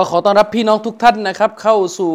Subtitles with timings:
[0.00, 2.14] ก็ขอต้อนรับพี่น้องทุกท่านนะครับ เข้าสู่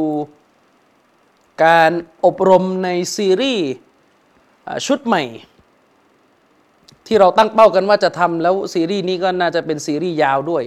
[1.66, 1.92] การ
[2.26, 3.68] อบรมในซีรีส์
[4.88, 5.24] ชุดใหม่
[7.08, 10.64] ที่เราตั้งเป้ากันว่าจะทำแล้วซีรีส์นี้ก็น่าจะเป็นซีรีส์ยาวด้วย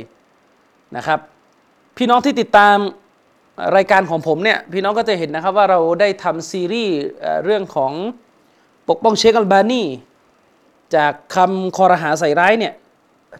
[0.97, 1.21] นะครับ
[1.97, 2.77] พี่น้องที่ติดตาม
[3.77, 6.96] รายการของผมเนี่ยพี่น้องก็จะเห็นนะครับว่าเราได้ทำซีรีส์
[7.45, 7.93] เรื่องของ
[8.88, 9.83] ปกป้องเชคอัลบานี
[10.96, 12.73] จากคำคอรหาใส่ร้ายเนี่ย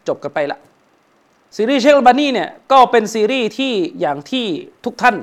[0.09, 0.59] จบกันไปละ
[1.57, 4.47] ซีรีส์เชคอัลบานีเนี่ยก็เป็นซีรีส์ที่อย่างที่
[4.85, 5.17] ทุกท่าน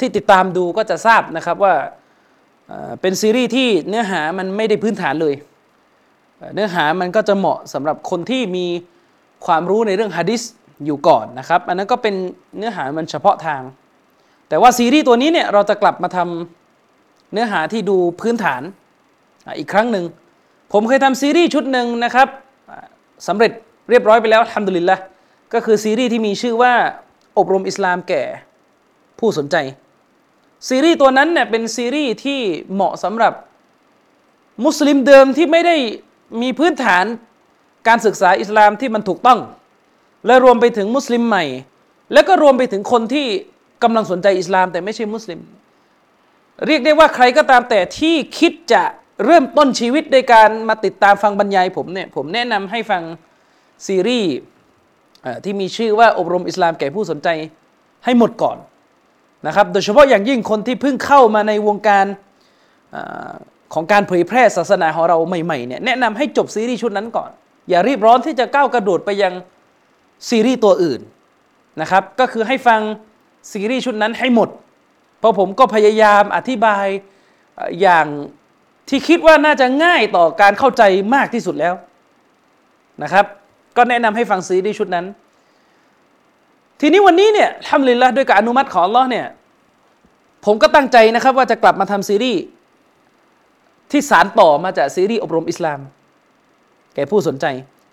[0.00, 1.74] ที่ติดตามดูก็จะทราบนะครับว่า
[3.00, 5.34] เป็นซีรีส์ที่เนื้อหามันไม่ได้พื้นฐานเลย
[6.54, 8.66] เนื้อหามันก็จะเหมาะสำหรับคนที่มี
[9.46, 10.42] ความรู้ในเรื่องฮะดิษ
[10.84, 12.14] อยู่ก่อนนะครับ อันนั้นก็เป็น
[12.56, 13.62] เนื้อหามันเฉพาะทาง
[14.48, 18.62] แต่ว่าซีรีส์ตัวนี้เนี่ยเราจะกลับมาทำเนื้อหาที่ดูพื้นฐาน
[19.58, 20.04] อีกครั้งหนึ่ง
[20.72, 22.28] ผมเคยทำซีรีส์ชุดหนึ่งนะครับ
[23.28, 23.52] สำเร็จ
[23.90, 24.98] เรียบร้อยไปแล้วทำดุลิลละ
[25.54, 26.74] ก็คือซีรีส์ที่มีชื่อว่า
[27.38, 28.22] อบรมอิสลามแก่
[29.18, 29.56] ผู้สนใจ
[30.68, 32.40] ซีรีส์ตัวนั้นเนี่ยเป็นซีรีส์ที่
[32.72, 33.32] เหมาะสำหรับ
[34.64, 35.76] มุสลิมเดิมที่ไม่ได้
[36.42, 37.04] มีพื้นฐาน
[37.88, 39.40] การศึกษาอิสลามที่มันถูกต้อง
[40.26, 41.44] และรวมไปถึงมุสลิมใหม่
[42.12, 43.26] แล้วก็รวมไปถึงคนที่
[43.82, 45.40] กำลังสนใจอิสลามแต่ไม่ใช่มุสลิม
[46.66, 48.82] เรียกได้ว่าใครก็ตามแต่ที่คิดจะ
[49.24, 53.02] เริ่มต้นชีวิตในการมาติดตามฟังบรรยายผมเนี่ยผมแนะนำให้ฟัง
[53.86, 54.32] ซีรีส์
[55.44, 57.28] ที่มีชื่อว่าอบรมอิสลามแก่ผู้สนใจ
[58.04, 58.56] ให้หมดก่อน
[59.46, 62.06] นะครับ โดยเฉพาะอย่างยิ่งคนที่เพิ่งเข้ามาในวงการ
[62.94, 62.96] อ
[63.74, 67.30] ของการเผยแพร่ศาสนาของเราใหม่ๆเนี่ยแนะนำให้จบซีรีส์ชุดนั้นก่อน
[67.68, 69.32] อย่ารีบร้อนที่จะก้าวกระโดดไปยัง
[70.28, 71.00] ซีรีส์ตัวอื่น
[71.80, 72.80] นะครับก็คือให้ฟัง
[73.52, 74.48] ซีรีส์ชุดนั้นให้หมด
[75.18, 76.86] เพราะผมก็พยายามอธิบาย
[77.80, 78.06] อย่าง
[78.88, 80.82] ที่คิดว่าน่าจะง่ายต่อการเข้าใจ
[81.14, 81.74] มากที่สุดแล้ว
[83.02, 83.26] นะครับ
[83.76, 85.06] ก็แนะนำให้ฟังซีรีส์ชุดนั้น
[86.80, 89.26] ทีนี้วันนี้เนี่ยทำลินละด้วยการอนุมัติของอัลลอฮ์เนี่ย
[90.44, 92.42] ผมก็ตั้งใจนะครับว่าจะกลับมาทำซีรีส์
[93.90, 95.80] ที่สารต่อมาจากซีรีส์อบรมอิสลาม
[96.94, 97.46] แก่ผู้สนใจ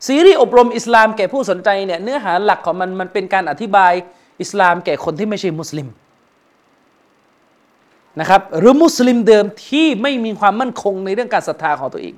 [0.07, 3.93] ซีรีส์อบรมอิสลามแก่ผู้สนใจเนี่ยเนื้อหาหลักของมันมันเป็นการอธิบาย
[4.41, 5.87] อิสลามแก่คนที่ไม่ใช่มุสลิม
[8.19, 12.15] นะครับหรือมุสลิมเดิมที่ไม่มีความมั่นคงในเรื่องการศรัทธาของตัวเอง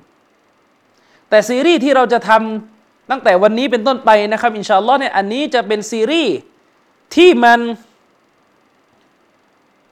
[1.28, 2.71] แต่ซีรีส์ที่เราจะทำ
[3.10, 6.34] ตั้งแต่วันนี้เป็นต้นไปนะครับอินชาอัลลอฮ์เนี่ยอันนี้จะเป็นซีรีส์
[7.14, 7.60] ที่มัน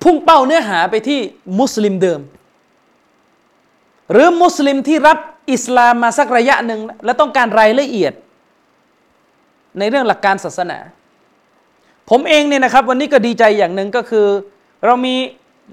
[0.02, 1.20] พุ่งเป้าเนื้อหาไปที่
[1.58, 2.20] มุสลิมเดิม
[4.12, 5.18] หรือมุสลิมที่รับ
[5.52, 8.12] อิสลามมาสักระยะหนึ่งและต้องการรายละเอียด
[9.78, 10.78] ในเรื่องหลักการศาสนา
[12.10, 14.26] ผมเองเนี่ยนะครับ วันนี้ก็ดีใจอย่างหนึ่งก็คือ
[14.86, 15.14] เรามี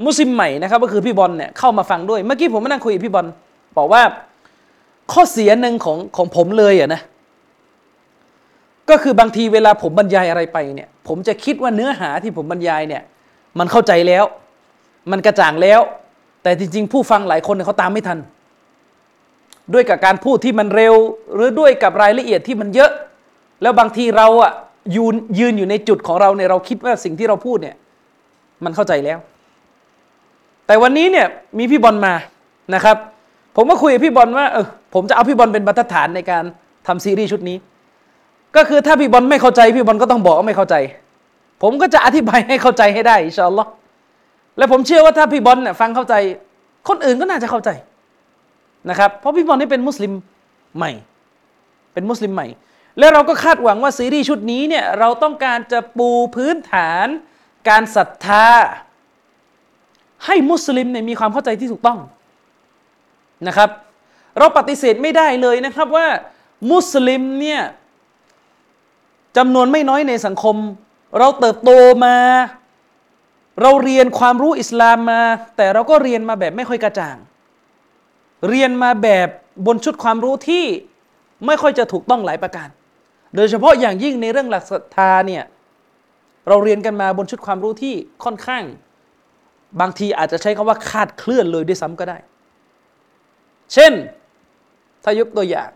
[0.05, 3.25] มุสลิมใหม่นะครับ ก็คือพี่บอลเนี่ยเข้ามาฟังด้วย เมื่อกี้ผมมานั่งคุยกับพี่บอล
[3.77, 4.01] บอกว่า
[5.11, 7.01] ข้อเสียหนึ่งของของผมเลยอะนะ
[8.89, 13.03] ก็คือบางทีเวลาผมบรรยายอะไรไปเนี่ย ผมจะคิดว่าเนื้อหาที่ผมบรรยายเนี่ย
[13.59, 14.25] มันเข้าใจแล้ว
[15.11, 15.79] มันกระจ่างแล้ว
[16.43, 18.19] แต่จริง ๆ ผู้ฟังหลายคนเขาตามไม่ทัน
[19.73, 20.95] ด้วยกับการพูดที่มันเร็ว
[21.33, 22.91] หรือด้วยกับรายละเอียดที่มันเยอะ
[23.61, 24.51] แล้วบางทีเราอะ
[24.95, 27.75] ยืนยืนอยู่ในจุดของเราเนี่ยเราคิดว่าสิ่งที่เราพูดเนี่ย
[28.63, 29.19] มันเข้าใจแล้ว
[30.67, 31.27] แต่วันนี้เนี่ย
[31.59, 32.13] มีพี่บอลมา
[32.75, 32.97] นะครับ
[33.55, 36.43] ผมก็คุยกับพี่บอลว่าเออผมจะเอาพี่บอลเป็นบรรทัดฐานในการ
[36.87, 37.57] ทำซีรีส์ชุดนี้
[38.57, 40.75] ก็คือถ้าพี่บอลไม่เข้าใจพี่บอลก็ต้องบอกว่าไม่เข้าใจ
[41.61, 43.69] ผมก็จะอธิบายให้เข้าใจให้ได้อินชาอัลลอฮ์
[44.57, 46.15] และผมเชื่อว่าถ้าพี่บอลเนี่ยฟังเข้าใจ
[46.87, 47.69] คนอื่นก็น่าจะเข้าใจ
[48.89, 50.11] นะครับ เพราะพี่บอลนี่เป็นมุสลิม
[50.77, 50.91] ใหม่
[51.93, 52.47] เป็นมุสลิมใหม่
[52.99, 57.07] แล้วเราก็คาดหวังว่าซีรีส์ชุดนี้เนี่ยเราต้องการจะปูพื้นฐาน
[57.69, 58.47] การศรัทธา
[60.25, 61.99] ให้มุสลิมเนี่ยมีความเข้าใจที่ถูกต้อง
[63.47, 63.69] นะครับ
[64.37, 66.07] เราปฏิเสธไม่ได้เลยนะครับว่า
[66.71, 67.61] มุสลิมเนี่ย
[69.37, 70.55] จำนวนไม่น้อยในสังคม
[71.17, 71.71] เราเติบโต
[72.05, 72.15] มา
[73.61, 75.21] เราเรียนความรู้อิสลามมา
[75.57, 77.17] แต่เราก็เรียนมาแบบไม่ค่อยกระจ่าง
[78.49, 79.29] เรียนมาแบบ
[79.65, 80.65] บนชุดความรู้ที่
[81.45, 82.67] ไม่ค่อยจะถูกต้องหลายประการ
[83.35, 85.43] โดยเฉพาะอย่างยิ่งในเรื่องหลักศรัทธาเนี่ย
[86.47, 87.93] เราเรียนกันมาบนชุดความรู้ที่
[88.23, 88.63] ค่อนข้าง
[89.79, 92.17] บางทีอาจจะใช้คำว่าคาดเคลื่อนเลยด้วยซ้ำก็ได้
[93.73, 93.93] เช่น
[95.03, 95.69] ถ้ายกตัวอย่าง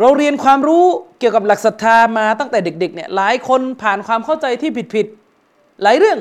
[0.00, 0.84] เราเรียนความรู้
[1.18, 6.18] เกี่ยวกับหลักศรัทธามาตั้งแต่เด็กๆเนี่ยหลายคนผ่านความเข้าใจที่ผิดๆหลายเรื่อง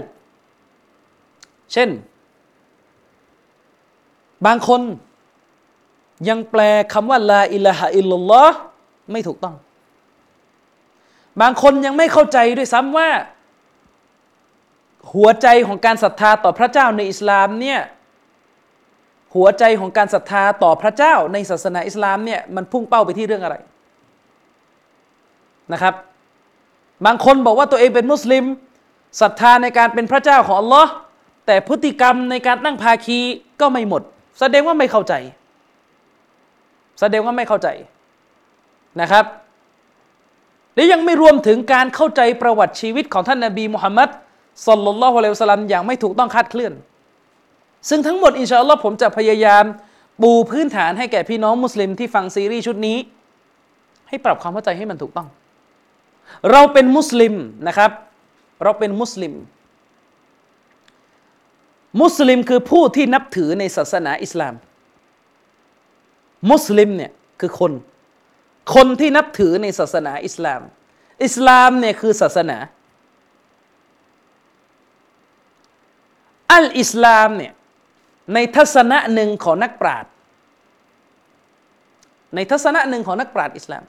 [1.74, 1.90] เช่น
[4.46, 4.82] บางคน
[6.30, 6.62] ยังแปล
[6.94, 8.58] คำว่าลาอิลาฮะอิลลัลลอฮ์
[9.12, 9.56] ไม่ถูกต้อง
[11.42, 13.10] บางคนยังไม่เข้าใจด้วยซ้ำว่า
[15.14, 17.80] หัวใจของการศรัทธาต่อพระเจ้าในอิสลามเนี่ย
[19.36, 23.56] หัวใจของการศรัทธาต่อพระเจ้าในศาสนาอิสลามเนี่ยมันพุ่งเป้าไปที่เรื่องอะไร
[25.74, 25.94] นะครับ
[27.06, 28.44] บางคนบอกว่าตัวเองเป็นมุสลิม
[29.22, 30.92] ศรัทธาในการเป็นพระเจ้าของอัลลอฮ์
[31.46, 33.20] แต่พฤติกรรมในการตั้งภาคี
[33.62, 34.02] ก็ไม่หมด
[34.40, 35.14] แสดงว่าไม่เข้าใจ
[37.00, 37.68] แสดงว่าไม่เข้าใจ
[39.02, 39.26] นะครับ
[40.76, 44.10] และยังไม่รวมถึงการเข้าใจประวัติชีวิตของท่านนาบีมุฮัมมัด
[44.68, 46.74] สลลัลลอฮุอะลัยฮิวะสัลลัมอย่างไม่ถูกต้องคาดเคลื่อน
[47.90, 49.64] ซึ่งทั้งหมดอินชาอัลลอฮ์ผมจะพยายาม
[50.22, 52.98] ปูพื้นฐานให้แก่พี่น้องมุสลิมที่ฟังซีรีส์ชุดนี้
[54.10, 55.28] ให้ปรับความเข้าใจให้มันถูกต้อง
[56.52, 57.34] เราเป็นมุสลิม
[57.68, 57.92] นะครับ
[58.64, 59.34] เราเป็นมุสลิม
[62.02, 64.54] มุสลิมคือผู้ที่นับถือในศาสนาอิสลาม
[66.52, 67.72] มุสลิมเนี่ยคือคน
[68.76, 70.62] คนที่นับถือในศาสนาอิสลาม
[71.24, 72.58] อิสลามเนี่ยคือศาสนา
[76.52, 77.54] อัลอิสลามเนี่ย
[78.34, 80.12] ในทัศนะหนึ่งของนักปราชญ์
[82.36, 83.84] ในทัศนะหนึ่งของนักปราชญ์อิสลาม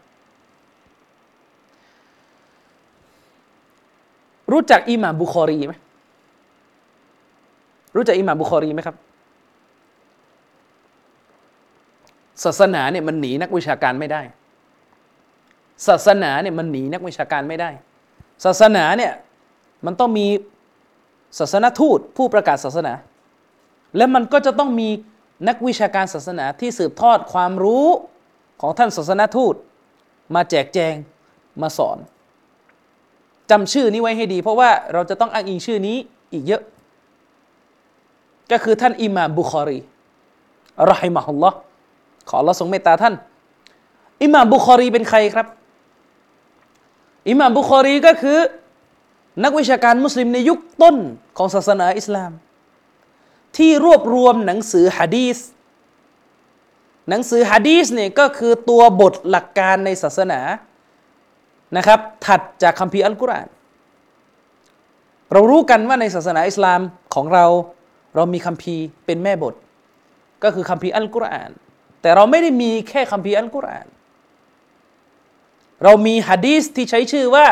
[4.53, 5.75] รู้จักอิหม่ามบุคอรีไหม
[7.97, 8.97] รู้จักอิหม่ามบุคอรีไหมครับ
[12.45, 14.23] ศาสนาเนี่ยมันหนีนักวิชาการไม่ได้
[15.87, 17.71] ศาสนาเนี่ยมันหนีนักวิชาการไม่ได้
[18.45, 19.13] ศาสนาเนี่ย
[19.87, 20.27] มันต้องมี
[21.39, 22.93] ศาสนทูตผู้ประกาศศาสนา
[23.97, 24.89] และมันก็จะต้องมี
[25.49, 27.87] นักวิชาการศาสนาที่สืบทอดความรู้
[28.61, 29.55] ของท่านศาสนทูต
[30.35, 30.95] มาแจกแจง
[31.63, 31.99] มาสอน
[33.51, 35.97] จำชื่อนี้ไว้ให้ดี เพราะว่าเราจะต้องอ้างอิงชื่อนี้
[36.33, 36.63] อีกเยอะ
[38.51, 39.79] ก็คือท่านอิหม่ามบุคอรี
[40.91, 41.57] รอฮิมะฮุลลอฮ์
[42.29, 43.15] ขอเราทรงเมตตาท่าน
[44.23, 45.47] อิหม่ามบุคอรีเป็นใครครับ
[47.29, 48.39] อิหม่ามบุคอรีก็คือ
[49.45, 50.97] นักวิชาการมุสลิมในยุคต้น
[51.37, 52.33] ของศาสนาอิสลาม
[53.57, 55.39] ที่รวบรวมหนังสือฮะดีส
[57.09, 60.41] หนังสือฮะดีสเนี่ยก็คือตัวบทหลักการในศาสนา
[61.77, 63.49] นะครับถัดจากคัมภีร์อัลกุรอาน
[65.33, 66.81] เรารู้กันว่าในศาสนาอิสลาม
[67.15, 67.45] ของเรา
[68.17, 69.55] เรามีคัมภีร์เป็นแม่บท
[70.45, 71.51] ก็คือคัมภีร์อัลกุรอาน
[72.03, 73.87] แต่เราไม่ได้มีแค่คัมภีร์อัลกุรอาน
[75.85, 77.47] เรามีฮะดีสที่ใช้ชื่อว่า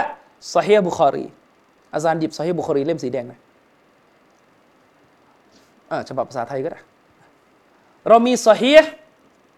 [0.54, 1.26] ซอฮีบุคอรี
[1.94, 3.38] อาจารย์หยิบซอฮีบุคอรีเล่มสีแดงนะ
[6.08, 6.80] ฉบับภาษาไทยก็ได้
[8.08, 8.72] เรามีซอฮี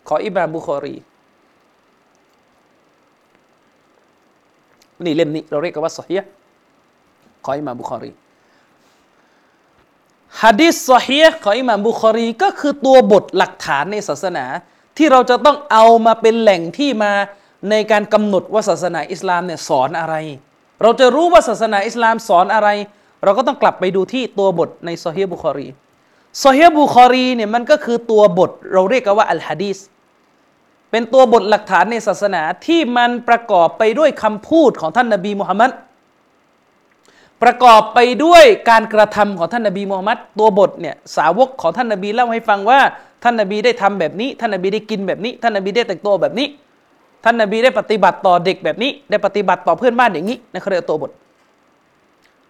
[0.09, 0.95] ขออิบราบุคอรี
[5.05, 6.15] นี่เล่มนี้เราเรียกกันว่าซอฮี
[7.45, 8.11] ของอิมามบุคอรี
[10.43, 14.45] ฮะดีษซอฮีของอิมามบุคอรีก็คือตัวบทหลักฐานในศาสนา
[14.97, 17.13] ที่เราจะต้องเอามาเป็นแหล่งที่มา
[17.71, 20.15] ในการกำหนดว่าศาสนาอิสลามเนี่ยสอนอะไร
[20.83, 22.69] เราจะรู้ว่าศาสนาอิสลามสอนอะไร
[23.25, 25.69] เราก็ต้องกลับไปดูที่ตัวบทในซอฮีบุคอรี
[26.45, 29.79] ซอฮีบุคอรีเนี่ยมันก็คือตัวบท เราเรียกกันว่าอัลฮะดีษ
[30.91, 35.71] เป็นตัวบทหลักฐานในศาสนาที่มันประกอบไปด้วยคำพูดของท่านนบีมุฮัมมัด
[37.43, 42.81] ประกอบไปด้วยการกระทำของท่านนบีมูฮัมมัดตัวบทเนี่ยสาวกของท่านนบีเล่าให้ฟังว่า
[43.23, 46.47] ท่านนบีได้ทำแบบนี้ ท่านนบีได้กินแบบนี้ ท่านนบีได้แต่งตัวแบบนี้
[47.25, 51.11] ท่านนบีได้ปฏิบัติต่อเด็กแบบนี้ ได้ปฏิบัติต่อเพื่อนบ้านอย่างนี้ในเรียกตัวบท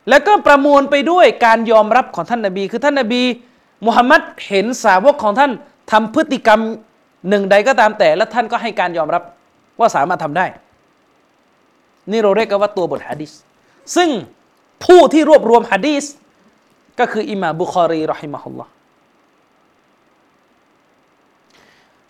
[0.08, 3.22] แล้วก็ประมวลไปด้วยการยอมรับของท่านนบี คือท่านนบี
[3.86, 5.52] มุฮัมมัดเห็นสาวกของท่าน
[5.90, 6.60] ทำพฤติกรรม
[7.28, 9.22] หนึ่งใดก็ตามแต่แล้วท่านก็ให้การยอมรับ
[9.80, 10.46] ว่าสามารถทำได้
[12.10, 13.32] นี่เราเรียกกันว่าตัวบทฮะดิษ
[13.96, 14.08] ซึ่ง
[14.84, 16.04] ผู้ที่รวบรวมฮะดีส
[16.98, 18.70] ก็คืออิมามบุคอรีรอฮิมะฮุลลอฮ์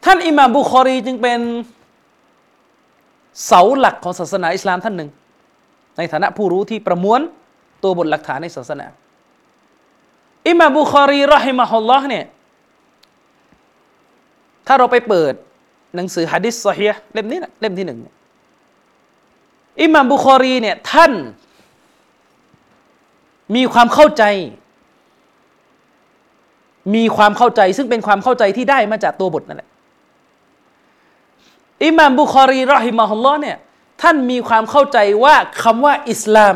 [0.05, 1.41] ท่านอิมามบุคอรีจึงเป็น
[3.47, 5.11] เสาหลักของศาสนาอิสลามท่านหนึ่ง
[5.97, 7.21] ในฐานะผู้รู้ที่ประมวล
[7.83, 8.87] ตัวบทหลักฐานในศาสนา
[10.49, 12.25] อิมามบุคอรีรอฮิมะฮุลลอฮ์เนี่ย
[14.73, 15.35] ถ้าเราไปเปิด
[15.97, 17.99] หนังสือฮะดิษซอฮีเล่มนี้นะเล่มที่หนึ่ง
[19.83, 21.13] อิมามบุคอรีเนี่ยท่าน
[23.57, 24.25] มีความเข้าใจ
[26.95, 29.69] มีความเข้าใจซึ่งเป็นความเข้าใจที่ได้มาจากตัวบทนั่นแหละ
[31.85, 33.57] อิหม่ามบุคอรีรอฮิมะฮุลลอฮ์เนี่ย
[34.03, 36.55] ท่านมีความเข้าใจว่าคำว่าอิสลาม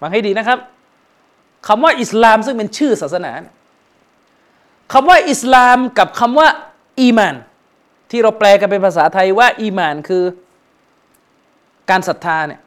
[0.00, 0.58] ฟังให้ดีนะครับ
[1.68, 3.32] คำว่าอิสลามซึ่งเป็นชื่อศาสนา
[4.92, 6.48] คำว่าอิสลามกับคำว่า
[7.00, 7.34] อีมาน
[8.10, 10.24] ที่เราแปลกันเป็นภาษาไทยว่า อีมานคือ
[11.90, 12.60] การศรัทธาเนี่ย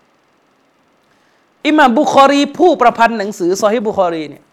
[1.66, 4.44] อิหม่ามบุคอรีผู้ประพันธ์หนังสือซอฮิบุคอรีเนี่ย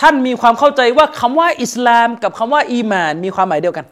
[0.00, 3.86] ท่านมีความเข้าใจว่าคำว่าอิสลามกับคำว่า อีมาน มีความหมายเดียวกัน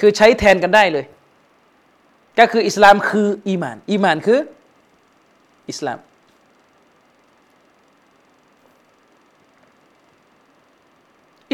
[0.00, 1.04] คือใช้แทนกันได้เลย
[2.38, 4.40] ก็คืออิสลามคือ อีมาน อีมานคือ
[5.70, 5.98] อิสลาม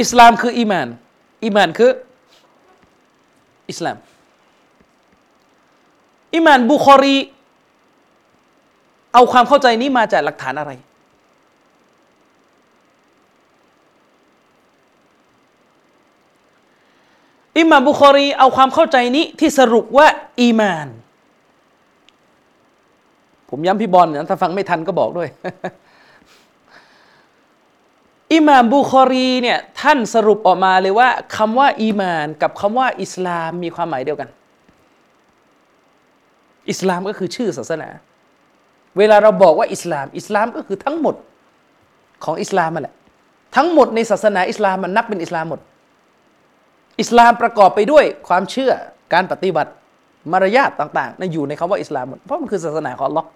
[0.00, 0.88] อิสลามคืออีมาน
[1.45, 1.90] อีมานคือ
[3.71, 3.97] อิสลาม
[6.35, 7.16] อิมานบุคอรี
[9.14, 10.73] เอาความเข้าใจนี้มาจากหลักฐานอะไร
[17.59, 20.07] อิมามบุคอรีเอาความเข้าใจนี้ที่สรุปว่า
[20.40, 20.88] อีมาน
[23.50, 25.28] ผมย้ำพี่บอลนะถ้าฟังไม่ทันก็บอกด้วย
[28.35, 34.29] อิหม่ามบุคอรีเนี่ยท่านสรุปออกมาเลยว่าคำว่าอีมาน กับคำว่าอิสลามมีความหมายเดียวกัน
[36.71, 37.89] อิสลามก็คือชื่อศาสนา
[38.99, 41.15] เวลาเราบอกว่าอิสลาม อิสลามก็คือทั้งหมด
[42.25, 42.95] ของอิสลามมันแหละ
[43.57, 45.61] ทั้งหมดในศาสนาอิสลามมันนับเป็นอิสลามหมด
[47.01, 48.73] อิสลามประกอบไปด้วยความเชื่อ
[49.13, 49.71] การปฏิบัติ
[50.33, 53.29] มารยาทต่างๆนั่นอยู่ในคำว่าอิสลามหมดเพราะมันคือศาสนาของอัลลอฮ์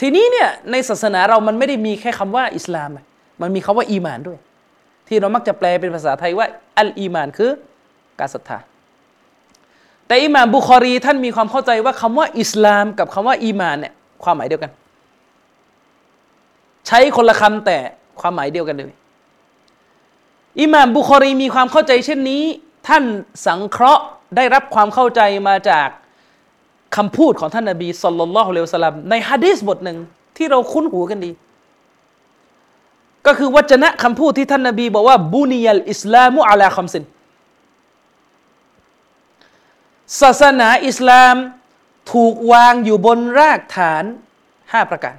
[0.00, 2.90] ทีนี้เนี่ยในศาสนาเรามันไม่ได้มีแค่คำว่าอิสลาม
[3.40, 4.38] มันมีคำว่าอีมานด้วย
[5.08, 6.46] ที่เรามักจะแปลเป็นภาษาไทยว่า
[6.78, 7.50] อัลอีมานคือ
[8.20, 8.58] การศรัทธา
[10.06, 14.70] แต่อิหม่ามบุคอรีท่านมีความเข้าใจว่าคำว่าอิสลามกับคำว่าอีมานเนี่ยความหมายเดียวกัน
[16.86, 17.78] ใช้คนละคำแต่
[18.20, 18.92] ความหมายเดียวกันเลย
[20.60, 22.42] อิหม่ามบุคอรีมีความเข้าใจเช่นนี้
[22.88, 23.04] ท่าน
[23.46, 24.04] สังเคราะห์
[24.36, 25.88] ได้รับความเข้าใจมาจาก
[26.96, 29.98] คำพูดของท่านนบีสุลต่านละฮ์เลวสลัมในฮะดีษบทหนึ่ง
[30.36, 31.30] ที่เราคุ้นหูกันดี
[33.26, 37.04] ก็คือวจนะคำพูดที่ท่านนบีบอกว่าบุนียลอิสลามุอะลาคำสิน
[40.20, 41.34] ศาสนาอิสลาม
[42.12, 44.04] ถูกวางอยู่บนรากฐาน
[44.72, 45.16] ห้าประการ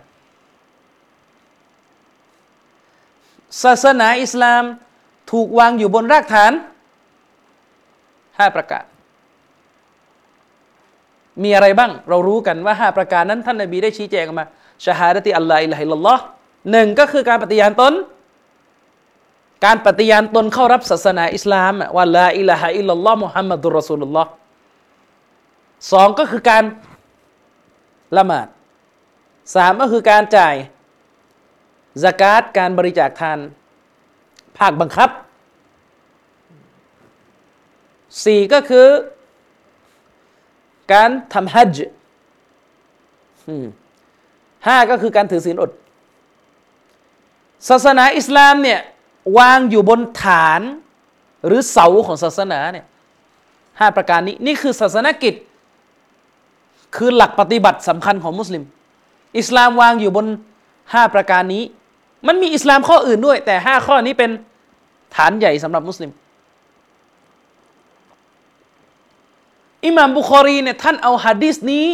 [3.64, 4.64] ศาสนาอิสลาม
[5.32, 6.52] ถูกวางอยู่บนรากฐาน
[8.38, 8.84] ห้าประการ
[11.44, 14.46] มีอะไรบ้าง เรารู้กันว่าห้าประการนั้น ท่านนบีได้ชี้แจงมา
[14.86, 16.24] ชาฮาดติอัลลอฮ์อิลฮิลลอฮ์
[16.72, 17.94] หนึ่งก็คือการปฏิญาณตน
[19.66, 24.30] การปฏิญาณตนเข้ารับศาสนาอิสลามว่าลาอิลาฮะอิลลัลลอฮ์มุฮัมมัดุลรอสูลุลลอฮ์
[25.92, 26.64] สองก็คือการ
[28.18, 28.48] ละหมาด
[29.56, 30.56] สามก็คือการจ่าย
[32.04, 33.40] สกาดการบริจาคทาน
[34.58, 35.10] ภาคบังคับ
[38.26, 38.88] สี่ก็คือ
[40.92, 41.94] การทำฮัจจ์
[44.68, 45.72] ห้าก็คือการถือศีลอด
[47.70, 48.80] ศาสนาอิสลามเนี่ย
[49.38, 50.62] วางอยู่บนฐาน
[51.46, 52.86] หรือเสาของศาสนาเนี่ย
[53.80, 55.34] ห้าประการนี้ นี่คือศาสนกิจ
[56.96, 58.64] คือหลักปฏิบัติสำคัญของมุสลิม
[59.38, 60.26] อิสลามวางอยู่บน
[60.94, 61.64] ห้าประการนี้
[62.28, 64.32] มันมีอิสลามข้ออื่นด้วย แต่ห้าข้อนี้เป็น
[65.16, 66.12] ฐานใหญ่สำหรับมุสลิม
[69.86, 71.86] อิหม่ามบุคอรีเนี่ยท่านเอาฮะดิษนี้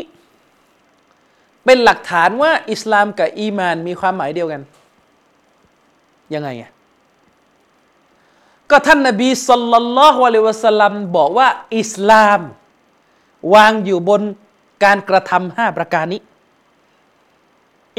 [1.65, 4.61] เป็นหลักฐานว่า อิสลามกับอีมานมีความหมายเดียวกัน
[6.33, 6.71] ยังไงอะ
[8.69, 11.47] ก็ท่านนบีสุลต่านละฮ์วะเลวะสัลลัมบอกว่า
[11.79, 12.39] อิสลาม
[13.53, 14.21] วางอยู่บน
[14.83, 16.21] การกระทำห้าประการนี้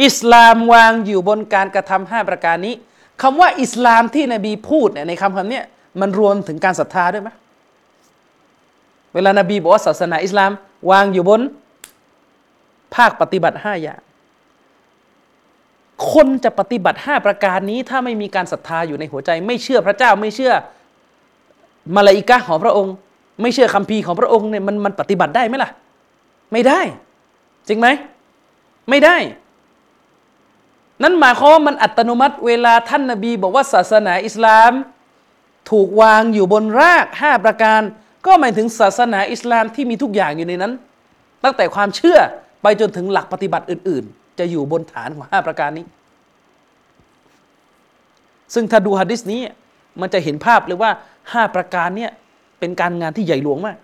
[0.04, 2.75] อิสลามวางอยู่บนการกระทำห้าประการนี้
[3.23, 5.61] คำว่าอิสลามที่นบีพูดเนี่ยในคำคำนี้
[6.00, 7.30] มันรวมถึงการศรัทธาด้วยไหม
[9.14, 10.50] เวลานบีบอกว่าศาสนาอิสลาม
[10.90, 11.40] วางอยู่บน
[12.94, 14.00] ภาคปฏิบัติห้าอย่าง
[16.12, 20.52] คนจะปฏิบัติห้าประการนี้ ถ้าไม่มีการศรัทธาอยู่ในหัวใจ ไม่เชื่อพระเจ้าไม่เชื่อ
[21.96, 22.94] มาลาอิกะของพระองค์
[23.42, 25.70] ไม่เชื่อคัมภีร์ของพระองค์เนี่ยมันมันปฏิบัติได้ไหมล่ะ
[26.52, 26.80] ไม่ได้
[27.68, 27.88] จริงไหม
[28.90, 29.16] ไม่ได้
[31.02, 34.72] นั่นหมายความว่ามันอัตโนมัติ เวลาท่านนาบี บอกว่าศาสนาอิสลาม
[35.70, 37.80] ถูกวางอยู่บนรากห้าประการ
[38.26, 40.72] ก็หมายถึงศาสนาอิสลามที่มีทุกอย่างอยู่ในนั้น
[41.44, 42.18] ตั้งแต่ความเชื่อ
[42.62, 45.87] ไปจนถึงหลักปฏิบัติอื่น ๆ จะอยู่บนฐานของห้าประการนี้
[48.54, 49.40] ซึ่งถ้าดูฮะดิษนี้
[50.00, 50.90] มันจะเห็นภาพเลยว่า
[51.32, 52.10] ห้าประการเนี่ย
[52.58, 53.76] เป็นการงานที่ใหญ่หลวงมาก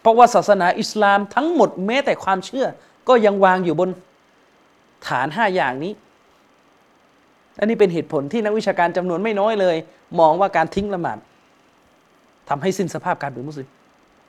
[0.00, 2.66] เพราะว่าศาสนาอิสลามทั้งหมดแม้แต่ความเชื่อ
[3.08, 3.90] ก็ยังวางอยู่บน
[5.08, 5.92] ฐานห้าอย่างนี้
[7.58, 9.76] อันนี้เป็นเหตุผลที่นักวิชาการจำนวนไม่น้อยเลย
[10.20, 11.18] มองว่าการทิ้งละหมาด
[12.48, 13.68] ทำให้สิ้นสภาพการเป็นมุสลิม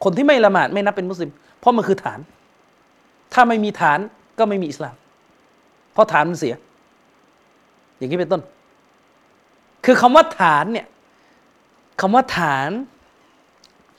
[0.03, 2.19] คนที่ไม่ละหมาดไม่นับเป็นมุสลิม เพราะมันคือฐาน
[3.33, 3.99] ถ้าไม่มีฐาน
[4.39, 4.95] ก็ไม่มีอิสลาม
[5.93, 6.55] เพราะฐานมันเสีย
[7.97, 8.41] อย่างนี้เป็นต้น
[9.85, 10.87] คือคำว่าฐานเนี่ย
[12.01, 12.69] คำว่าฐาน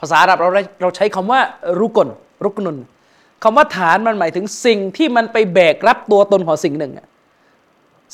[0.00, 0.50] ภาษาอาหรับเรา
[0.82, 1.40] เราใช้คำว่า
[1.80, 2.08] รุกล
[2.44, 2.76] รุกนุน
[3.42, 6.92] คำว่าฐานมันหมายถึงสิ่งที่มันไปแบกรับตัวตนของสิ่งหนึ่ง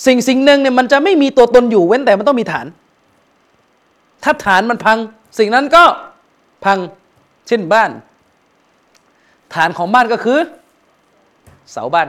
[0.06, 2.66] สิ่งสิ่งหนึ่งเนี่ยมันจะไม่มีตัวตนอยู่เว้นแต่มันต้องมีฐาน
[4.24, 4.98] ถ้าฐานมันพัง
[5.38, 5.84] สิ่งนั้นก็
[6.64, 6.78] พัง
[7.48, 7.90] เช่นบ้าน
[9.54, 10.38] ฐานของบ้านก็คือ
[11.72, 12.08] เสาบ้าน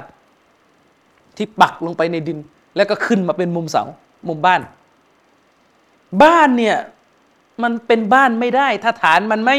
[1.38, 2.40] ที่ปักลงไปในดิน
[2.76, 3.84] แล้วก็ขึ้นมาเป็นมุมเสา
[4.28, 4.62] มุมบ้าน
[6.24, 6.78] บ้านเนี่ย
[7.64, 9.58] มันเป็นบ้านไม่ได้ ถ้าฐานมันไม่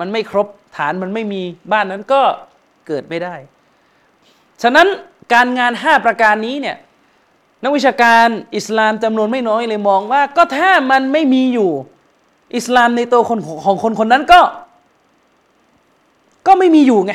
[0.00, 2.22] มันไม่ครบฐานมันไม่มีบ้านนั้นก็
[2.86, 3.34] เกิดไม่ได้
[4.62, 4.86] ฉะนั้น
[5.32, 6.76] การงานห้าประการนี้เนี่ย
[7.62, 11.70] นักวิชาการอิสลามจำนวนไม่น้อยเลยมองว่าก็ถ้ามันไม่มีอยู่
[12.56, 14.40] อิสลามในตัวคนของคนคนนั้นก็
[16.46, 17.12] ก็ไม่มีอยู่ไง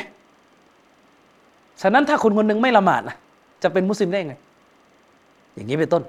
[1.82, 3.16] ฉะนั้นถ้าคนคนหนึ่งไม่ละหมาดนะ
[3.62, 4.34] จะเป็นมุสลิมได้ไง
[5.54, 6.02] อย่างนี้เป็นต้น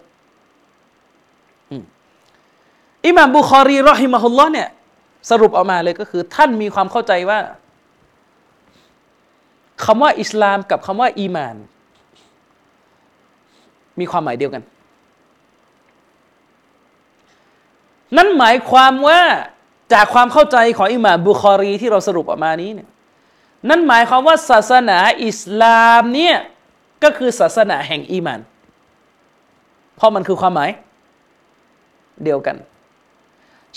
[3.06, 4.68] อิหม่ามบุคอรีรอฮิมะฮุลลอฮ์เนี่ย
[5.30, 7.40] สรุปออกมาเลยก็คือ ท่านมีความเข้าใจว่า
[9.86, 11.56] คำว่าอิสลามกับคำว่า อีมาน
[14.00, 14.64] มีความหมายเดียวกัน
[18.16, 19.22] นั่นหมายความว่า
[19.94, 22.90] จากความเข้าใจของอิหม่ามบุคอรีที่เราสรุปออกมานี้เนี่ย
[23.70, 26.38] นั่นหมายความว่าศาสนาอิสลามเนี่ย
[27.04, 28.40] ก็คือศาสนาแห่งอีมาน
[29.96, 30.70] เพราะมันคือความหมาย
[32.24, 32.58] เดียวกัน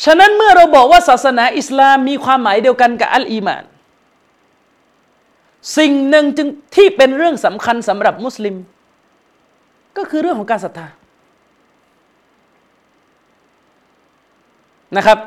[0.05, 3.65] ฉะนั้นเมื่อเราบอกว่าศาสนาอิสลามมีความหมายเดียวกันกับอัลอีมาน
[5.79, 8.57] สิ่งหนึ่งจึงที่เป็นเรื่องสำคัญสำหรับมุสลิม
[9.97, 10.87] ก็คือเรื่องของการศรัทธา
[14.97, 15.19] นะครับ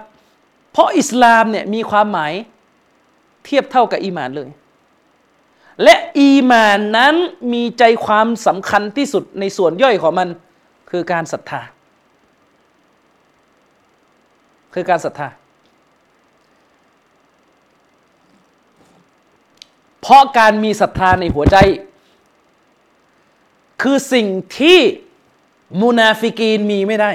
[0.72, 2.34] เพราะอิสลามเนี่ยมีความหมาย
[3.46, 4.50] เทียบเท่ากับอีมานเลย
[5.84, 7.16] และอีมานนั้น
[7.54, 10.30] มีใจความสำคัญที่สุดในส่วนย่อยของมัน
[10.90, 11.62] คือการศรัทธา
[14.74, 15.30] คือการศรัทธา
[20.02, 21.58] เพราะการมีศรัทธาในหัวใจ
[23.82, 24.28] คือสิ่ง
[24.60, 24.80] ที่
[25.82, 27.12] มุนาฟิกีนมีไม่ได้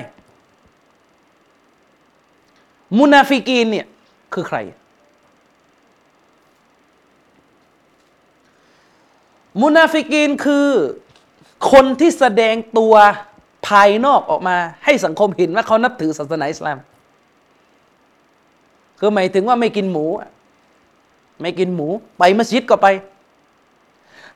[2.98, 3.86] มุนาฟิกีนเนี่ย
[4.34, 4.58] คือใคร
[9.62, 10.68] มุนาฟิกีนคือ
[11.72, 12.94] คนที่แสดงตัว
[13.66, 16.78] ภายนอกออกมา ให้สังคมเห็นว่าเขานับถือศาสนาอิสลาม
[18.98, 20.04] คือหมายถึงว่าไม่กินหมู
[21.40, 22.86] ไม่กินหมู ไปมัสยิดก็ไป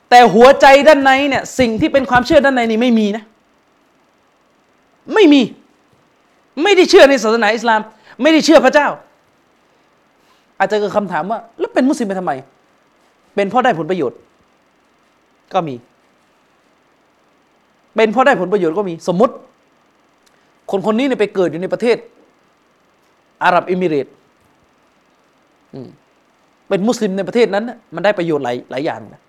[0.08, 3.24] แต่หัวใจด้านในเนี่ยสิ่งที่เป็นความเชื่อด้านในนี่ไม่มีนะ
[5.14, 5.42] ไม่มี
[6.62, 7.80] ไม่ได้เชื่อในศาสนาอิสลาม
[8.20, 8.88] ไม่ได้เชื่อพระเจ้า
[10.58, 12.32] อาจจะเกิดคำถามว่า แล้วเป็นมุสลิมไปทำไม
[13.34, 14.18] เป็นเพราะได้ผลประโยชน์
[15.54, 15.74] ก็มี
[17.96, 19.34] เป็นเพราะได้ผลประโยชน์ก็มี สมมติ
[20.70, 21.96] คนคนนี้เนี่ยไปเกิดอยู่ในประเทศ
[23.44, 24.06] อาหรับอิมิเรต
[26.68, 29.22] เป็นมุสลิมในประเทศนั้น มันได้ประโยชน์หลายหลายอย่างนะ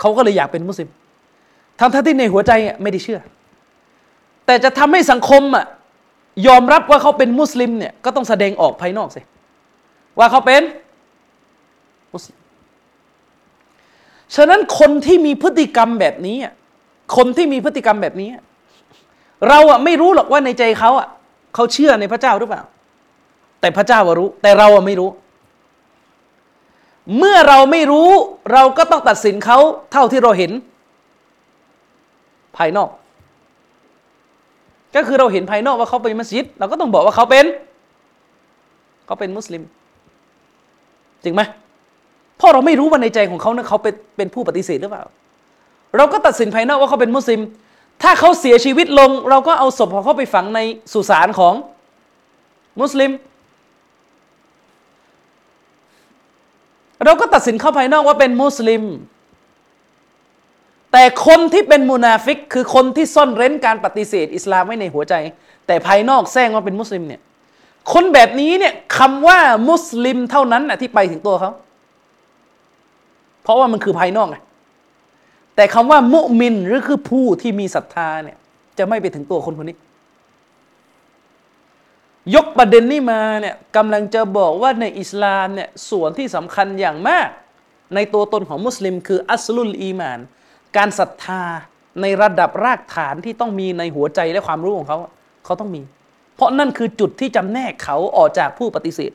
[0.00, 0.88] เขาก็เลยอยากเป็นมุสลิม
[1.78, 3.20] ทั้งที่ในหัวใจไม่ได้เชื่อ
[4.46, 5.66] แต่จะทำให้สังคมอะ
[6.46, 9.20] ยอมรับว่าเขาเป็นมุสลิมเนี่ยก็ต้องแสดงออกภายนอกสิ
[10.18, 10.62] ว่าเขาเป็น
[12.12, 12.38] มุสลิม
[14.36, 16.36] ฉะนั้นคนที่มีพฤติกรรมแบบนี้
[17.16, 18.28] คนที่มีพฤติกรรมแบบนี้
[19.48, 21.08] เราอะไม่รู้หรอกว่าในใจเขาอะ
[21.54, 22.62] เขาเชื่อในพระเจ้าหรือเปล่า
[23.60, 25.10] แต่พระเจ้ารู้ แต่เราอะไม่รู้
[27.18, 28.10] เมื่อเราไม่รู้
[28.52, 29.58] เราก็ต้องตัดสินเขา
[29.92, 30.52] เท่าที่เราเห็น
[32.56, 32.88] ภายนอก
[34.94, 37.46] ก็คือเราเห็นภายนอกว่าเขาเป็นมัสยิด เราก็ต้องบอกว่าเขาเป็น
[39.06, 39.62] เขาเป็นมุสลิม
[41.24, 41.42] จริงไหม
[42.42, 45.04] พราะเราไม่รู้ว่าในใจของเขาเนี่ยเขาเป็นเป็นผู้ปฏิเสธหรือเปล่า
[45.96, 47.40] เราก็ตัดสินภายนอกว่าเขาเป็นมุสลิม
[48.02, 50.60] ถ้าเขาเสียชีวิตลง เราก็เอาศพของเขาไปฝังใน
[50.92, 51.54] สุสานของ
[52.80, 53.10] มุสลิม
[57.04, 58.82] เราก็ตัดสินเขาภายนอกว่าเป็นมุสลิม
[60.92, 65.14] แต่คนที่เป็นมุนาฟิก คือคนที่ซ่อนเร้นการปฏิเสธ อิสลามไว้ในหัวใจ
[65.66, 67.20] แต่ภายนอกแซงว่าเป็นมุสลิมเนี่ย
[67.92, 69.38] คนแบบนี้เนี่ยคำว่า
[69.70, 71.50] มุสลิมเท่านั้นนะที่ไปถึงตัวเขา
[73.42, 74.36] เพราะว่ามันคือภายนอกไง
[75.56, 78.36] แต่คำว่ามุมินหรือคือผู้ที่มีศรัทธาเนี่ย
[78.78, 79.76] จะไม่ไปถึงตัวคนคนนี้
[82.34, 87.28] ยกประเด็นนี้มาเนี่ยกำลังจะบอกว่าในอิสลามเนี่ยส่วนที่สำคัญอย่างมาก
[87.94, 90.20] ในตัวตนของมุสลิม คืออัสลุลอีมาน
[90.76, 91.42] การศรัทธา
[92.00, 94.98] ในระดับรากฐานที่ต้องมีในหัวใจและความรู้ของเขา
[95.44, 95.82] เขาต้องมี
[96.36, 99.12] เพราะนั่นคือจุดที่จำแนกเขาออกจากผู้ปฏิเสธ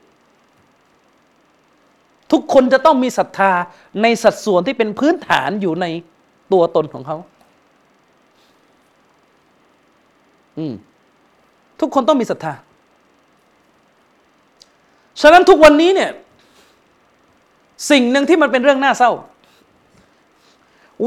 [2.31, 3.51] ทุกคนจะต้องมีศรัทธา
[4.01, 5.85] ในสัดส่วนที่เป็นพื้นฐานอยู่ใน
[6.53, 7.17] ตัวตนของเขา
[10.57, 10.73] อืม
[11.79, 12.53] ทุกคนต้องมีศรัทธา
[15.21, 16.11] ฉะนั้นทุกวันนี้เนี่ย
[17.91, 19.11] สิ่งหนึ่งที่มันเป็นเรื่องน่าเศร้า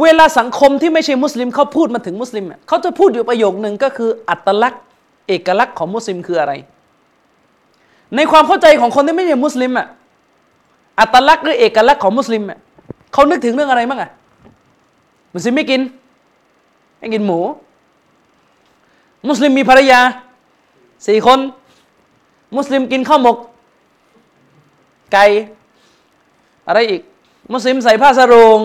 [0.03, 4.83] เวลาสังคมที่ไม่ใช่มุสลิมเขาพูดมาถึงมุสลิมเขาจะพูดอยู่ประโยคหนึ่งก็คือ อัตลักษณ์
[5.29, 6.53] เอกลักษณ์ของมุสลิมคืออะไร
[8.17, 9.87] ในความเข้าใจของคนที่ไม่ใช่มุสลิมอะ
[11.01, 12.59] อัตลักษณ์หรือเอกลักษณ์ของมุสลิมอะ
[13.13, 14.11] เขานึกถึงเรื่องอะไรบ้างอะ
[15.35, 15.81] มุสลิมไม่กิน
[16.99, 17.39] ไม่กินหมู
[19.29, 20.01] มุสลิมมีภรรยา
[21.07, 21.39] สี่คน
[22.57, 23.37] มุสลิมกินข้าวหมก
[25.13, 25.25] ไก่
[26.67, 27.03] อะไรอีก
[27.53, 28.59] มุสลิมใส่ผ้าสรง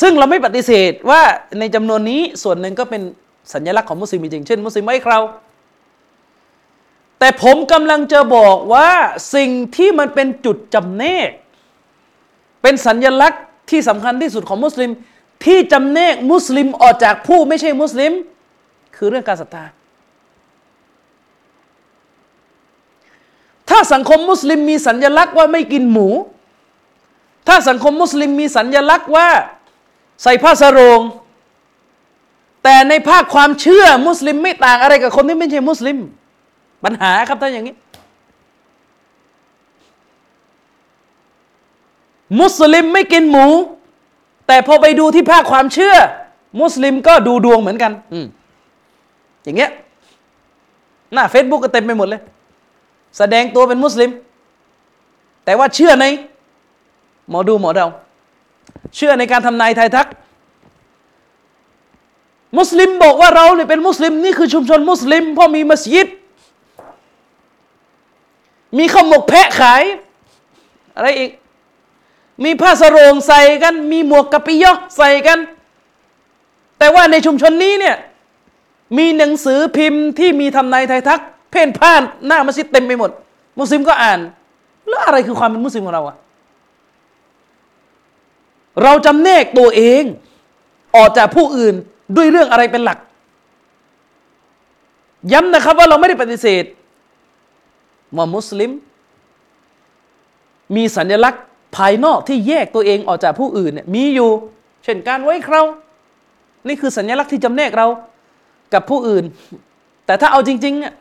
[0.00, 1.22] ซึ่งเราไม่ปฏิเสธว่า
[1.58, 3.02] ในจำนวนนี้ส่วนหนึ่งก็เป็น
[3.52, 5.18] สัญลักษณ์ของมุสลิมจริง เช่น มุสลิมไม่เครา
[7.18, 8.90] แต่ผมกำลังจะบอกว่า
[9.34, 11.30] สิ่งที่มันเป็นจุดจำเนก
[12.62, 14.90] เป็นสัญญลักษณ์ที่สำคัญที่สุดของมุสลิม
[15.44, 18.12] ที่จำเนกมุสลิมออกจากผู้ไม่ใช่มุสลิม
[18.96, 19.64] คือเรื่องการศรัทธา
[23.68, 26.08] ถ้าสังคมมุสลิมมีสัญญลักษณ์ว่าไม่กินหมู
[27.48, 29.28] ถ้าสังคมมุสลิมมีสัญญลักษณ์ว่า
[30.22, 31.00] ใส่ผ้าสรง
[32.62, 35.98] แต่ในภาคความเชื่อมุสลิมไม่ต่างอะไรกับคนที่ไม่ใช่มุสลิม
[36.84, 37.76] ปัญหาครับถ้านอย่างนี้
[42.40, 43.46] มุสลิมไม่กินหมู
[44.46, 45.94] แต่พอไปดูที่ภาคความเชื่อ
[46.60, 48.14] มุสลิมก็ดูดวงเหมือนกันอ
[49.44, 49.70] อย่างเงี้ย
[51.12, 52.20] หน้าเฟซบุ๊กก็เต็มไปหมดเลย
[53.18, 54.10] แสดงตัวเป็นมุสลิม
[55.44, 56.06] แต่ว่าเชื่อใน
[57.28, 57.86] หมอดูหมอเดา
[58.96, 60.08] เชื่อในการทำนายทายทัก
[62.58, 66.08] มุสลิมบอกว่าเราเนี่ยเป็นมุสลิมนี่คือชุมชนมุสลิมเพราะมีมัสยิด
[68.78, 69.82] มีข้าวหมกแพะขาย
[70.96, 71.30] อะไรอีก
[72.44, 75.38] มีผ้าสรงใส่กัน มีหมวกกะปิยอใส่กัน
[76.78, 77.96] แต่ว่าในชุมชนนี้เนี่ย
[78.98, 83.10] มีหนังสือพิมพ์ที่มีทำนายไทยทัก เพ่นพ่านหน้ามัสยิดเต็มไปหมด
[83.58, 84.20] มุสลิมก็อ่าน
[84.88, 86.16] แล้วอะไรคือความเป็นมุสลิมของเราอะ
[88.82, 90.02] เราจำแนกตัวเอง
[90.96, 91.74] ออกจากผู้อื่น
[92.16, 92.98] ด้วยเรื่องอะไรเป็นหลัก
[95.32, 96.64] ย้ำนะครับว่าเราไม่ได้ปฏิเสธ
[98.16, 98.70] ว่ามุสลิม
[100.76, 101.42] มีสัญลักษณ์
[101.76, 104.30] ภายนอกที่แยกตัวเองออกจากผู้อื่นเนี่ยมีอยู่
[104.84, 105.62] เช่นการไว้เครา
[106.68, 107.86] นี่คือสัญลักษณ์ที่จำแนกเรา
[108.74, 109.24] กับผู้อื่น
[110.06, 110.94] แต่ถ้าเอาจริงๆเนี่ย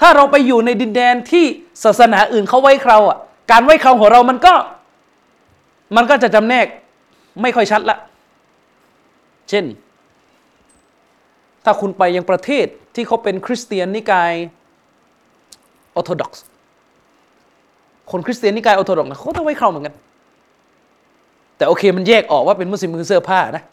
[0.00, 1.44] ถ้าเราไปอยู่ในดินแดนที่
[1.84, 3.18] ศาสนาอื่นเขาไว้เคราอะ
[3.50, 4.54] การไว้เคราของเรามันก็
[5.96, 6.66] มันก็จะจำแนก
[7.42, 7.96] ไม่ค่อยชัดละ
[9.50, 9.64] เช่น
[11.64, 14.32] ถ้าคุณไปยังประเทศที่เขาเป็นคริสเตียนนิกาย
[15.94, 16.44] ออร์โธดอกซ์
[18.10, 19.94] คนคริสเตียนนิกายออร์โธดอกซ์เขาต้องไว้เคราเหมือนกัน
[21.56, 23.64] แต่โอเคมันแยกออกว่าเป็นมุสลิมคือเสื้อผ้านะ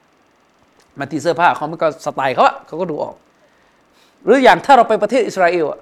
[0.99, 3.15] มาที่เสื้อผ้าเขามันก็สไตล์เขาอะเขาก็ดูออก
[4.23, 5.79] หรืออย่างถ้าเราไปประเทศอิสราเอลอะ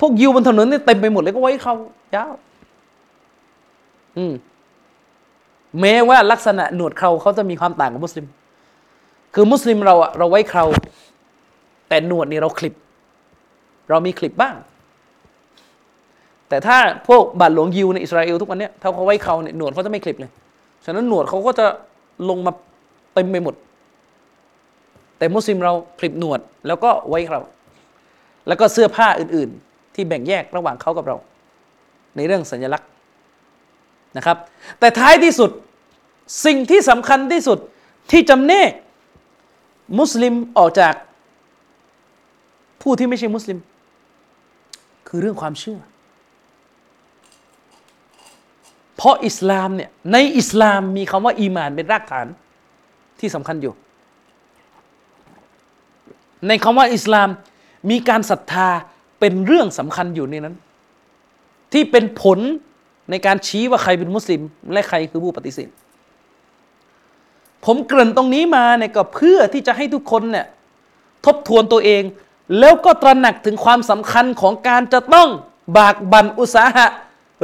[0.00, 1.74] พวกยิวบนถนนนี่เต็มไปหมดเลยก็ไว้เขา
[2.14, 2.34] ยาว
[4.16, 4.32] อืม
[5.80, 8.26] แม้ว่าลักษณะหนวดเคราเขาจะมีความต่างกับมุสลิม
[9.34, 10.64] คือมุสลิมเราอะเราไว้เครา
[11.88, 12.74] แต่หนวดนี่เราคลิป
[13.90, 14.54] เรามีคลิปบ้าง
[16.48, 16.76] แต่ถ้า
[17.08, 20.30] พวกบาทหลวงยิวในอิสราเอลทุกวันเนี้ยถ้าเขาไว้เคราเนี่ยหนวดเขาจะไม่คลิปเลย
[20.84, 21.66] ฉะนั้นหนวดเขาก็จะ
[22.28, 22.52] ลงมา
[23.14, 23.54] เต็มไปหมด
[25.18, 27.40] แต่มุสลิมเราคลิปหนวดแล้วก็ไว้เครา
[28.48, 31.16] แล้วก็เสื้อผ้าอื่น ๆ ที่แบ่งแยกระหว่างเขากับเรา
[32.16, 32.88] ในเรื่องสัญลักษณ์
[34.16, 34.36] นะครับ
[34.78, 35.50] แต่ท้ายที่สุด
[36.44, 37.58] สิ่งที่สำคัญที่สุด
[38.10, 38.70] ที่จำเนก
[39.98, 40.94] มุสลิมออกจาก
[42.82, 43.58] ผู้ที่ไม่ใช่มุสลิม
[45.08, 45.80] คือเรื่องความเชื่อ
[48.96, 52.26] เพราะอิสลามเนี่ยในอิสลามมีคำว่า อีมานเป็นรากฐาน
[53.20, 53.74] ที่สำคัญอยู่
[56.48, 57.28] ในคำว่าอิสลาม
[57.90, 58.68] มีการศรัทธา
[59.20, 60.56] เป็นเรื่องสำคัญอยู่ในนั้น
[61.72, 62.38] ที่เป็นผล
[63.10, 64.40] ในการชี้ว่าใครเป็นมุสลิม
[64.72, 65.68] และใครคือผู้ปฏิเสธ
[67.64, 70.46] ผมเกริ่นตรงนี้มาเนี่ยก็เพื่อที่จะให้ทุกคนเนี่ย
[71.26, 72.02] ทบทวนตัวเอง
[72.58, 75.28] แล้วก็ตระหนักถึงความสำคัญของการจะต้อง
[75.78, 76.86] บากบั่นอุตสาหะ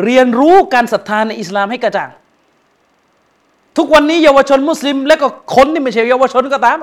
[0.04, 2.10] เรียนรู้การศรัทธาในอิสลามให้กระจ่าง
[3.76, 5.26] ทุกวันนี้เยาวชนมุสลิม และก็
[5.56, 6.78] คนที่ไม่ใช่เยาวชนก็ตาม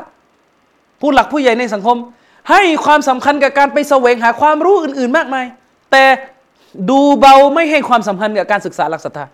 [1.00, 1.98] ผู้หลักผู้ใหญ่ในสังคม
[2.50, 5.46] ให้ความสำคัญกับการไปแสวงหาความรู้อื่น ๆ มากมาย
[5.92, 6.04] แต่
[6.90, 9.26] ดูเบาไม่ให้ความสำคัญกับการศึกษาหลักศรัทธา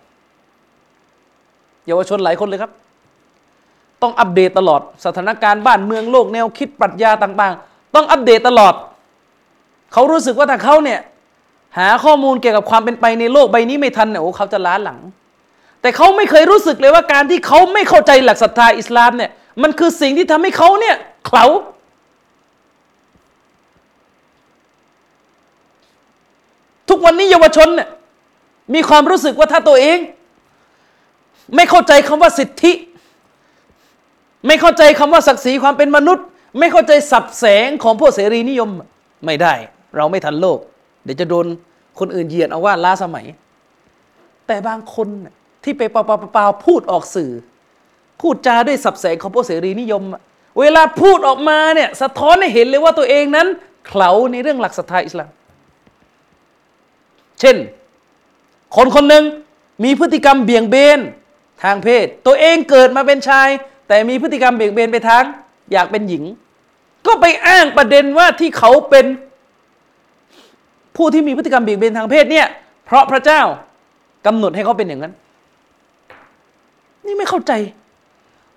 [1.86, 2.72] เยาวชนหลายคนเลยครับ
[4.02, 8.74] ต้องอัปเดตตลอดสถานการณ์บ้านเมืองโลกแนวคิดปรัชญาต่าง ๆ ต้องอัปเดตตลอด
[9.92, 11.00] เขารู้สึกว่าถ้าเขาเนี่ย
[11.78, 14.98] หาข้อมูลเกี่ยวกับความเป็นไปในโลกใบนี้ไม่ทันเนี่ยโอ้เขาจะล้าหลัง
[15.80, 19.30] แต่เขาไม่เคยรู้สึกเลยว่าการที่เขาไม่เข้าใจหลักศรัทธาอิสลามเนี่ย
[19.62, 20.96] มันคือสิ่งที่ทำให้เขาเนี่ย
[21.28, 21.46] เขา
[26.90, 27.88] ทุกวันนี้เยาวชนเนี่ย
[28.74, 29.98] มีความรู้สึกว่าถ้าตัวเอง
[31.54, 32.72] ไม่เข้าใจคำว่าสิทธิ
[34.46, 36.26] ไม่เข้าใจคำว่าศักดิ์ศรีความเป็นมนุษย์
[36.58, 38.70] ไม่เข้าใจสับแสงของพวกเสรีนิยม
[39.24, 39.54] ไม่ได้
[39.96, 40.58] เราไม่ทันโลก
[41.04, 41.46] เดี๋ยวจะโดน
[41.98, 43.26] คนอื่นเหยียดเอาว่าล้าสมัย
[44.46, 45.08] แต่บางคน
[45.64, 45.96] ที่ไปเป
[46.36, 47.30] ล่าๆพูดออกสื่อ
[48.20, 50.02] พูดจาด้วยสับแสงของพวกเสรีนิยม
[50.60, 53.46] เวลาพูดออกมาเนี่ยสะท้อนให้เห็นเลยว่าตัวเองนั้น
[53.88, 55.30] เขาในเรื่องหลักศรัทธาอิสลาม
[57.40, 57.56] เช่น
[58.76, 59.24] คนคนหนึ่ง
[59.84, 60.98] มีพฤติกรรมเบี่ยงเบน
[61.62, 63.48] ทางเพศ ตัวเองเกิดมาเป็นชาย
[63.88, 65.24] แต่มีพฤติกรรมเบี่ยงเบนไปทาง
[65.72, 66.24] อยากเป็นหญิง
[67.06, 69.06] ก็ไปอ้างประเด็นว่าที่เขาเป็น
[70.96, 72.46] ผู้ที่มีพฤติกรรมเบี่ยงเบนทางเพศเนี่ย
[72.86, 73.42] เพราะพระเจ้า
[74.26, 75.12] กำหนดให้เขาเป็นอย่างนั้น
[77.06, 77.52] นี่ไม่เข้าใจ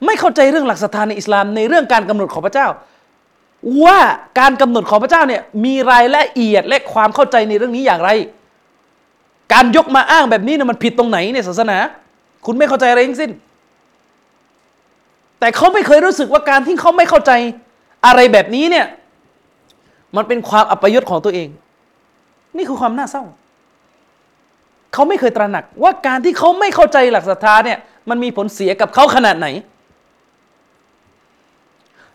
[0.05, 2.67] ไม่เข้าใจเรื่องหลักศรัทธาในอิสลามในเรื่องการกำหนดของพระเจ้า
[3.83, 3.99] ว่า
[4.39, 8.09] การกำหนดของพระเจ้าเนี่ยมีรายละเอียดและความเข้าใจในเรื่องนี้อย่างไร
[9.53, 11.77] การยกมาอ้างแบบนี้เนี่ยมันผิดตรงไหนในศาสนา
[12.45, 13.31] คุณไม่เข้าใจอะไรทั้งสิ้น
[15.39, 17.31] แต่เขาไม่เคยรู้สึกว่าการที่เขาไม่เข้าใจ
[18.05, 18.85] อะไรแบบนี้เนี่ย
[20.15, 21.49] มันเป็นความอัปยศของตัวเอง
[22.57, 23.23] นี่คือความน่าเศร้า
[24.93, 27.77] เขาไม่เคยตระหนัก ว่าการที่เขาไม่เข้าใจหลักศรัทธาเนี่ย
[28.09, 29.47] มันมีผลเสียกับเขาขนาดไหน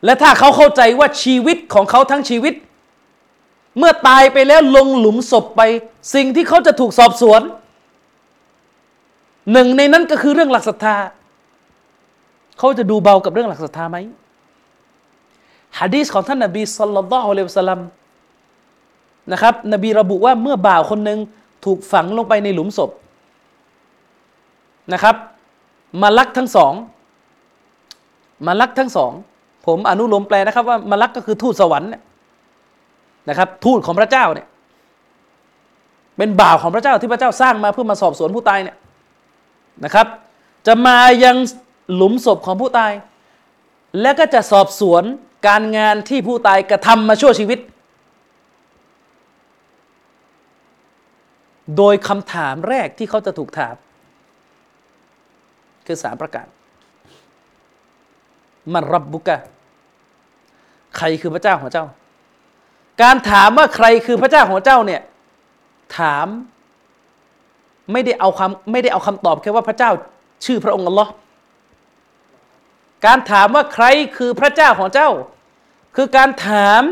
[0.05, 2.55] และถ้าเขาเข้าใจว่าชีวิตของเขาทั้งชีวิต
[3.79, 5.61] เมื่อตายไปแล้วลงหลุมศพไป
[6.15, 7.43] สิ่งที่เขาจะถูกสอบสวน
[9.53, 10.97] หนึ่งในนั้นก็คือเรื่องหลักศรัทธา
[12.59, 13.97] เขาจะดูเบากับเรื่องหลักศรัทธาไหม
[15.79, 17.81] ฮะดีษของท่านนบีสัลลัลลอฮุอะลัยฮิวะสัลลัม
[19.33, 21.19] นะครับ นบีระบุว่าเมื่อบ่าวคนหนึ่ง
[21.65, 22.91] ถูกฝังลงไปในหลุมศพ
[24.93, 25.17] นะครับ
[26.03, 26.73] มาลักทั้งสอง
[28.47, 29.13] มาลักทั้งสอง
[29.67, 31.91] ผมอนุโลมแปลนะครับว่ามาลักก็คือทูตสวรรค์
[33.29, 34.47] นะครับทูตของพระเจ้าเนี่ย
[36.17, 38.77] เป็นบ่าวของพระเจ้าที่พระเจ้าสร้างมาเพื่อมาสอบสวนผู้ตายเนี่ย
[39.85, 40.07] นะครับ
[40.67, 41.37] จะมายัง
[41.95, 42.93] หลุมศพของผู้ตาย
[44.01, 45.03] และก็จะสอบสวน
[45.47, 47.59] การงานที่ผู้ตายกระทำมาชั่วชีวิต
[51.77, 53.75] โดยคำถามแรกที่เขาจะถูกถาม
[55.87, 56.47] คือสามประการ
[58.75, 59.39] มันรับบุกะ
[60.97, 61.85] ใครคือพระเจ้าของเจ้า
[63.03, 65.01] การถามว่าใครคือพระเจ้าของเจ้าเนี่ย
[65.99, 66.27] ถาม
[67.93, 69.91] ไม่ได้เอาคำไม่ได้เอาคำตอบแค่ว่าพระเจ้า
[70.45, 71.11] ชื่อพระองค์อัลลอฮ์
[73.07, 73.85] การถามว่าใคร
[74.17, 75.09] คือพระเจ้าของเจ้า
[75.97, 76.83] คือการถาม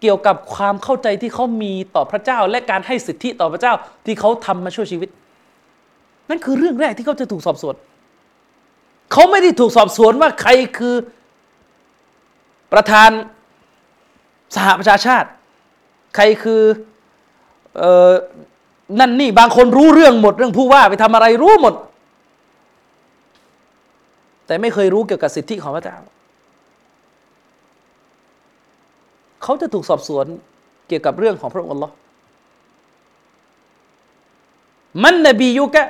[0.00, 3.74] เกี่ยวกับความเข้าใจที่เขามีต่อพระเจ้า และการให้สิทธิต่อพระเจ้า
[4.06, 5.08] ที่เขาทำมาช่วยชีวิต
[6.30, 7.74] นั่นคือเรื่องแรกที่เขาจะถูกสอบสวน
[9.12, 10.94] เขาไม่ได้ถูกสอบสวนว่าใครคือ
[12.72, 13.10] ประธาน
[14.54, 15.28] สหประชาชาติ
[16.14, 16.62] ใครคือ
[17.80, 18.12] ออ
[18.98, 21.74] นั่นนี่บางคนรู้เรื่องหมดเรื่องผู้ว่าไปทำอะไรรู้หมด
[24.46, 25.96] แต่ไม่เคยรู้เกี่ยวกับสิทธิของพระเจ้า
[29.42, 30.26] เขาจะถูกสอบสวน
[30.88, 31.94] เกี่ยวกับเรื่องของพระองค์อัลลอฮ์
[35.02, 35.86] มันนบียุกะ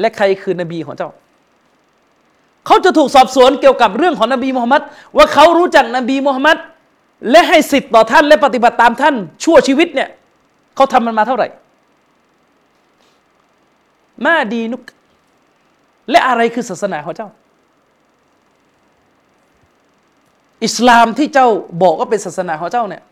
[0.00, 1.10] และใครคือนบีของเจ้า
[2.66, 4.82] เขาจะถูกสอบสวนเกี่ยวกับเรื่องของนบีมุฮัมมัด
[5.16, 6.56] ว่าเขารู้จักนบีมุฮัมมัด
[7.30, 10.08] และให้สิทธิ์ต่อท่านและปฏิบัติตามท่าน ชั่วชีวิตเนี่ย
[10.76, 11.48] เขาทำมันมาเท่าไหร่
[14.24, 14.82] มาดีนุก
[16.10, 17.28] และอะไรคือศาสนาของเจ้า
[20.64, 21.48] อิสลามที่เจ้า
[21.82, 23.02] บอกว่าเป็นศาสนาของเจ้าเนี่ย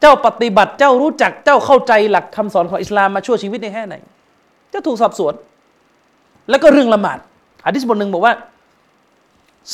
[0.00, 3.94] เจ้าปฏิบัติเจ้ารู้จักเจ้าเข้าใจหลักคำสอนของอิสลามมาชั่วชีวิตในแค่ไหน
[4.70, 5.34] เจ้าถูกสอบสวน
[6.50, 7.18] แล้วก็เรื่องละหมาด
[7.66, 8.34] อะดิษบทหนึ่งบอกว่า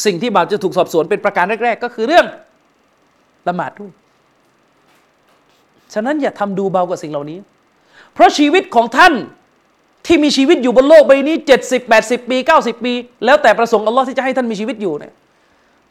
[0.04, 2.26] สิ่งที่บาปจะถูกสอบสวนเป็นประการแรก ๆ ก็คือเรื่อง
[3.48, 3.92] ละหมาดด้วย
[5.94, 7.38] ฉะนั้นอย่าทำดูเบากับสิ่งเหล่านี้
[8.14, 9.14] เพราะชีวิตของท่าน
[10.06, 12.92] ที่มีชีวิตอยู่บนโลกใบนี้เจ็ดสิบแปดสิบปีเก้าสิบปี
[13.24, 15.12] แล้วแต่ประสงค์อัลลอฮ์ที่จะให้ท่านมีชีวิตอยู่เนี่ย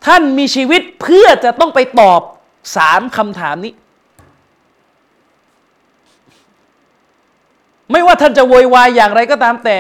[0.05, 2.21] ท่านมีชีวิตเพื่อจะต้องไปตอบ
[2.77, 3.73] สามคำถามนี้
[7.91, 9.79] ไม่ว่าท่านจะโวยวายอย่างไรก็ตามแต่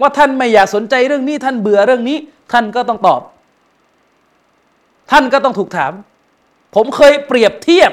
[0.00, 2.18] ว่าท่านไม่อยากสนใจเรื่องนี้ ท่านเบื่อเรื่องนี้
[2.52, 3.20] ท่านก็ต้องตอบ
[5.10, 5.92] ท่านก็ต้องถูกถาม
[6.74, 7.92] ผมเคยเปรียบเทียบ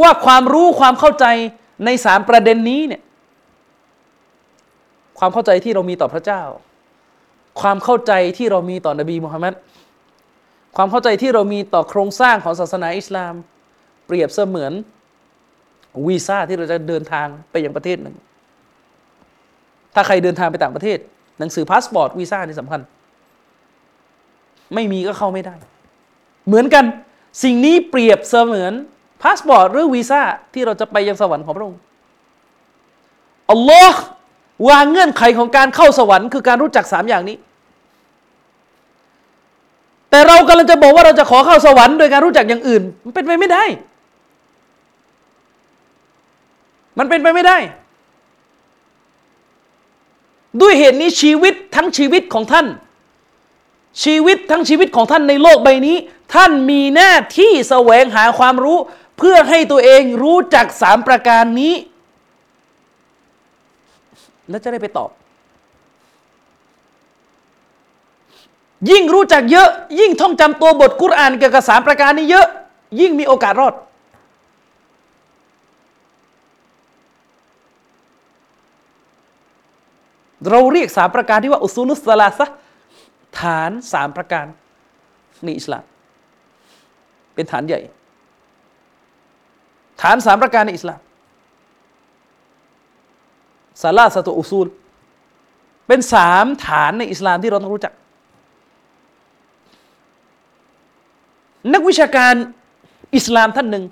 [0.00, 1.26] ว่าความรู้ความเข้าใจ
[1.84, 3.02] ในสามประเด็นนี้เนี่ย
[5.18, 6.42] ความเข้าใจที่เรามีต่อพระเจ้า
[7.60, 9.54] ความเข้าใจที่เรามีต่อนบีมุฮัมมัด
[10.76, 13.34] ความเข้าใจที่เรามีต่อโครงสร้างของศาสนาอิสลาม
[14.06, 14.72] เปรียบเสมือน
[16.06, 18.16] วีซ่าที่เราจะเดินทางไปยังประเทศหนึ่ง
[19.94, 20.98] ถ้าใครเดินทางไปต่างประเทศ
[21.38, 22.80] หนังสือพาสปอร์ตวีซ่านี่สำคัญ
[24.74, 25.54] ไม่มีก็เข้าไม่ได้
[26.48, 26.84] เหมือนกัน
[27.42, 28.72] สิ่งนี้เปรียบเสมือน
[29.22, 31.80] พาสปอร์ตหรือวีซ่าที่เราจะไปยังสวรรค์ของพระองค์
[33.50, 34.00] อัลลอฮ์
[34.68, 37.36] วางเงื่อนไขของการเข้าสวรรค์คือการรู้จักสามอย่างนี้
[40.10, 43.64] แต่เรากำลังจะบอกว่าเราจะขอเข้าสวรรค์โดยการรู้จักอย่างอื่น มันเป็นไปไม่ได้
[46.98, 47.58] มันเป็นไปไม่ได้
[50.60, 52.66] ด้วยเหตุนี้ชีวิตทั้งชีวิตของท่าน
[54.04, 55.96] ชีวิตทั้งชีวิตของท่านในโลกใบนี้
[56.34, 58.78] ท่านมีหน้าที่แสวงหาความรู้
[59.18, 61.74] เพื่อให้ตัวเองรู้จักสามประการนี้
[64.48, 65.10] แล้วจะได้ไปตอบ
[68.90, 69.68] ยิ่งรู้จักเยอะ
[70.00, 72.46] ยิ่งท่องจำตัวบทกุรอานเกี่ยวกับสามประการนี้เยอะ
[73.00, 73.74] ยิ่งมีโอกาสรอด
[80.50, 82.46] เราเรียกสามประการที่ว่าอุซูลุสลาซะ
[83.40, 84.46] ฐานสามประการ
[85.44, 85.84] ในอิสลาม
[87.38, 87.80] เป็นฐานใหญ่
[90.02, 91.00] ฐานสามประการในอิสลาม
[93.82, 94.66] ซาลาสตุอุซูล
[95.88, 97.92] เป็นสามฐานในอิสลามที่เราต้องรู้จัก
[101.72, 102.34] นักวิชาการ
[103.16, 103.84] อิสลามท่านหนึ่ง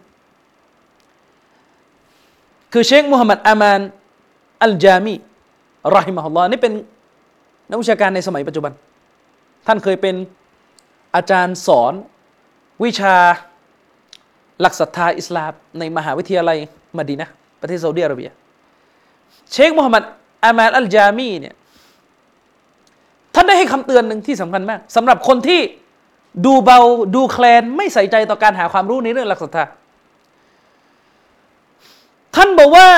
[2.72, 3.80] คือเชคมุฮัมหมัดอามาน
[4.62, 5.14] อัลจามี
[5.96, 6.72] รอฮิมะฮุลลอฮ์นี่เป็น
[7.70, 8.72] นักวิชาการในสมัยปัจจุบัน
[9.66, 10.14] ท่านเคยเป็น
[11.14, 11.92] อาจารย์สอน
[12.84, 13.14] วิชา
[14.60, 16.58] หลักศรัทธาอิสลามในมหาวิทยาลัย
[16.98, 17.28] มดีนะ
[17.60, 18.30] ประเทศซาอุดิอาระเบีย
[19.52, 20.02] เชคมุฮัมหมัด
[20.44, 21.54] อามานอัลจามีเนี่ย
[23.34, 25.60] ท่านได้ให้คำเตือนหนึ่งที่สำคัญมากสำหรับคนที่
[26.46, 26.80] ดูเบา
[27.14, 29.64] ดูแคลนไม่ใส่ใจต่อการหาความรู้ในเรื่องหลักศรัทธา
[32.36, 32.88] ท่านบอกว่า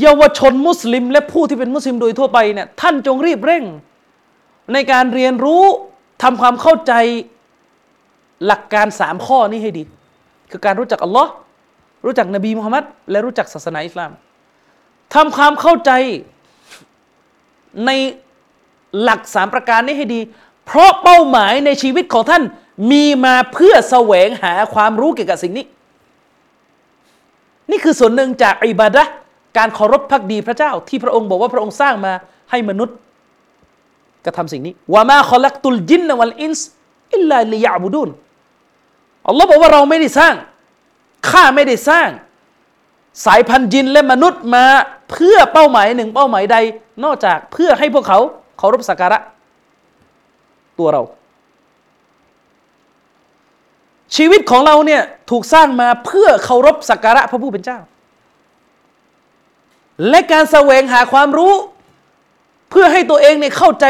[0.00, 3.64] เยาวชนมุสลิม และผู้ที่เป็นมุสลิมโดยทั่วไปเนี่ยท่านจงรีบเร่ง
[4.72, 5.62] ในการเรียนรู้
[6.22, 6.92] ทำความเข้าใจ
[8.46, 9.82] หลักการสามข้อนี้ให้ดี
[10.50, 11.30] คือการรู้จักอัลลอฮ์
[12.04, 14.10] รู้จักนบีมุฮัมมัดและรู้จักศาสนาอิสลาม
[15.14, 15.90] ทำความเข้าใจ
[17.86, 17.90] ใน
[19.02, 20.20] หลักสามประการนี้ให้ดี
[20.66, 22.42] เพราะเป้าหมายในชีวิตของท่าน
[22.90, 25.64] มีมาเพื่อแสวงหาความรู้เกี่ยวกับสิ่งนี้
[27.70, 29.02] นี่คือส่วนหนึ่งจากอิบาดะ
[29.58, 32.12] การเคารพพักดีพระเจ้า ที่พระองค์บอกว่าพระองค์สร้างมา
[32.50, 32.96] ให้มนุษย์
[34.24, 36.66] กระทำสิ่งนี้วามาคอลักตุลจินนวัลอินส์
[37.14, 38.08] อิลลาลิยาบุดุน
[39.28, 40.34] อัลลอฮ์บอกว่าเราไม่ได้สร้าง
[41.30, 42.08] ข้าไม่ได้สร้าง
[43.24, 44.64] สายพันธุ์จินและมนุษย์มา
[45.10, 46.56] เพื่อเป้าหมายหนึ่งเป้าหมายใด
[47.04, 48.18] นอกจากเพื่อให้พวกเขา
[48.58, 49.18] เคารพสักการะ
[50.78, 51.02] ตัวเรา
[54.16, 57.78] ชีวิตของเราเนี่ยถูกสร้างมาเพื่อเคารพสักการะพระผู้เป็นเจ้า
[60.08, 61.54] และการแสวงหาความรู้
[62.70, 63.84] เพื่อให้ตัวเองเนี่ยเข้าใจ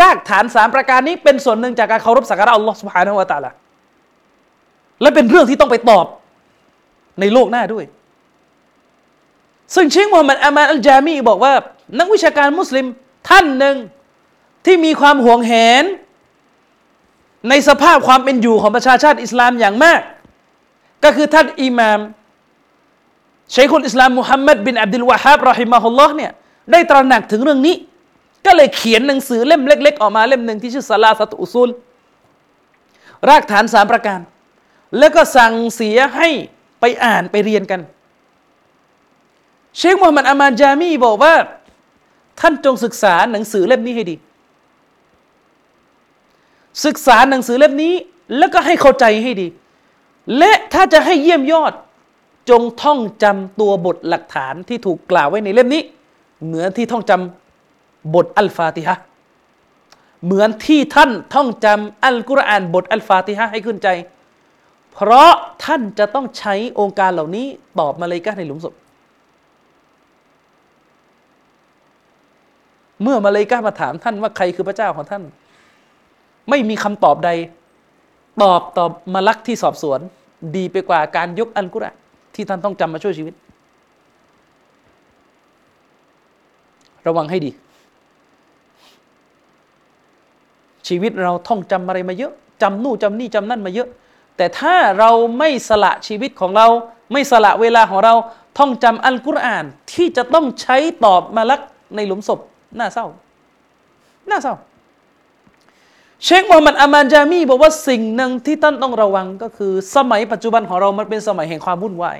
[0.00, 3.52] รากฐานสามประการนี้เป็นส่วนหนึ่งจากการเคารพสักการะอัลลอฮฺสุบฮานาละตาละ
[5.00, 6.06] และเป็นเรื่องที่ต้องไปตอบ
[7.20, 7.84] ในโลกหน้าด้วย
[9.74, 11.54] ซึ่งเชคมูฮัมหมัดอามาอัลจามีบอกว่า
[11.98, 12.86] นักวิชาการมุสลิม
[13.28, 13.76] ท่านหนึ่ง
[14.64, 15.84] ที่มีความห่วงแหน
[17.48, 20.00] ในสภาพความเป็นอยู่ของประชาชาติอิสลามอย่างมาก
[21.04, 22.00] ก็คือท่านอิหมาม
[23.54, 26.30] ชัยคุลอิสลามมุฮัมมัดบินอับดุลวาฮับรอฮิมะฮุลลอฮ์เนี่ย
[26.72, 27.74] ได้ตระหนักถึงเรื่องนี้
[28.46, 31.68] ก็เลยเขียนหนังสือเล่มเล็ก ๆ ออกมาเล่มหนึ่งที่ชื่อซาลาสตุอุซุล
[33.28, 34.20] รากฐานสามประการ
[34.98, 36.28] แล้วก็สั่งเสียให้
[36.80, 37.80] ไปอ่านไปเรียนกัน
[39.76, 41.34] เชคมูฮัมหมัดอามานจามีบอกว่า
[42.40, 44.16] ท่านจงศึกษาหนังสือเล่มนี้ให้ดี
[46.84, 47.94] ศึกษาหนังสือเล่มนี้
[48.38, 49.48] แล้วก็ให้เข้าใจให้ดี
[50.38, 51.72] และถ้าจะให้เยี่ยมยอด
[52.50, 55.82] จงท่องจำตัวบทหลักฐานที่ถูกกล่าวไว้ในเล่มนี้
[56.46, 58.96] เหมือนที่ท่องจำบทอัลฟาติฮะ
[60.24, 63.88] เหมือนที่ท่านท่องจำอัลกุรอานบทอัลฟาติฮะให้ขึ้นใจ
[65.02, 65.30] เพราะ
[65.64, 67.46] ท่านจะต้องใช้องค์การเหล่านี้
[67.80, 68.74] ตอบมาเลยกาในหลุมศพ
[73.02, 75.22] เมื่อมาเลยกามาถามท่านว่าใครคือพระเจ้าของท่าน
[76.50, 77.30] ไม่มีคำตอบใด
[78.42, 80.00] ตอบตอบมาลักที่สอบสวน
[80.56, 81.96] ดีไปกว่าการยกอัลกุรอาน
[82.34, 83.34] ที่ท่านต้องจำมาช่วยชีวิต
[87.06, 87.50] ระวังให้ดี
[90.88, 92.32] ชีวิตเราท่องจำอะไรมาเยอะ
[92.62, 93.90] จำนู่นจำนี่จำนั่นมาเยอะ
[94.40, 96.68] แต่ถ้าเราไม่สละชีวิตของเรา
[97.12, 98.14] ไม่สละเวลาของเรา
[98.58, 101.60] ท่องจำอัลกุรอานที่จะต้องใช้ตอบมาลัก
[101.96, 102.40] ในหลุมศพ
[102.78, 103.06] น่าเศร้า
[104.30, 104.54] น่าเศร้า
[106.24, 112.18] เชคมูฮัมหมัดอามานจามีบอกว่าสิ่งหนึ่งที่ท่านต้องระวังก็คือ สมัยปัจจุบันของเรามันเป็นสมัยแห่งความวุ่นวาย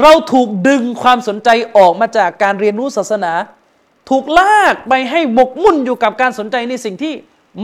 [0.00, 3.32] เราถูกดึงความสนใจออกมาจากการเรียนรู้ศาสนา
[4.08, 7.14] ถูกลากไปให้หมกมุ่นอยู่กับการสนใจในสิ่งที่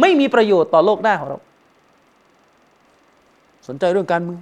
[0.01, 1.39] ไม่มีประโยชน์ต่อโลกหน้าของเรา
[3.69, 4.41] สนใจเรื่องการเมือง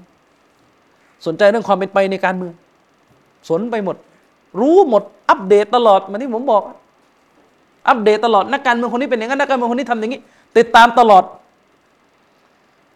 [1.26, 2.52] สนใจเรื่องความเป็นไปในการเมือง
[3.48, 3.96] สนไปหมด
[4.60, 6.62] รู้หมด อัปเดตตลอดมือนที่ผมบอก
[7.88, 10.20] อัปเดตตลอดนักการเมืองคนนี้เป็นอย่างนั้นนักการเมืองคนนี้ทำอย่างนี้
[10.56, 11.24] ติดตามตลอด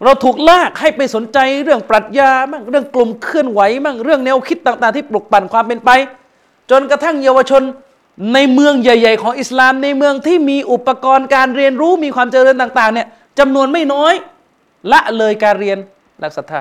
[0.05, 5.91] เราถูกลากให้ไปสนใจเรื่องปรัชญาบ้างเรื่องกลุ่มเคลื่อนไหวบ้างเรื่องแนวคิดต่าง ๆ ที่ปลุกปั่นความเป็นไป
[6.71, 7.63] จนกระทั่งเยาวชน
[8.35, 13.07] ในเมืองใหญ่ ๆ ของอิสลามในเมืองที่มีอุปกรณ์การเรียนรู้มีความเจริญต่าง ๆ เนี่ย
[13.39, 14.15] จำนวนไม่น้อย
[14.93, 15.79] ละเลยการเรียน
[16.21, 16.61] หลักศรัทธา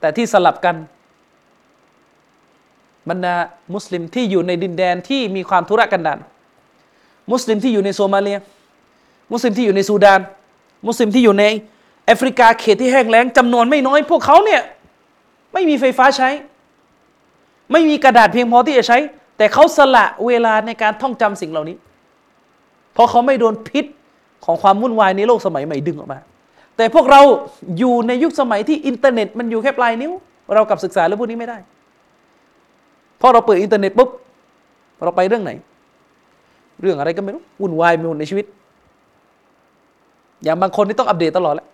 [0.00, 0.76] แต่ที่สลับกัน
[3.08, 3.34] บรรดา
[3.74, 6.18] มุสลิมที่อยู่ในดินแดนที่มีความทุรกันดาร
[7.30, 8.38] มุสลิมที่อยู่ในโซมาเลีย
[9.32, 10.20] มุสลิมที่อยู่ในซูดาน
[10.86, 11.44] มุสลิมที่อยู่ใน
[12.06, 14.62] แอฟริกาเขตที่แห้งแล้งจำนวนไม่น้อย พวกเขาเนี่ย
[15.52, 16.28] ไม่มีไฟฟ้าใช้
[17.72, 18.98] ไม่มีกระดาษเพียงพอที่จะใช้
[19.36, 21.76] แต่เขาสละเวลาในการท่องจำสิ่งเหล่านี้
[22.94, 23.84] เพราะเขาไม่โดนพิษ
[24.44, 26.18] ของความวุ่นวายในโลกสมัยใหม่ดึงออกมา
[26.76, 27.20] แต่พวกเรา
[27.78, 30.12] อยู่ในยุคสมัยที่อินเทอร์เน็ตมันอยู่แค่ปลายนิ้ว
[30.54, 31.58] เรากลับศึกษาเรื่องพวกนี้ไม่ได้
[33.20, 34.08] พอเราเปิดอินเทอร์เน็ตปุ๊บ
[35.04, 35.52] เราไปเรื่องไหน
[36.80, 38.46] เรื่องอะไรก็ไม่รู้วุ่นวายไปหมดในชีวิต
[40.44, 41.66] อย่างบางคนนี่ต้องอัปเดตตลอดแหละ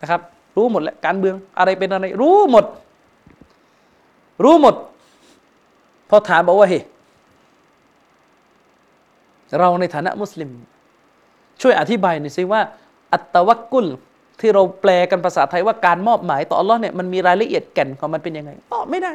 [0.00, 0.20] นะครับ
[0.56, 2.64] รู้หมดแล้วการเมืองอะไรเป็นอะไร รู้หมด
[4.44, 4.74] รู้หมด
[6.10, 6.80] พอถามบอกว่าเฮ้
[9.58, 10.50] เราในฐานะมุสลิม
[11.60, 12.60] ช่วยอธิบายหน่อยสิว่า
[13.12, 13.86] อัตตวักกุล
[14.40, 19.12] ที่เราแปลกันภาษาไทยว่าการมอบหมายต่ออัลลอฮ์เนี่ยมันมีรายละเอียดแก่นของมันเป็นยังไงตอบไม่ได้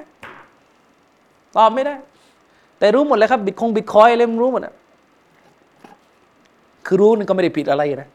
[1.57, 1.95] ตอบไม่ได้
[2.79, 4.73] แต่รู้หมดเลยครับ บิตคงบิตคอยอะไรมันรู้หมดอะ
[6.85, 8.09] คือรู้นี่ก็ไม่ได้ผิดอะไรนะ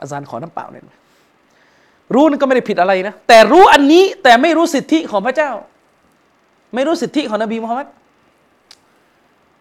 [0.00, 0.84] อาจารย์ขอน้ำเปล่าเนี่ย
[2.14, 5.50] รู้นี่ก็ไม่ได้ผิดอะไรนะ แต่รู้อันนี้แต่ไม่รู้สิทธิของพระเจ้า
[6.74, 7.88] ไม่รู้สิทธิของนบีมุฮัมมัด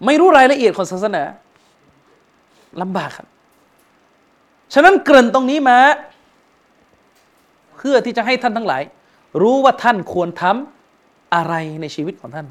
[0.06, 1.24] ไม่รู้รายละเอียดของศาสนา
[2.82, 3.28] ลำบากครับ
[4.74, 5.80] ฉะนั้นเกริ่นตรงนี้มา
[7.76, 8.82] เพื่อที่จะให้ท่านทั้งหลาย
[9.42, 12.48] รู้ว่าท่านควรทำอะไรในชีวิตของท่าน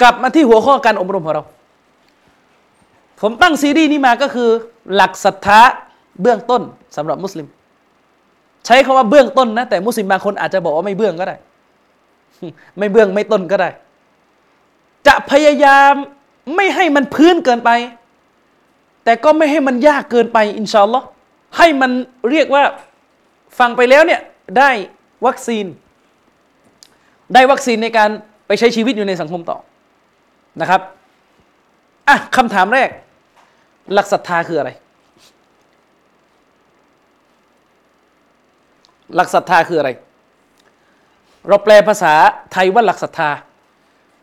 [0.00, 1.44] กลับมาที่หัวข้อการอบรมของเรา
[3.20, 4.48] ผมตั้งซีรีส์นี้มาก็คือ
[4.94, 5.60] หลักศรัทธา
[6.20, 6.62] เบื้องต้น
[6.96, 7.46] สำหรับมุสลิม
[8.66, 11.36] ใช้คาว่าเบื้องต้นนะ แต่มุสลิมบางคนอาจจะบอกว่าไม่เบื้องก็ได้
[12.78, 13.70] ไม่เบื้องไม่ต้นก็ได้
[15.06, 15.92] จะพยายาม
[16.54, 17.70] ไม่ให้มันพื้นเกินไป
[19.06, 21.06] แต่ก็ไม่ให้มันยากเกินไปอินชาอัลลอฮ์
[21.56, 21.90] ให้มัน
[22.30, 22.62] เรียกว่า
[23.58, 24.20] ฟังไปแล้วเนี่ย
[24.58, 24.70] ได้
[25.26, 25.66] วัคซีน
[27.34, 28.10] ได้วัคซีนในการ
[28.46, 29.58] ไปใช้ชีวิตอยู่ในสังคมต่อ
[30.60, 30.80] นะครับ
[32.08, 32.88] อะคำถามแรก
[33.94, 34.70] หลักศรัทธาคืออะไร
[39.14, 39.90] หลักศรัทธาคืออะไร
[41.48, 42.12] เราแปลภาษา
[42.52, 43.30] ไทยว่าหลักศรัทธา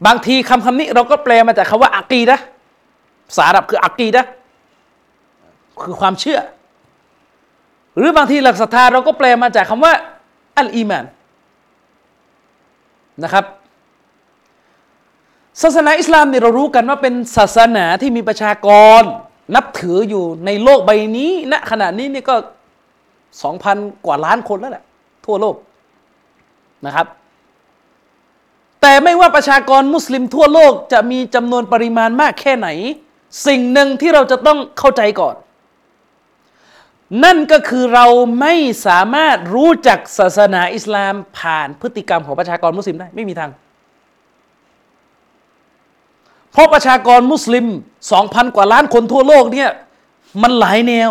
[0.05, 2.39] บางทีคำคำนี้เราก็แปลมาจากคำว่าอักีนะ
[3.29, 4.25] ภาษาอาหรับคืออักีนะ
[5.81, 6.39] คือความเชื่อ
[7.97, 9.93] หรือบางทีหลักศรัทธาเราก็แปลมาจากคำว่า
[10.57, 11.05] อัลอีมาน
[13.23, 13.45] นะครับ
[15.61, 18.67] ศาสนาอิสลามเนี่ยเรารู้กันว่าเป็นศาสนาที่มีประชาก
[18.99, 19.01] ร
[19.55, 22.35] นับถืออยู่ในโลกใบนี้ณขณะนี้นี่ก็
[23.43, 24.83] สองพันกว่าล้านคนแล้วแหละ
[25.25, 25.55] ทั่วโลก
[26.85, 27.07] นะครับ
[28.81, 32.67] แต่ไม่ว่าประชากรมุสลิมทั่วโลกจะมีจำนวนปริมาณมากแค่ไหน
[33.47, 35.35] สิ่งหนึ่งที่เราจะต้องเข้าใจก่อน
[37.23, 38.05] นั่นก็คือเรา
[38.41, 38.53] ไม่
[38.87, 43.51] สามารถรู้จักศาสนาอิสลามผ่านพฤติกรรมของประชากรมุสลิมได้ไม่มีทาง
[46.51, 47.65] เพราะประชากรมุสลิม
[48.11, 49.69] สองพันกว่าล้านคนทั่วโลกเนี่ย
[50.41, 51.09] มันหลายแนว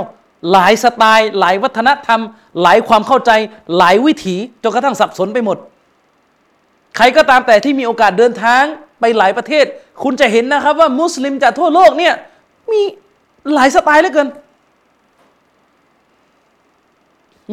[0.52, 2.20] หลายสไตล์ หลายวัฒนธรรม
[2.62, 3.30] หลายความเข้าใจ
[3.76, 5.56] หลายวิถีจนกระทั่งสับสนไปหมด
[6.96, 8.62] ใครก็ตามแต่ที่มีโอกาสเดินทาง
[9.00, 9.64] ไปหลายประเทศ
[10.02, 12.14] คุณจะเห็นนะครับว่ามุสลิมจากทั่วโลกเนี่ย
[12.70, 12.80] มี
[13.54, 14.28] หลายสไตล์เหลือเกิน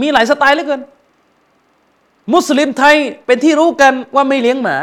[0.01, 0.81] มีหลายสไตล์เหลือเกิน
[2.33, 2.95] มุสลิมไทย
[3.25, 4.77] เป็นที่รู้กันว่าไม่เลี้ยงหมา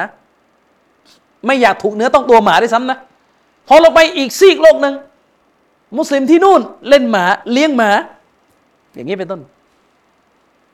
[1.47, 2.99] ไม่อยากถูกเนื้อต้องตัวหมาด้วยซ้ำนะ
[3.69, 4.95] พอเราไปอีกซีกโลกหนึ่ง
[5.99, 7.91] มุสลิมที่นู่นเล่นหมาเลี้ยงหมา
[8.95, 9.41] อย่างนี้เป็นต้น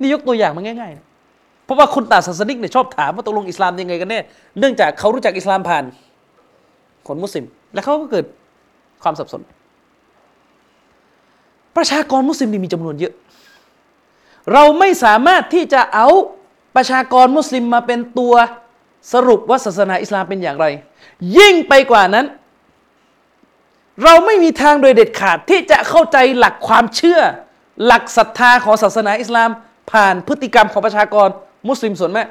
[0.01, 1.07] นี่ยกตัวอย่างมาง่ายๆนะ
[1.65, 4.21] เพราะว่าคนต่างศาสนิกเนี่ยชอบถามว่าตกลงอิสลามยังไงกันแน่
[4.59, 5.85] เนื่องจากเขารู้จักอิสลามผ่าน
[7.07, 8.25] คนมุสลิม และเขาก็เกิด
[9.03, 9.41] ความสับสน
[11.77, 13.13] ประชากรมุสลิมนี่มีจำนวนเยอะ
[14.53, 16.09] เราไม่สามารถที่จะเอา
[16.77, 18.35] ประชากรมุสลิมมาเป็นตัว
[19.13, 20.67] สรุปว่าศาสนาอิสลามเป็นอย่างไร
[21.39, 22.27] ยิ่งไปกว่านั้น
[24.05, 27.21] เราไม่มีทางโดยเด็ดขาดที่จะเข้าใจหลักความเชื่อ
[27.87, 29.51] หลักศรัทธาของศาสนาอิสลาม
[29.91, 31.29] ผ่านพฤติกรรมของประชากร
[31.69, 32.29] มุสลิมส่วนมาก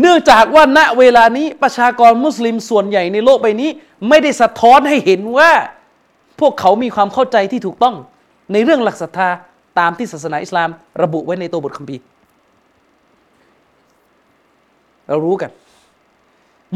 [0.00, 3.70] เนื่องจากว่าณเวลานี้ประชากรมุสลิมส่วนใหญ่ในโลกใบนี้
[4.08, 5.50] ไม่ได้สะท้อนให้เห็นว่า
[6.40, 7.94] พวกเขามีความเข้าใจที่ถูกต้อง
[8.52, 9.28] ในเรื่องหลักศรัทธา
[9.78, 10.68] ตามที่ศาสนาอิสลาม
[11.02, 12.02] ระบุไว้ในตัวบทคัมภีร์
[15.08, 15.50] เรารู้กัน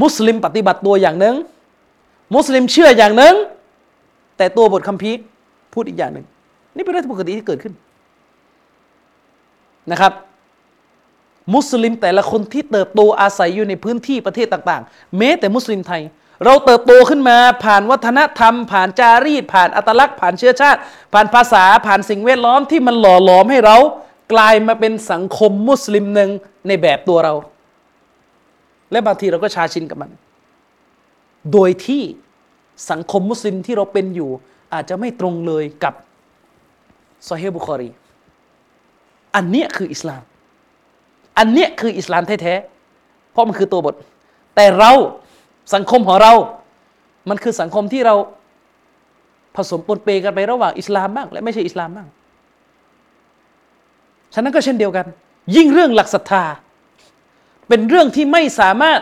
[0.02, 1.34] มุสลิมปฏิบัติตัวอย่างหนึ่ง
[2.34, 3.34] มุสลิมเชื่ออย่างหนึ่ง
[4.36, 5.16] แต่ตัวบทคัมภีร์
[5.74, 6.26] พูดอีกอย่างหนึ่ง
[6.74, 7.74] นี่เป็นเรื่องปกติที่เกิดขึ้น
[9.90, 10.12] นะครับ
[11.54, 16.02] มุสลิมแต่ละคนที่เติบโตอาศัยอยู่ในพื้นที่ประเทศต่าง ๆ แม้แต่มุสลิมไทย
[16.44, 20.80] เราเติบโตขึ้นมาผ่านวัฒนธรรม ผ่านจารีต ผ่านอัตลักษณ์ ผ่านเชื้อชาติ
[21.12, 23.76] ผ่านภาษาผ่านสิ่งแวดล้อมที่มันหล่อหลอมให้เรา
[24.32, 26.30] กลายมาเป็นสังคมมุสลิมหนึ่ง
[26.66, 27.34] ในแบบตัวเรา
[28.92, 30.10] และบางทีเราก็ชาชินกับมัน
[31.52, 32.02] โดยที่
[32.90, 34.30] สังคมมุสลิมที่เราเป็นอยู่
[34.72, 35.94] อาจจะไม่ตรงเลยกับ
[37.28, 37.90] ซอฮีบุคอรี
[39.34, 40.22] อันเนี้ยคืออิสลาม
[41.38, 43.94] อันเนี้ยคืออิสลามแท้ๆเพราะมันคือตัวบท
[44.56, 44.92] แต่เรา
[45.74, 46.32] สังคมของเรา
[47.28, 48.14] มันคือสังคมที่เรา
[49.56, 52.08] ผสมปนเปกันไประหว่างอิสลามบ้าง และไม่ใช่อิสลามบ้าง
[54.34, 55.06] ฉะนั้นก็เช่นเดียวกัน
[55.56, 56.44] ยิ่งเรื่องหลักศรัทธา
[57.68, 59.00] เป็นเรื่องที่ไม่สามารถ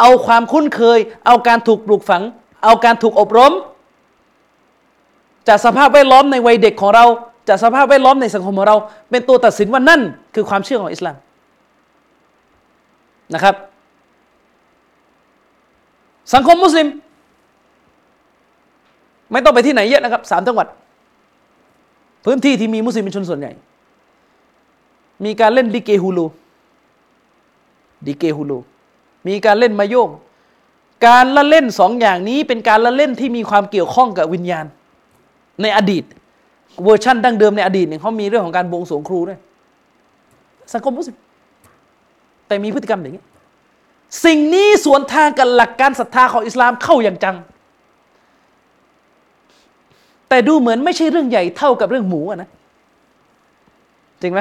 [0.00, 2.22] เอาความคุ้นเคย เอาการถูกปลูกฝัง
[2.64, 3.52] เอาการถูกอบรม
[5.48, 7.04] จากสภาพแวดล้อมในวัยเด็กของเรา
[7.48, 8.76] จากสภาพแวดล้อมในสังคมของเรา
[9.10, 10.00] เป็นตัวตัดสินว่านั่น
[10.34, 11.16] คือความเชื่อของอิสลาม
[13.34, 13.54] นะครับ
[16.34, 16.88] สังคมมุสลิม
[19.32, 20.66] ไม่ต้องไปที่ไหนเยอะนะครับสามจังหวัด
[22.24, 23.52] พื้นที่ที่มีมุสลิมเป็นชนส่วนใหญ่
[25.24, 26.26] มีการเล่นดิเกฮูลู
[28.06, 28.58] ดิเกฮูลู
[29.28, 30.10] มีการเล่นมาโยง
[31.06, 34.64] การละเล่นสองอย่างนี้เป็นการละเล่นที่มีความเกี่ยวข้องกับวิญญาณ
[35.62, 36.04] ในอดีต
[36.84, 39.38] เวอร์ชั่นดั้งเดิมในอดีตเนี่ยเขามีเรื่องของการบวงสรวงครูด้วย
[40.72, 41.16] สังคมมุสลิม
[42.46, 43.22] แต่มีพฤติกรรมอย่างนี้
[44.24, 47.36] สิ่งนี้สวนทางกับหลักการศรัทธาของอิสลามเข้าอย่างจัง
[50.28, 52.48] แต่ดูเหมือนไม่ใช่เรื่องใหญ่เท่ากับเรื่องหมูนะ
[54.20, 54.40] จริงไหม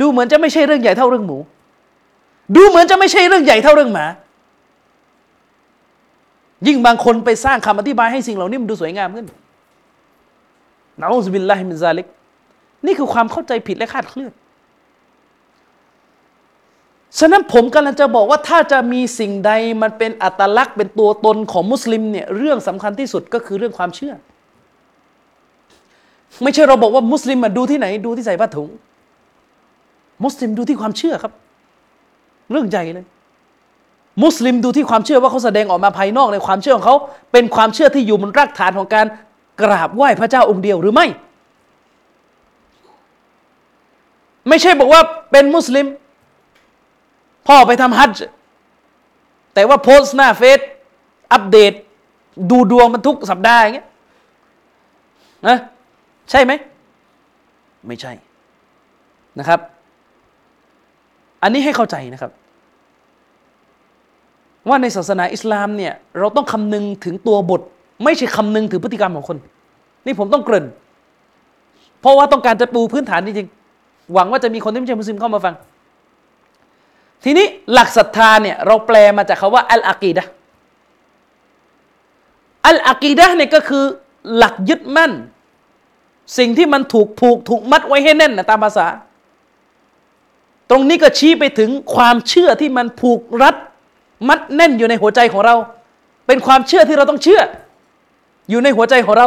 [0.00, 1.38] ดูเหมือนจะไม่ใช่เรื่องใหญ่เท่าเรื่องหมู
[2.56, 4.06] ดูเหมือนจะไม่ใช่เรื่องใหญ่เท่าเรื่องหมา
[6.66, 9.26] ยิ่งบางคนไปสร้างคำอธิบายให้สิ่งเหล่านี้มันดูสวยงามขึ้น
[11.00, 12.06] نعوذ بالله من ذلك
[12.86, 14.32] นี่คือความเข้าใจผิดและคลาดเคลื่อน
[17.18, 19.52] ฉะนั้นผมกำลังจะบอกว่าถ้าจะมีสิ่งใด
[19.82, 24.14] มันเป็นอัตลักษณ์เป็นตัวตนของมุสลิมเนี่ยเรื่องสำคัญที่สุดก็คือเรื่องความเชื่อ
[26.42, 28.68] ไม่ใช่เราบอกว่ามุสลิมมาดูที่ไหน ดูที่ใส่ผ้าถุง
[30.24, 31.32] มุสลิมดูที่ความเชื่อครับ
[32.50, 33.06] เรื่องใหญ่เลย
[34.22, 36.96] มุสลิมดูที่ความเชื่อว่าเขาแสดงออกมาภายนอกในความเชื่อของเขา
[37.32, 39.06] เป็นความเชื่อที่อยู่บนรากฐานของการ
[39.62, 41.06] กราบไหว้พระเจ้าองค์เดียวหรือไม่
[44.48, 45.00] ไม่ใช่บอกว่า
[45.30, 45.86] เป็นมุสลิม
[47.50, 48.22] พ่อไปทำฮัจจ์
[49.54, 50.60] แต่ว่าโพสต์หน้าเฟซ
[51.32, 51.72] อัปเดต
[52.50, 53.86] ดูดวงมันทุกสัปดาห์อย่างเงี้ย
[55.48, 55.58] นะ
[56.30, 56.52] ใช่ไหม
[57.86, 58.12] ไม่ใช่
[59.38, 59.60] นะครับ
[61.42, 62.30] อันนี้ให้เข้าใจนะครับ
[64.68, 67.60] ว่าในศาสนาอิสลามเนี่ย เราต้องคำนึงถึงตัวบท
[68.04, 69.38] ไม่ใช่คำนึงถึงพฤติกรรมของคน
[70.06, 70.66] นี่ผมต้องเกริ่น
[72.00, 75.54] เพราะว่าต้องการจะปูพื้นฐานจริงๆหวังว่าจะมีคนที่ไม่ใช่มุสลิมเข้ามาฟัง
[77.24, 80.24] ทีนี้หลักศรัทธาเนี่ยเราแปลมาจากคาว่าอัลอากีดะ
[82.66, 83.84] อัลอากีดะเนี่ยก็คือ
[84.36, 85.12] หลักยึดมั่น
[86.38, 88.86] สิ่งที่มันถูกผูกถูกมัดไว้ให้แน่นนะตามภาษา
[90.70, 93.56] ตรงนี้ก็ชี้ไปถึงความเชื่อที่มันผูกรัด
[94.28, 95.54] มัดแน่นอยู่ในหัวใจของเรา
[96.26, 97.40] เป็นความเชื่อที่เราต้องเชื่อ
[98.50, 99.26] อยู่ในหัวใจของเรา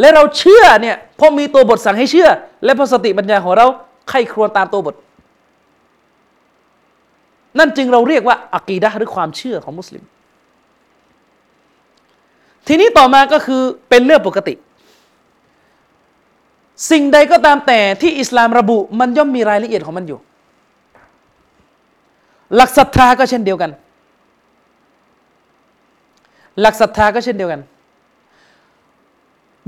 [0.00, 2.28] และเราเชื่อเนี่ยเพราะมีตัวบทสั่งให้เชื่อ
[2.64, 3.66] และพอสติปัญญาของเรา
[4.08, 4.94] ไข้ครวญตามตัวบท
[7.58, 10.04] นั่นจึงเราเรียกว่าอักีดะหรือความเชื่อของมุสลิม
[12.66, 14.54] ทีนี้ต่อมาก็คือเป็นเรื่องปกติ
[16.90, 20.18] สิ่งใดก็ตามแต่ที่อิสลามระบุมันย่อมมีรายละเอียดของมันอยู่
[22.56, 23.70] หลักศรัทธาก็เช่นเดียวกัน
[26.60, 27.60] หลักศรัทธาก็เช่นเดียวกัน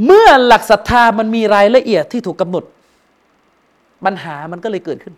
[0.04, 2.64] เมื่อหลักศรัทธามันมีรายละเอียดที่ถูกกำหนด
[4.04, 5.14] ปัญหามันก็เลยเกิดขึ้น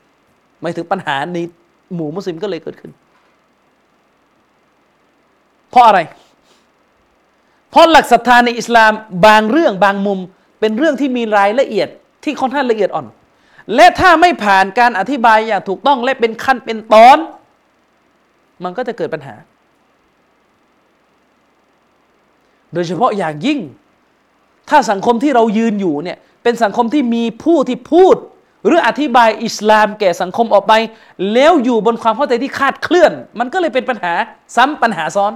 [0.60, 1.38] หมายถึงปัญหาใน
[1.94, 2.92] หมู่มุสลิมก็เลยเกิดขึ้น
[5.70, 6.00] เพราะอะไร
[7.70, 8.92] เพราะหลักศรัทธาในอิสลาม
[9.26, 10.18] บางเรื่องบางมุม
[10.60, 11.88] เป็นเรื่องที่มีรายละเอียด
[12.24, 13.06] ที่ค่อนข้างละเอียดอ่อน
[13.74, 17.18] และถ้าไม่ผ่านการอธิบายอย่างถูกต้องและเป็นขั้นเป็นตอน
[18.64, 19.34] มันก็จะเกิดปัญหา
[22.72, 23.58] โดยเฉพาะอย่างยิ่ง
[24.70, 28.16] ถ้าสังคมที่เรายืนอยู่เนี่ยเป็นสังคมที่มีผู้ที่พูด
[28.66, 30.72] หรืออธิบายอิสลามแก่สังคมออกไป
[31.32, 34.12] แล้วอยู่บนความเข้าใจที่คาดเคลื่อน มันก็เลยเป็นปัญหา
[34.56, 35.32] ซ้ำปัญหาซ้อน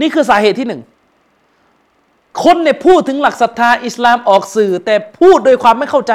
[0.00, 0.82] นี่คือสาเหตุที่หนึ่ง
[2.44, 6.12] คนเนี่ยพูดถึงหลักศรัทธาอิสลามออกสื่อ แต่พูดโดยความไม่เข้าใจ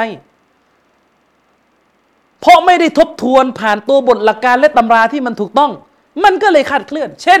[2.40, 5.70] เพราะไม่ได้ทบทวนผ่านตัวบทหลักการและตำราที่มันถูกต้อง
[6.24, 7.40] มันก็เลยคาดเคลื่อน เช่น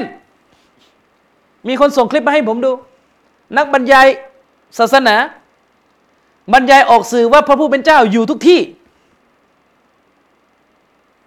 [1.68, 2.72] มีคนส่งคลิปมาให้ผมดู
[3.56, 4.06] นักบรรยาย
[4.78, 5.14] ศาสนา
[6.52, 8.60] บรรยายออกสื่อว่าพระผู้เป็นเจ้าอยู่ทุกที่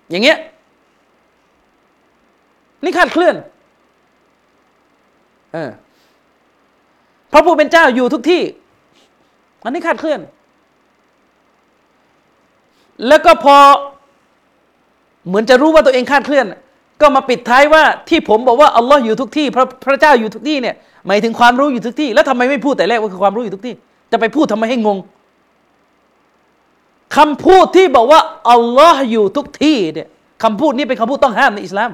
[0.09, 0.37] อย่างเงี้ย
[2.83, 3.35] นี่คาดเคลื่อน
[5.53, 5.71] เออ
[7.31, 8.41] พระผู้เป็นเจ้าอยู่ทุกที่
[9.63, 10.19] อันนี้คาดเคลื่อน
[13.07, 13.57] แล้วก็พอ
[15.27, 16.45] เหมือนจะรู้ว่าตัวเองคาดเคลื่อน
[17.01, 20.75] ก็มาปิดท้ายว่าที่ผมบอกว่าอัลลอฮ์อยู่ทุกที่พระพระเจ้าอยู่ทุกที่เนี่ย
[21.07, 23.75] หมายถึงความรู้อยู่ทุกที่ แล้วทำไมไม่พูดแต่แรกว่าคือความรู้อยู่ทุกที่
[24.11, 24.97] จะไปพูดทำไมให้งง
[27.15, 30.07] คำพูดที่บอกว่าอัลลอฮ์อยู่ทุกที่เนี่ย
[30.43, 31.91] คำพูดนี้เป็นคำพูดต้องห้ามในอิสลาม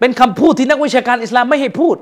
[0.00, 1.96] เป็นคำพูดที่นักวิชาการอิสลามไม่ให้พูด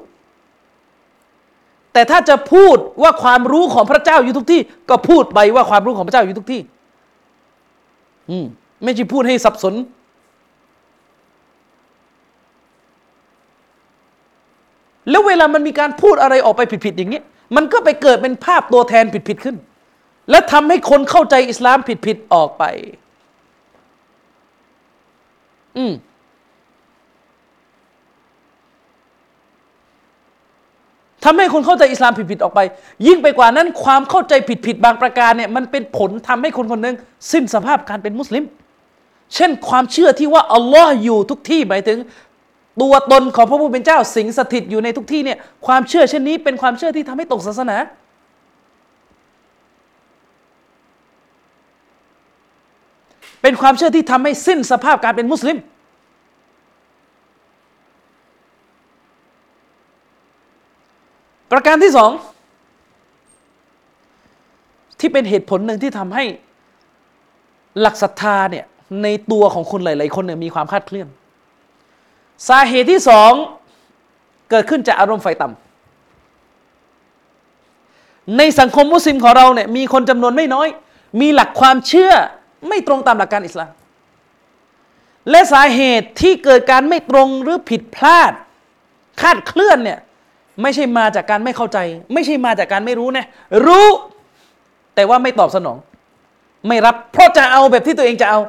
[1.92, 4.60] แต่ถ้าจะพูดว่าความรู้ของพระเจ้าอยู่ทุกที่
[4.90, 6.60] ก็พูดไปว่าความรู้ของพระเจ้าอยู่ทุกที่
[8.30, 8.46] อืม
[8.84, 9.74] ไม่ใช่พูดให้สับสน
[15.10, 17.20] แล้วเวลามันมีการพูดอะไรออกไปผิดๆอย่างนี้
[17.56, 19.56] มันก็ไปเกิดเป็นภาพตัวแทนผิดๆขึ้น
[20.30, 22.64] และทำให้คนเข้าใจอิสลามผิดๆออกไป
[25.76, 25.92] อืม
[31.24, 32.60] ทำให้คนเข้าใจอิสลามผิดๆออกไป
[33.06, 34.32] ยิ่งไปกว่านั้นความเข้าใจ
[34.66, 36.96] ผิดๆบางประการเนี่ยมันเป็นผลทำให้คนคนหนึ่ง
[37.32, 38.44] สิ้นสภาพการเป็นมุสลิม
[39.34, 41.98] เช่นความเชื่อที่ว่าอัลลอฮ์อยู่ทุกที่หมายถึง
[42.82, 47.76] ตัวตนของพระผู้เป็นเจ้าสิงสถิตอยู่ในทุกที่เนี่ยความเชื่อเช่นนี้เป็นความเชื่อที่ทำให้ตกศาสนา
[53.42, 55.58] เป็นความเชื่อที่ทำให้สิ้นสภาพการเป็นมุสลิม
[61.52, 62.10] ประการที่สอง
[65.00, 66.24] ที่เป็นเหตุผลหนึ่งที่ทำให้
[67.80, 68.64] หลักศรัทธาเนี่ย
[69.02, 71.08] ในตัวของคนหลาย ๆ คนเนี่ยมีความคาดเคลื่อน
[72.48, 73.32] สาเหตุที่สอง
[74.50, 75.56] เกิดขึ้นจากอารมณ์ไฟต่ำ
[78.38, 80.68] ในสังคมมุสลิมของเราเนี่ยมีคนจำนวนไม่น้อย
[81.20, 82.12] มีหลักความเชื่อ
[82.68, 83.70] ไม่ตรงตามหลักการอิสลาม
[85.30, 88.32] และสาเหตุที่เกิดการไม่ตรงหรือผิดพลาด
[89.20, 89.98] คาดเคลื่อนเนี่ย
[90.62, 91.78] ไม่ใช่มาจากการไม่เข้าใจ
[92.12, 93.26] ไม่ใช่มาจากการไม่รู้นะ
[93.66, 93.88] รู้
[94.94, 95.76] แต่ว่าไม่ตอบสนอง
[96.68, 98.40] ไม่รับเพราะจะเอาแบบที่ตัวเองจะเอา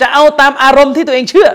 [0.00, 1.48] จะเอาตามอารมณ์ที่ตัวเองเชื่อ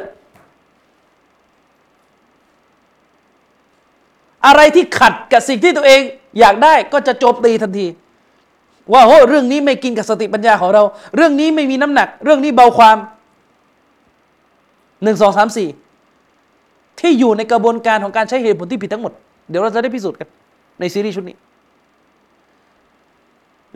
[4.45, 6.01] อะไรที่ขัดกับสิ่งที่ตัวเอง
[6.39, 7.87] อยากได้ก็จะโจมตีทันที
[8.93, 10.83] ว่าโหเรื่องนี้ไม่กินกับสติปัญญาของเรา
[11.15, 12.97] เรื่องนี้ไม่มีน้ำหนัก เรื่องนี้เบาความ
[15.03, 15.69] หนึ่งสองสามสี่
[16.99, 19.13] ที่อยู่ในกระบวนการของการใช้เหตุผลที่ผิดทั้งหมด
[19.49, 20.27] เดี๋ยวเราจะได้พิสูจน์กัน
[20.79, 21.35] ในซีรีส์ชุดนี้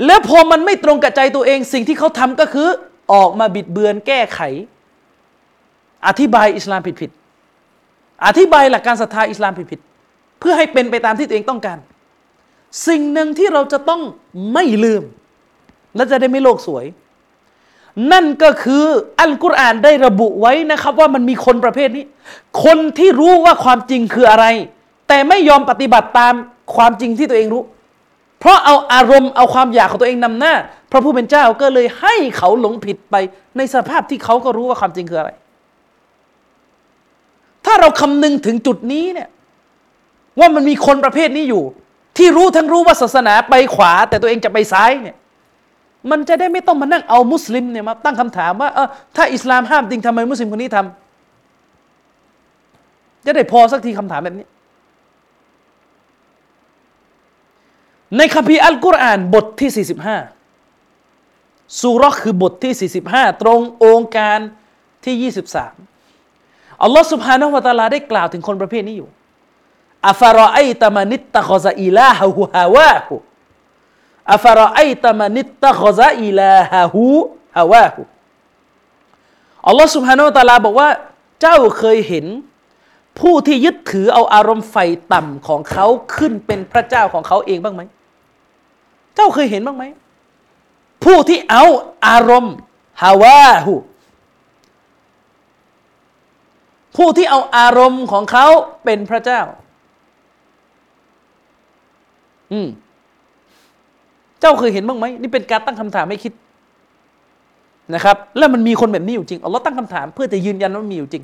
[0.05, 2.67] แล้วพอมันไม่ตรงกับใจตัวเองสิ่งที่เขาทำก็คือ
[3.13, 4.39] ออกมาบิดเบือนแก้ไข
[6.07, 9.90] อธิบายอิสลามผิดๆอธิบายหลักการศรัทธาอิสลามผิดๆ
[10.41, 11.77] เพื่อให้เป็นไปตามที่ตัวเองต้องการ
[12.87, 14.01] สิ่งหนึ่งที่เราจะต้อง
[14.53, 15.03] ไม่ลืม
[15.95, 16.85] และจะได้ไม่โลกสวย
[18.11, 18.85] นั่นก็คือ
[19.19, 22.05] อัลกุรอานได้ระบุไว้นะครับ ว่ามันมีคนประเภทนี้
[22.63, 24.45] คนที่รู้ว่าความจริงคืออะไร
[25.07, 26.33] แต่ไม่ยอมปฏิบัติตาม
[26.75, 27.63] ความจริงที่ตัวเองรู้
[28.39, 30.53] เพราะเอาอารมณ์เอาความอยากของตัวเองนำหน้า
[30.91, 33.15] พระผู้เป็นเจ้าก็เลยให้เขาหลงผิดไป
[33.57, 35.31] ในสภาพที่เขาก็รู้ว่าความจริงคืออะไร
[37.65, 39.29] ถ้าเราคำนึงถึงจุดนี้เนี่ย
[40.39, 41.63] ว่ามันมีคนประเภทนี้อยู่
[42.17, 45.17] ที่รู้ทั้งรู้ว่าศาสนาไปขวา แต่ตัวเองจะไปซ้ายเนี่ย
[46.11, 54.47] มันจะได้ไม่ต้องมานั่งเอามุสลิมเนี่ยมาตั้งคำถามว่าเออถ้าอิสลามห้ามจริงทำไมมุสลิมคนนี้ทำ จะได้พอสักทีคำถามแบบนี้
[58.17, 59.87] ในคัมภีร์อัลกุรอานบทที่
[60.55, 64.39] 45 ซูเราะฮ์คือบทที่ 45 ตรงโองการ
[65.05, 65.31] ที่
[65.97, 69.09] 23อัลลอฮฺ سبحانه وتعالى ได้กล่าวถึงคนประเภทนี้อยู่
[70.09, 78.01] أفرأيت من اتخذ إلهه هواه أفرأيت من اتخذ إلهه هواه
[79.67, 80.89] อัลลอฮ์ سبحانه وتعالى บอกว่า
[81.41, 82.25] เจ้าเคยเห็น
[83.19, 84.75] ผู้ที่ยึดถือเอาอารมณ์ใฝ่
[85.13, 85.85] ต่ำของเขา
[86.15, 87.81] ขึ้นเป็นพระเจ้าของเขาเองบ้างไหม
[89.15, 89.83] เจ้าเคยเห็นบ้างไหม
[91.03, 91.63] ผู้ที่เอา
[92.07, 92.55] อารมณ์
[93.03, 93.73] ฮาวาหู
[96.97, 98.47] ผู้ที่เอาอารมณ์ของเขา
[98.83, 99.41] เป็นพระเจ้า
[102.51, 102.67] อืม
[104.39, 106.33] เจ้าเคยเห็นบ้างไหมนี่เป็นการตั้งคำถามให้คิด
[107.93, 111.23] นะครับ แล้วมันมีคนแบบนี้อยู่จริงอัลลอฮ์ตั้งคำถามเพื่อจะยืนยันว่ามีอยู่จริง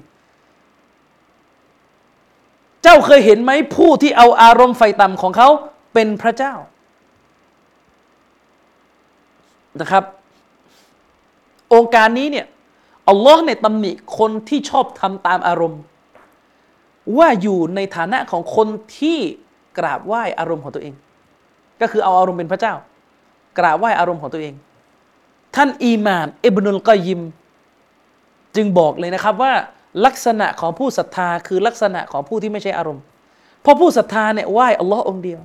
[2.83, 5.49] เจ้าเคยเห็นไหมผู้ที่เอาอารมณ์ไฟต่ำของเขา
[5.93, 6.53] เป็นพระเจ้า
[9.79, 10.03] นะครับ
[11.73, 12.45] องค์การนี้เนี่ย
[13.09, 15.81] อัลลอฮ์เนี่ยตำหนิคนที่ชอบทำตามอารมณ์
[17.17, 18.67] ว่าอยู่ในฐานะของคน
[18.99, 19.19] ที่
[19.77, 20.93] กราบไหว้อารมณ์ของตัวเอง
[21.81, 22.73] ก็คือเอาอารมณ์เป็นพระเจ้า
[23.57, 24.53] กราบไหว้อารมณ์ของตัวเอง
[25.55, 27.21] ท่านอีมานอิบนุลกอยิม
[28.55, 29.53] จึงบอกเลยนะครับว่า
[30.05, 33.03] ลักษณะของผู้ศรัทธาคือลักษณะของผู้ที่ไม่ใช่อารมณ์
[33.61, 35.41] เพราะผู้ศรัทธาเนี่ยไหว้อัลลอฮ์องเดียว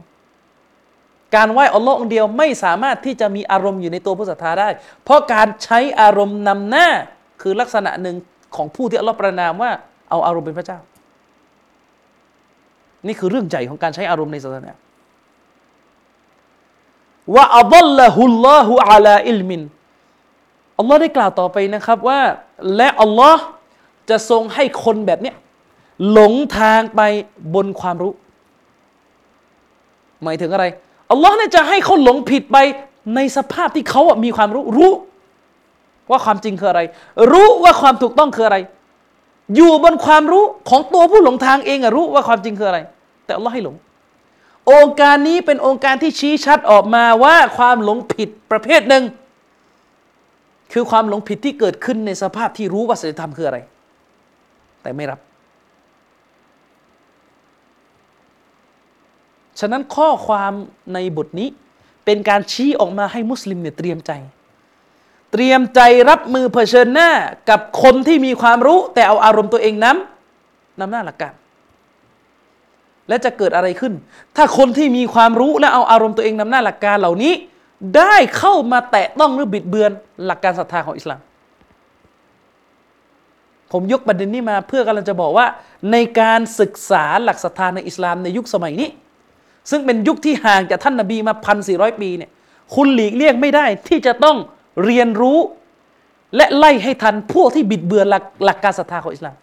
[1.37, 4.69] การไหว้อัลลอฮ์องเดียวไม่สามารถที่จะมีอารมณ์อยู่ในตัวผู้ศรัทธาได้
[5.05, 6.89] เพราะการใช้อารมณ์นำหน้า
[7.43, 8.17] คือลักษณะหนึ่ง
[8.57, 9.71] ของผู้ที่อัลลอฮ์ประนามว่า
[10.11, 10.79] เอาอารมณ์เป็นพระเจ้า
[13.07, 14.73] นี่คือเรื่องใหญ่ของการใช้อารมณ์ในศาสนา
[17.35, 17.67] ว่าอัล
[17.99, 19.63] ลอฮุลลอฮุอาลาอิลมิน
[20.79, 22.21] อัลลอฮ์ได้กล่าวต่อไปนะครับว่า
[22.77, 23.43] และอัลลอฮ์
[24.11, 25.37] จะทรงให้คนแบบเนี้ย
[26.13, 27.01] หลงทางไป
[27.55, 28.13] บนความรู้
[30.23, 30.65] หมายถึงอะไร
[31.11, 32.59] อัลลอฮ์เนี่ยจะให้เขาหลงผิดไป
[33.15, 34.93] ในสภาพที่เขาอะมีความรู้รู้
[36.11, 36.81] ว่าความจริงคืออะไร
[37.33, 38.59] รู้ว่าความถูกต้องคืออะไร
[39.57, 42.79] อยู่บนความรู้ของตัวผู้หลงทางเองอะรู้ว่าความจริงคืออะไร
[43.25, 43.75] แต่อัลลอฮ์ให้หลง
[44.71, 49.05] องค์การนี้เป็นองค์การที่ชี้ชัดออกมาว่าความหลงผิดประเภทหนึ่ง
[50.73, 53.59] คือความหลงผิดที่เกิดขึ้นในสภาพที่รู้ว่าศีลธรรมคืออะไร
[54.83, 55.21] แต่ไม่รับ
[59.61, 60.53] ฉะนั้นข้อความ
[60.95, 61.49] ในบทนี้
[62.05, 64.13] เป็นการชี้ออกมาให้มุสลิมเนี่ยเตรียมใจ
[65.33, 67.11] เตรียมใจรับมือเผชิญหน้า
[67.51, 71.33] กับคนที่มีความรู้ แต่เอาอารมณ์ตัวเองนำนำหน้าหลักการ
[73.09, 73.93] และจะเกิดอะไรขึ้น
[74.37, 77.33] ถ้าคนที่มีความรู้และเอาอารมณ์ตัวเองนำหน้าหลักการเหล่านี้
[77.97, 79.91] ได้เข้ามาแตะต้องหรือบิดเบือน
[80.27, 81.21] หลักการศรัทธาของอิสลาม
[83.73, 85.47] ผมยกประเด็นนี้มาเพื่อกำลังจะบอกว่า
[85.93, 88.89] ในการศึกษาหลักศรัทธาในอิสลามในยุคสมัยนี้
[89.71, 92.31] ซึ่งเป็นยุคที่ห่างจากท่านนาบีมาพันสี่ร้อยปีเนี่ย
[92.75, 94.37] คุณหลีกเลี่ยงไม่ได้ที่จะต้อง
[94.85, 95.39] เรียนรู้
[96.37, 99.35] และไล่ให้ทันพวกที่บิดเบือนหลักหลักการศรัทธาของอิสลาม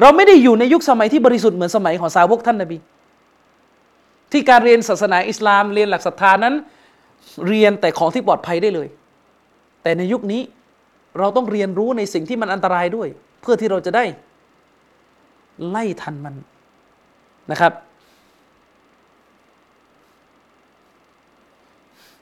[0.00, 2.78] เราไม่ได้อยู่ในยุคสมัยที่บริสุทธิ์เหมือนสมัยของสาวกท่านนาบี
[4.32, 6.54] ที่การเรียนศาสนาอิสลามเรียนหลักศรัทธานั้น
[7.48, 8.88] เรียนแต่ของที่ปลอดภัยได้เลย
[9.82, 10.42] แต่ในยุคนี้
[11.18, 13.08] เราต้องเรียนรู้ในสิ่งที่มันอันตรายด้วย
[13.40, 14.04] เพื่อที่เราจะได้
[15.68, 16.34] ไล่ทันมัน
[17.50, 17.72] นะครับ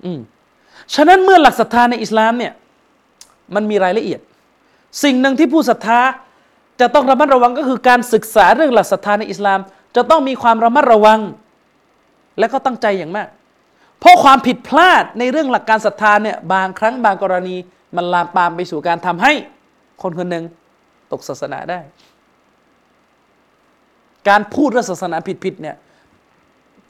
[0.05, 0.21] อืม
[0.95, 2.53] ฉะนั้นเมื่อหลักศรัทธาในอิสลามเนี่ย
[3.55, 4.21] มันมีรายละเอียด
[5.05, 6.01] สิ่งหนึ่งที่ผู้ศรัทธา
[6.81, 9.59] จะต้องระมัดระวังก็คือการศึกษาเรื่องหลักศรัทธาในอิสลาม
[9.97, 11.21] จะต้องมีความระมัดระวัง
[12.39, 13.29] และก็ตั้งใจอย่างมาก
[14.01, 17.57] เพราะความผิดพลาดในเรื่องหลักการศรัทธาเนี่ยบางครั้งบางกรณี
[17.97, 19.33] มันลามปามไปสู่การทำให้
[20.03, 20.45] คนคนหนึ่ง
[21.13, 21.81] ตกศาสนาได้
[24.29, 25.77] การพูดเรื่องศาสนาผิดๆเนี่ย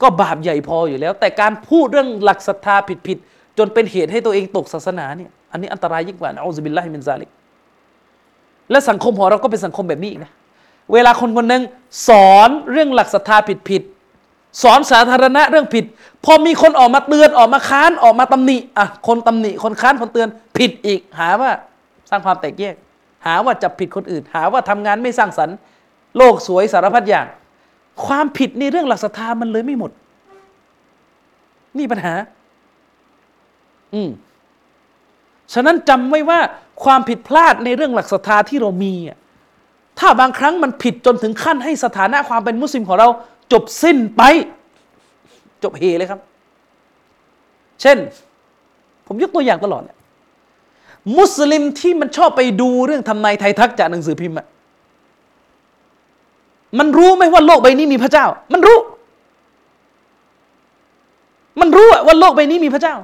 [0.01, 2.75] ก็บาปใหญ่พออยู่แล้ว แต่การพูดเรื่องหลักศรัทธา
[3.07, 7.29] ผิดๆจนเป็นเหตุให้ตัวเองตกศาสนาเนี่ยอันนี้อันตรายยิ่งกว่าنعوذ بالله من ذلك
[8.71, 10.31] และสังคมของเราก็เป็นสังคมแบบนี้อีกนะ
[10.93, 11.63] เวลาคนคนหนึ่ง
[12.07, 13.37] สอนเรื่องหลักศรัทธา
[13.69, 15.85] ผิดๆสอนสาธารณะเรื่องผิด
[16.25, 21.51] พอมีคนออกมาเตือนออกมาค้านออกมาตำหนิอะคนตำหนิคนค้านคนเตือนผิดอีก หาว่า
[22.09, 22.75] สร้างความแตกแยก
[23.25, 25.55] หาว่าจับผิดคนอื่น หาว่าทำงานไม่สร้างสรรค์
[26.17, 27.25] โลกสวยสารพัดอย่าง
[28.05, 29.91] ความผิดในเรื่องหลักศรัทธามันเลยไม่หมด
[31.77, 32.13] นี่ปัญหา
[33.93, 34.09] อืม
[35.53, 36.39] ฉะนั้นจำไว้ว่า
[36.83, 39.17] ความผิดพลาดในเรื่องหลักศรัทธาที่เรามีอะ
[39.99, 43.07] ถ้าบางครั้งมันผิดจนถึงขั้นให้สถานะความเป็นมุสลิมของเรา
[43.51, 44.21] จบสิ้นไป
[45.63, 46.19] จบเฮเลยครับ
[47.81, 47.97] เช่น
[49.07, 49.97] ผมยกตัวอย่างตลอดเนี่ย
[51.17, 54.45] มุสลิมที่มันชอบไปดูเรื่องทำนายไทยทักจากหนังสือพิมพ์อะ
[56.79, 58.77] มันรู้ไหมว่าโลกใบนี้มีพระเจ้า มันรู้
[61.59, 62.95] มันรู้ว่าโลกใบนี้มีพระเจ้า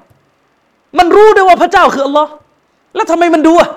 [0.98, 2.32] มันรู้ด้วยว่าพระเจ้าคืออัลลอฮ์
[2.96, 3.70] แล้วทำไมมันดูอะ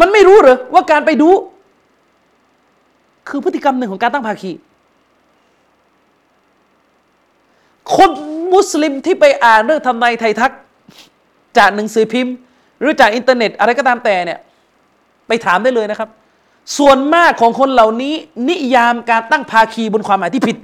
[0.00, 1.28] มันไม่รู้เหรอว่าการไปดู
[3.28, 4.52] คือพฤติกรรมหนึ่งของการตั้งภาคี
[7.94, 8.10] คน
[8.52, 10.52] มุสลิมที่ไปอ่านเรื่องทำนายไทยทัก
[11.58, 12.34] จากหนังสือพิมพ์
[12.80, 14.38] หรือจากอินเทอร์เน็ต อะไรก็ตามแต่เนี่ย
[15.28, 16.08] ไปถามได้เลยนะครับ
[16.78, 18.14] ส่วนมากของคนเหล่านี้
[18.48, 20.56] นิยามการตั้งภาคีบนความหมายที่ผิด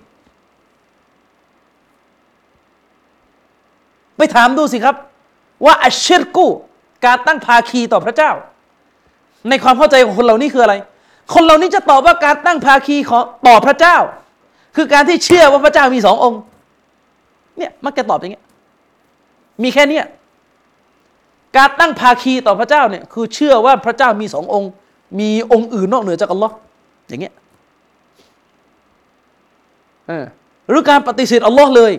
[4.14, 4.97] ไป ถามดูสิครับ
[5.65, 6.47] ว่าอัชชิรกู
[7.05, 8.31] การตั้งภาคีต่อพระเจ้า
[9.49, 10.75] ในความเข้าใจของคนเหล่านี้คืออะไร
[11.35, 13.97] คนเหล่านี้จะตอบว่าการตั้งภาคีของต่อพระเจ้า
[14.77, 16.41] คือการที่เชื่อว่าพระเจ้ามีสององค์
[17.59, 18.45] เนี่ยมักจะตอบอย่างเงี้ย
[19.63, 20.05] มีแค่เนี้ย
[21.57, 24.71] การตั้งภาคีต่อพระเจ้าเนี่ยคือเชื่อว่าพระเจ้ามีสององค์
[25.21, 26.55] มีองค์อื่นนอกเหนือจากอัลลอฮ์
[27.09, 27.35] อย่างเงี้ย
[30.69, 31.93] หรือการปฏิเสธอัลลอฮ์เลย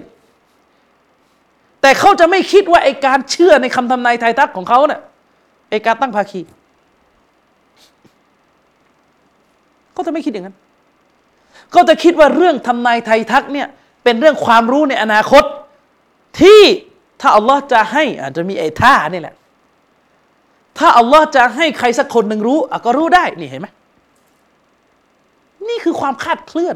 [1.86, 5.02] แต่เขาจะไม่คิดว่าไอการเชื่อในคำทำนายไทยทักของเขาเนี่ย
[5.70, 6.42] ไอการตั้งภาคี
[9.96, 10.58] ก็จะไม่คิดอย่างนั้น
[11.76, 13.68] ก็จะคิดว่าเรื่องทำนายไทยทักเนี่ย
[14.04, 15.44] เป็นเรื่องความรู้ในอนาคต
[16.42, 16.62] ที่
[17.22, 19.36] ถ้าอัลลอฮ์จะให้อาจจะมีไอ้ท่านี่แหละ
[20.78, 23.68] ถ้าอัลลอฮ์จะให้ใครสักคนหนึ่งรู้ก็รู้ได้นี่เห็นไหม
[25.68, 26.76] นี่คือความคาดเคลื่อน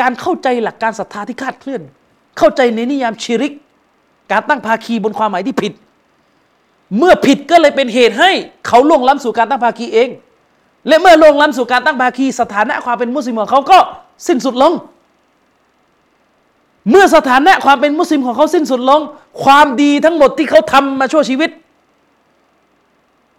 [0.00, 1.82] การเข้าใจหลักการศรัทธาที่คาดเคลื่อน
[2.38, 3.54] เข้าใจในนิยามชิริก
[4.32, 5.72] การตั้งภาคีบนความหมายที่ผิด
[6.98, 8.30] เมื่อผิดก็เลยเป็นเหตุให้
[8.66, 10.08] เขาล่วงล้ำสู่การตั้งภาคีเอง
[10.88, 13.78] และเมื่อลงล้ำสู่การตั้งภาคี สถานะความเป็นมุสลิมของเขาก็
[14.26, 14.72] สิ้นสุดลง
[16.90, 19.00] เมื่อสถานะความเป็นมุสลิมของเขาสิ้นสุดลง
[19.44, 21.50] ความดีทั้งหมดที่เขาทำมาชั่วชีวิต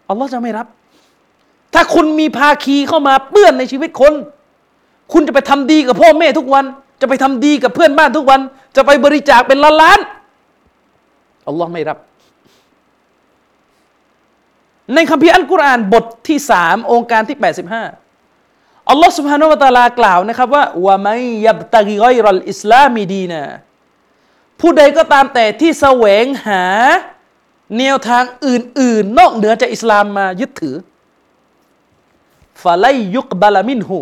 [0.10, 0.68] อัลลอฮ์จะไม่รับ
[1.74, 4.14] ถ้าคุณมีภาคีเข้ามาเปื้อนในชีวิตคน
[5.14, 6.66] คุณจะไปทำดีกับพ่อแม่ทุกวัน
[7.02, 8.40] จะไปทำดีกับเพื่อนบ้านทุกวัน
[8.76, 10.00] จะไปบริจาคเป็นล้านล้าน
[11.50, 11.97] อัลลอฮ์ไม่รับ
[14.93, 17.84] ในคัมภีร์อัลกุรอานบทที่สามองค์การที่แปดสิบห้า
[18.89, 21.10] อัลลอฮ์สุบฮานุวะตาลากล่าวนะครับว่าวะไม
[21.45, 23.41] ยับตะกิไกรัลอิสลามีดีนะ
[24.60, 26.64] ผู้ใดก็ตามแต่ที่แสวงหา
[27.80, 30.76] แนวทางอื่น ๆ นอกเหนือจากอิสลามมายึดถือ
[32.64, 34.00] ฟาไลยุกบาลามินหู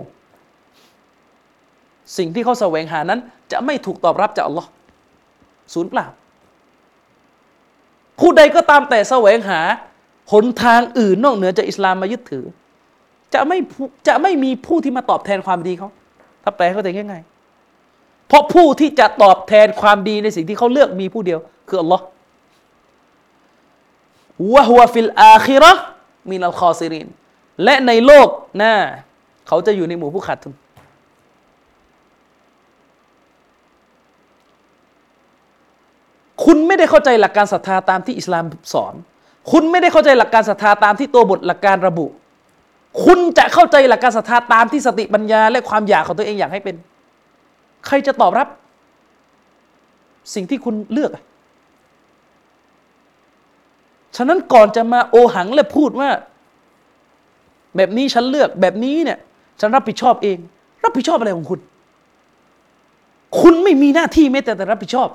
[2.17, 3.19] สิ่งที่เขาแสวงหานั้น
[3.51, 4.69] จะไม่ถูกตอบรับจากอัลลอฮ์
[5.73, 6.05] ศูนย์เปล่า
[8.19, 9.61] ผู้ใดก็ตามแต่แสวงหา
[10.31, 12.45] หนทางอื่นนอกเหนือจากอิสลามมายึดถือ
[13.33, 13.57] จะไม่
[14.07, 15.89] จะไม่มีผู้ที่มาตอบแทนความดีเขา
[16.43, 21.39] ถ้าแปลเขาใจง่ายๆเพราะผู้ที่จะตอบแทนความดีในสิ่งที่เขาเลือกมีผู้เดียว
[21.69, 22.03] คืออัลลอฮ์
[24.53, 25.71] วะฮุวฟิลอาคิระ
[26.29, 27.07] มีนัลคอซิริน
[27.63, 28.73] และในโลกหน้า
[29.47, 30.53] เขาจะอยู่ในหมู่ผู้ขาดทุน
[36.45, 38.93] คุณไม่ได้เข้าใจหลักการศรัทธาตามที่อิสลามสอน
[39.51, 42.05] คุณไม่ได้เข้าใจหลักการศรัทธาตามที่ตัวบทหลักการระบุ
[43.05, 46.75] คุณจะเข้าใจหลักการศรัทธาตามที่สติปัญญา และความอยากของตัวเองอยากให้เป็น
[47.85, 48.47] ใครจะตอบรับ
[50.33, 51.11] สิ่งที่คุณเลือก
[54.17, 56.09] ฉะนั้นก่อนจะมาโอหังและพูดว่า
[57.75, 59.19] แบบนี้ฉันเลือกแบบนี้เนี่ย
[59.59, 60.37] ฉันรับผิดชอบเอง
[60.83, 61.59] รับผิดชอบอะไรของคุณ
[63.39, 65.09] คุณไม่มีหน้าที่แม้แต่แต่รับผิดชอบ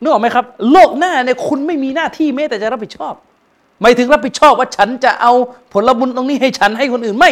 [0.00, 3.14] นึกออกไหมครับ โลกหน้าเนี่ยคุณไม่มีหน้าที่แม้แต่จะรับผิดชอบ
[3.80, 5.32] ไม่ถึงรับผิดชอบว่าฉันจะเอา
[5.72, 7.30] ผลบุญตรงนี้ให้ฉันให้คนอื่นไม่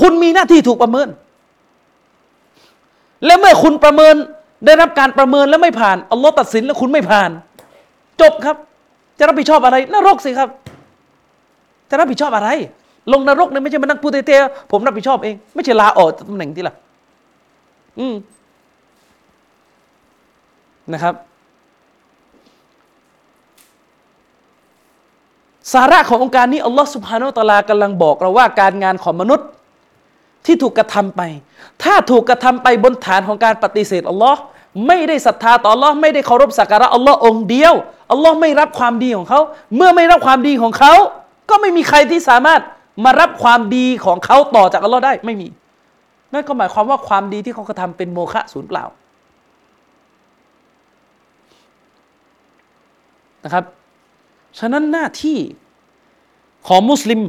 [0.00, 1.08] คุณมีหน้าที่ถูกประเมิน
[3.24, 4.14] และเมื่อคุณประเมิน
[4.66, 7.30] ได้รับการประเมินแล้วไม่ผ่านอัลลอฮ์ตัดสินแล้วคุณไม่ผ่าน
[8.20, 8.56] จบครับ
[9.18, 10.48] จะรับผิดชอบอะไรนรกสิครับ
[11.90, 12.48] จะรับผิดชอบอะไร
[13.12, 16.74] ลงนรกเนี่ยไม่ใช่มานั่งพูดเท่ๆผมรับผิดชอบเอง ไม่ใช่ลาออกตำแหน่งที่ละ
[17.98, 18.14] อืม
[20.92, 21.14] นะครับ
[25.72, 29.46] สาระขององค์การนี้อัลลอฮ์สุบฮานาอัลากำลังบอกเราว่าการงานของมนุษย์
[30.46, 31.22] ที่ถูกกระทำไป
[31.82, 34.40] ถ้าถูกกระทำไปบนฐานของการปฏิเสธอัลลอฮ์
[34.86, 37.74] ไม่ได้ศรัทธาต่ออัลลอฮ์ไม่ได้เคารพสักการะอัลลอฮ์องเดียว
[38.12, 39.40] อัลลอฮ์ไม่รับความดีของเขา
[39.76, 40.92] เมื่อไม่รับความดีของเขา
[41.50, 42.60] ก็ไม่มีใครที่สามารถ
[43.04, 45.48] มารับความดีของเขาต่อจากอัลลอฮ์ได้ไม่มี
[46.32, 48.84] นั่นก็หมายความว่าความดีที่เขากระทำเป็นโมฆะศูนย์เปล่า
[53.44, 53.64] นะครับ
[54.58, 55.38] ฉะนั้นหน้าที่
[56.66, 57.20] ของมุสลิม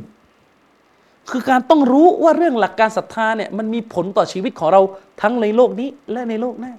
[1.29, 4.81] คือการต้องรู้ว่าเรื่องหลักการศรัทธาเนี่ยมันมีผลต่อชีวิตของเรา
[5.21, 6.73] ทั้งในโลกนี้ และในโลกหน้า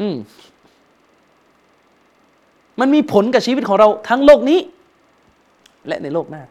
[0.00, 0.16] อืม
[2.80, 4.58] มันมีผลกับชีวิตของเราทั้งโลกนี้
[5.86, 6.42] และในโลกหน้า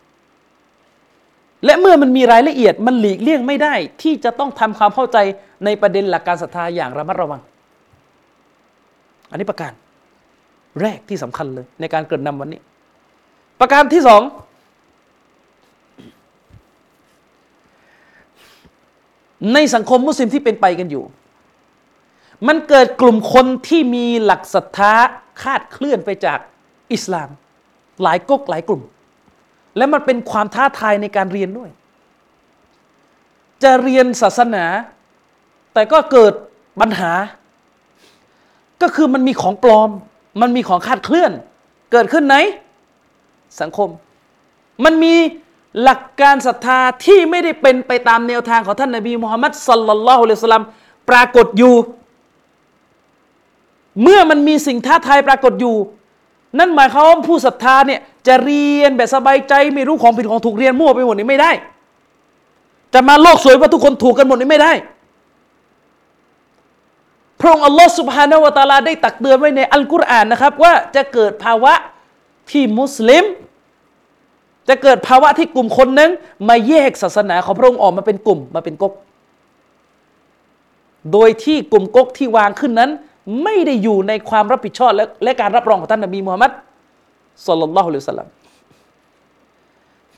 [1.66, 5.18] และเมื่อมันมีรายละเอียดมันหลีกเลี่ยงไม่ได้ ที่จะต้องทำความเข้าใจ
[5.66, 7.42] ในประเด็นหลักการศรัทธาอย่างระมัดระวัง
[9.30, 9.72] อันนี้ประการ
[10.82, 12.62] แรกที่สำคัญเลย ในการเกิดนำวันนี้
[13.60, 14.22] ประการที่สอง
[19.54, 21.04] ในสังคมมุสลิมที่เป็นไปกันอยู่
[22.48, 24.94] มันเกิดกลุ่มคนที่มีหลักศรัทธา
[25.42, 26.40] คาดเคลื่อนไปจาก
[26.94, 27.30] อิสลาม
[28.04, 28.82] หลายก๊กหลายกลุ่ม
[29.78, 31.70] และมันเป็นความท้าทายในการเรียนด้วย
[33.64, 34.66] จะเรียนศาสนา
[35.74, 36.34] แต่ก็เกิด
[36.82, 37.12] ปัญหา
[38.82, 39.90] ก็คือมันมีของปลอม
[40.42, 41.32] มันมีของคาดเคลื่อน
[41.92, 42.36] เกิดขึ้นไหน
[43.62, 43.90] สังคม
[44.84, 45.16] มันมี
[45.82, 50.66] หลักการศรัทธาที่ไม่ได้เป็นไปตามแนวทางของท่านนบีมุฮัมมัดสัลลัลลอฮุอะลัยฮิสลาม
[51.10, 51.76] ปรากฏอยู่
[54.04, 55.76] เมื่อมันมีสิ่งท้าทายปรากฏอยู่
[56.60, 61.52] นั่นหมายความว่าผู้ศรัทธาเนี่ยจะเรียนแบบสบายใจไม่รู้ของผิดของถูกเรียนมั่วไปหมดนี่ไม่ได้
[62.94, 64.74] จะมาโลกสวยว่าทุกคนถูกกันหมดนี่ไม่ได้
[67.40, 71.74] พระองค์อัลลอฮ์สุบฮานาวะตาลาได้ตักเตือนไว้ในอัลกุรอานนะครับ ว่าจะเกิดภาวะ
[72.52, 73.26] ที่มุสลิม
[74.70, 76.10] จะเกิดภาวะที่กลุ่มคนนั้น
[76.50, 78.94] มาแยกศาสนาของพระองค์ออกมาเป็นกลุ่มมาเป็นก๊ก
[81.14, 82.92] โดยที่กลุ่มก๊กที่วางขึ้นนั้น
[83.44, 86.52] ไม่ได้อยู่ในความรับผิดชอบและและการรับรองของท่านนบีมูฮัมมัด
[87.48, 88.28] สุลลัลลอฮุอะลัยฮิวะสัลลัม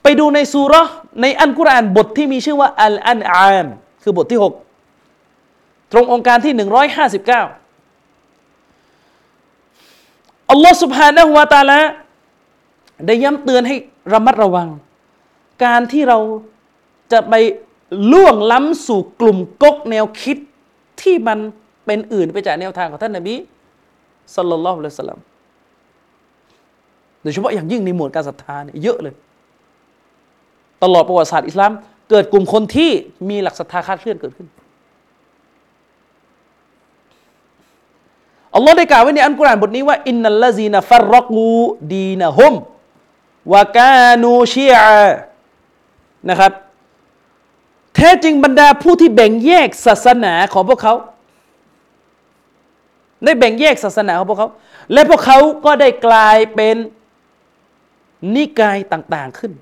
[0.02, 0.74] ไปดูในซูร
[1.22, 3.66] ในอัลกุรอานบทที่มีชื่อว่าอัลอันอาม
[4.02, 4.69] คือบทที่ 6
[5.92, 6.60] ตรงองค์การที่ 159
[10.50, 11.80] อัลลอฮ์สุบฮานะฮุวาตาละ
[13.06, 13.76] ได้ย้ำเตือนให้
[14.12, 14.68] ระมัดระวัง
[15.64, 16.18] การที่เรา
[17.12, 17.34] จะไป
[18.12, 20.36] ล่วงล้ำสู่กลุ่มก๊กแนวคิด
[21.02, 21.38] ที่มัน
[21.86, 23.34] เป็นอื่นไปจากแนวทางของท่านนบี
[24.36, 25.20] สัลลัลลอฮุอะลัยฮิสลาม
[27.22, 29.14] โดยเฉพาะอย่างยิ่งในหมวดการศรัทธาเนี่ยเยอะเลย
[30.82, 31.72] ตลอดประวัติศาสตร์อิสลาม
[32.10, 32.90] เกิดกลุ่มคนที่
[33.28, 34.46] มีหลักศรัทธาคลาดเคลื่อนเกิดขึ้น
[38.54, 41.54] อัลลอฮ์ได้กล่าวไว้ในอัลกุรอานบทนี้ว่าอินนัลลซีนฟัรรกู
[41.94, 42.54] ดีนะฮุม
[43.52, 45.00] วากานูชีอา
[46.28, 46.52] นะครับ
[47.94, 50.94] แท้จริงบรรดาผู้ที่แบ่งแยกศาสนาของพวกเขา
[53.24, 54.48] ได้แบ่งแยกศาสนาของพวกเขา
[54.92, 56.76] และพวกเขาก็ได้กลายเป็น
[58.34, 59.52] นิกายต่างๆขึ้น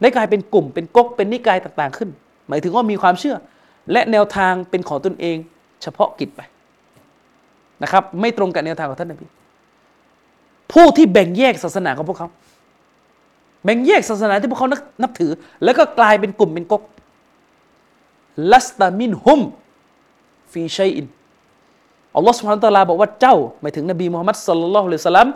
[0.00, 2.10] ได้กลายเป็นกลุ่มเป็นก๊กเป็นนิกายต่างๆขึ้น
[2.48, 3.36] หมายถึงว่ามีความเชื่อ
[3.92, 5.36] และแนวทางเป็นของตนเอง
[5.82, 6.40] เฉพาะกิจไป
[7.82, 9.26] นะครับ ไม่ตรงกับแนวทางของท่านนบี
[10.72, 12.28] ผู้ที่แบ่งแยกศาสนาของพวกเขา
[13.64, 14.68] แบ่งแยกศาสนาที่พวกเขา
[15.02, 15.30] นับถือ
[15.64, 16.82] แล้วก็กลายเป็นกลุ่มเป็นก๊ก
[18.52, 19.40] ลัสตามินฮุม
[20.52, 21.06] ฟีชัยอิน
[22.16, 25.28] อัลลอฮฺสุบฮานตะลาบอกว่าเจ้าหมายถึงนบีมุฮัมมัดสุลลัลลอฮุอะลัยฮิสลาม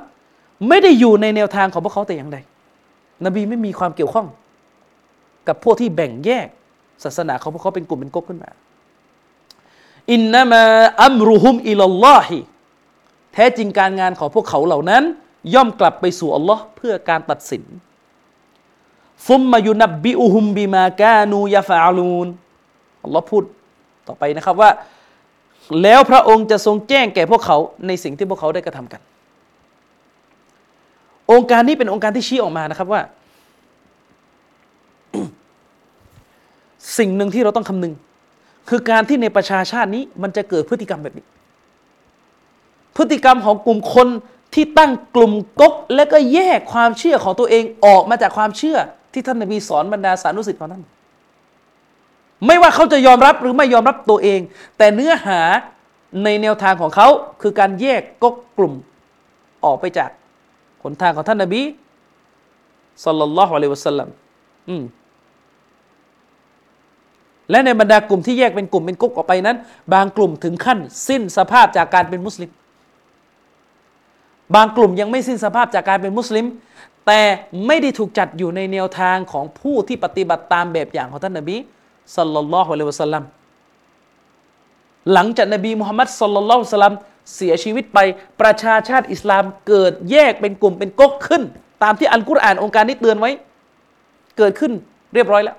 [0.69, 2.39] ไม่ได้อยู่ในแนวทางของพวกเขาแต่อย่างใด
[3.27, 4.27] นบีไม่มีความเกี่ยวข้อง
[5.49, 6.47] กับพวกที่แบ่งแยก
[7.05, 8.51] ศาสนาของพวกเขาเป็นกลุ่มเป็นก๊กขึ้นมา
[10.13, 10.65] อินนามา
[11.05, 12.39] อัมรุฮุมอิลลอฮิ
[13.33, 15.03] แท้จริงการงานของพวกเขาเหล่านั้น
[15.55, 17.63] ย่อมกลับไปสู่อัลลอฮ์เพื่อการตัดสิน
[19.27, 22.29] ฟุมมายุนับบิอุฮุมบิมากานูยาฟาลูน
[23.05, 23.45] อัลลอฮ์พูด
[24.09, 24.71] ต่อไปนะครับว่า
[25.83, 29.01] แล้วพระองค์จะทรงแจ้งแก่พวกเขาในสิ่งที่พวกเขาได้กระทำกัน
[31.33, 33.03] องค์การนี้เป็นองค์การที่ชี้ออกมานะครับว่า
[36.99, 37.95] สิ่งหนึ่งที่เราต้องคำนึง
[38.69, 41.27] คือการที่ในประชาชาตินี้มันจะเกิดพฤติกรรมแบบนี้
[42.97, 44.09] พฤติกรรมของกลุ่มคน
[44.55, 48.79] ที่ตั้งกลุ่มก๊กและก็แยกความเชื่อของตัวเองออกมาจากความเชื่อ
[49.13, 50.83] ที่ท่านนบีสอนบรรดาสานุสิทธิ์ของท่าน
[52.47, 54.41] ไม่ว่าเขาจะยอมรับหรือไม่ยอมรับตัวเอง
[54.79, 55.41] แต่เนื้อหา
[56.25, 57.09] ในแนวทางของเขา
[57.43, 58.75] คือการแยกก๊กกลุ่ม
[59.65, 60.11] ออกไปจาก
[60.83, 61.63] หนทางของท่านนบี
[63.05, 64.09] สัลลัลลอฮุอะลัยวะสัลลัม
[64.69, 64.83] อืม
[67.51, 69.57] และในบรรดากลุ่มที่แยกเป็นกลุ่มเป็นกุ๊กออกไปนั้น
[69.95, 70.79] บางกลุ่มถึงขั้น
[71.09, 72.51] สิ้นสภาพจากการเป็นมุสลิม
[74.55, 76.47] บางกลุ่มยังไม่สิ้นสภาพจากการเป็นมุสลิม
[77.07, 77.23] แต่
[77.67, 81.57] ไม่ได้ถูกจัดอยู่ในแนวทางของผู้ที่ปฏิบัติตามแบบอย่างของท่านนบี
[82.17, 83.25] สัลลัลลอฮุอะลัยวะสัลลัม
[85.13, 86.95] หลังจากนบีมุฮัมมัดสัลลัลลอฮุอะลัยฮิสลัม
[87.35, 87.99] เสียชีวิตไป
[88.41, 91.43] ประชาชาติอิสลามเกิดแยกเป็นกลุ่มเป็นก๊กขึ้น
[91.83, 93.31] ตามที่อัลกุรอานองค์การนี้เตือนไว้
[94.39, 94.73] เกิดขึ้น
[95.15, 95.57] เรียบร้อยแล้ว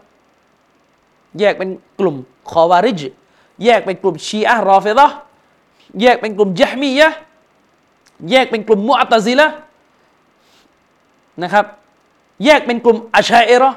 [1.40, 1.70] แยกเป็น
[2.00, 2.16] กลุ่ม
[2.52, 3.02] คอวาริจ
[3.64, 5.08] แยกเป็นกลุ่มชีอะรอเฟดะ
[6.02, 7.10] แยกเป็นกลุ่มยะมียะ
[8.30, 9.48] แยกเป็นกลุ่มมุอัตซิละ
[11.44, 11.66] นะครับ
[12.46, 13.72] แยกเป็นกลุ่มอาชัยเอรอ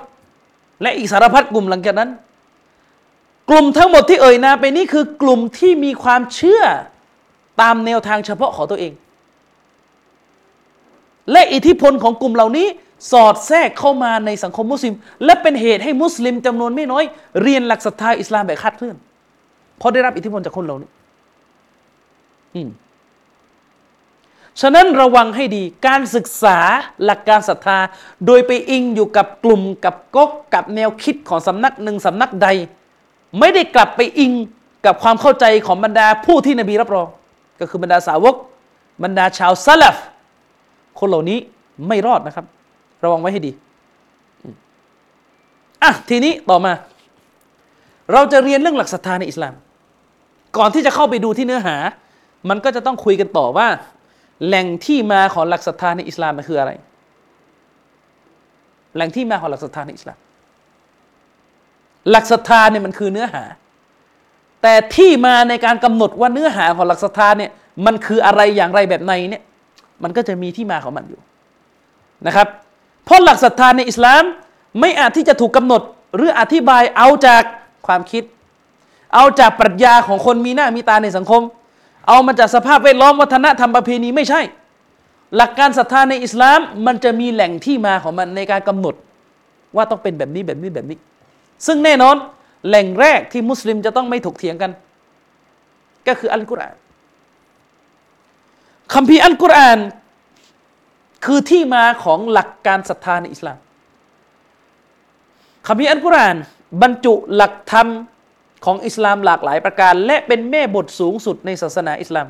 [0.82, 2.10] และอีกสารพัดกลุ่มหลังจากนั้น
[3.50, 6.62] กลุ่มทั้งหมดที่เอ่ยนาไปนี้คือกลุ่มที่มีความเชื่อ
[7.60, 8.92] ตามแนวทางเฉพาะของตัวเอง
[11.32, 12.66] และอิทธิพลของกลุ่มเหล่านี้
[13.12, 14.94] สอดแทรกเข้ามาในสังคมมุสลิม
[15.24, 17.04] และเป็นเหตุให้มุสลิมจำนวนไม่น้อย
[17.42, 18.96] เรียนหลักศรัทธาอิสลามแบบคาดเคลื่อน
[19.78, 20.90] เพราะได้รับอิทธิพลจากคนเหล่านี้
[22.54, 22.70] อืม
[24.60, 26.58] ฉะนั้นระวังให้ดีการศึกษา
[27.04, 27.78] หลักการศรัทธา
[28.26, 32.48] โดยไปอิงอยู่กับกลุ่มกับก๊กกับแนวคิดของสำนักหนึ่งสำนักใด
[33.38, 34.32] ไม่ได้กลับไปอิง
[34.86, 37.08] กับความเข้าใจของบรรดาผู้ที่นบีรับรอง
[37.60, 38.34] ก็คือบรรดาสาวก
[39.04, 39.96] บรรดาชาวซาลฟ
[40.98, 41.38] คนเหล่านี้
[41.88, 42.46] ไม่รอดนะครับ
[43.04, 43.52] ระวังไว้ให้ดี
[45.82, 46.72] อะทีนี้ต่อมา
[48.12, 49.54] เราจะเรียนเรื่องหลักศรัทธาในอิสลาม
[50.56, 51.76] ก่อนที่จะเข้าไปดูที่เนื้อหา
[52.48, 53.68] มันก็จะต้องคุยกันต่อว่า
[54.46, 56.70] แหล่งที่มาของหลักศรัทธาในอิสลามมันคืออะไร
[58.94, 60.18] แหล่งที่มาของหลักศรัทธาในอิสลาม
[62.10, 63.44] หลักศรัทธาเนี่ยมันคือเนื้อหา
[64.62, 67.50] แต่ที่มาในการกำหนดว่าเนื้อหาของหลักศรัทธาเนี่ย
[67.86, 69.42] มันคืออะไรอย่างไรแบบในเนี่ย
[70.02, 71.20] มันก็จะมีที่มาของมันอยู่
[72.26, 72.48] นะครับ
[73.08, 74.22] เพราะหลักศรัทธาในอิสลาม
[74.80, 75.82] ไม่อาจที่จะถูกกำหนด
[76.16, 77.42] หรืออธิบายเอาจาก
[77.86, 78.24] ความคิด
[79.14, 81.42] เอาจากปรัชญาของคนมีหน้ามีตาในสังคม
[82.08, 84.40] เอามาจากสภาพแวดล้อมวัฒนธรรมประเพณีไม่ใช่
[85.36, 88.94] หลักการศรัทธาในอิสลาม มันจะมีแหล่งที่มาของมันในการกำหนด
[89.76, 90.98] ว่าต้องเป็นแบบนี้แบบนี้แบบนี้
[91.66, 92.16] ซึ่งแน่นอน
[92.68, 94.70] แหล่งแรกที่มุสลิมจะต้องไม่ถกเถียงกัน
[96.06, 96.76] ก็คืออัลกุรอาน
[98.94, 99.78] คำพีอัลกุรอาน
[101.24, 103.58] คือที่มาของหลักการศรัทธาในอิสลาม
[105.66, 106.36] คำพีอัลกุรอาน
[106.82, 107.88] บรรจุหลักธรรม
[108.64, 112.26] ของอิสลามหลากหลายประการ และเป็นแม่บทสูงสุดในศาสนาอิสลาม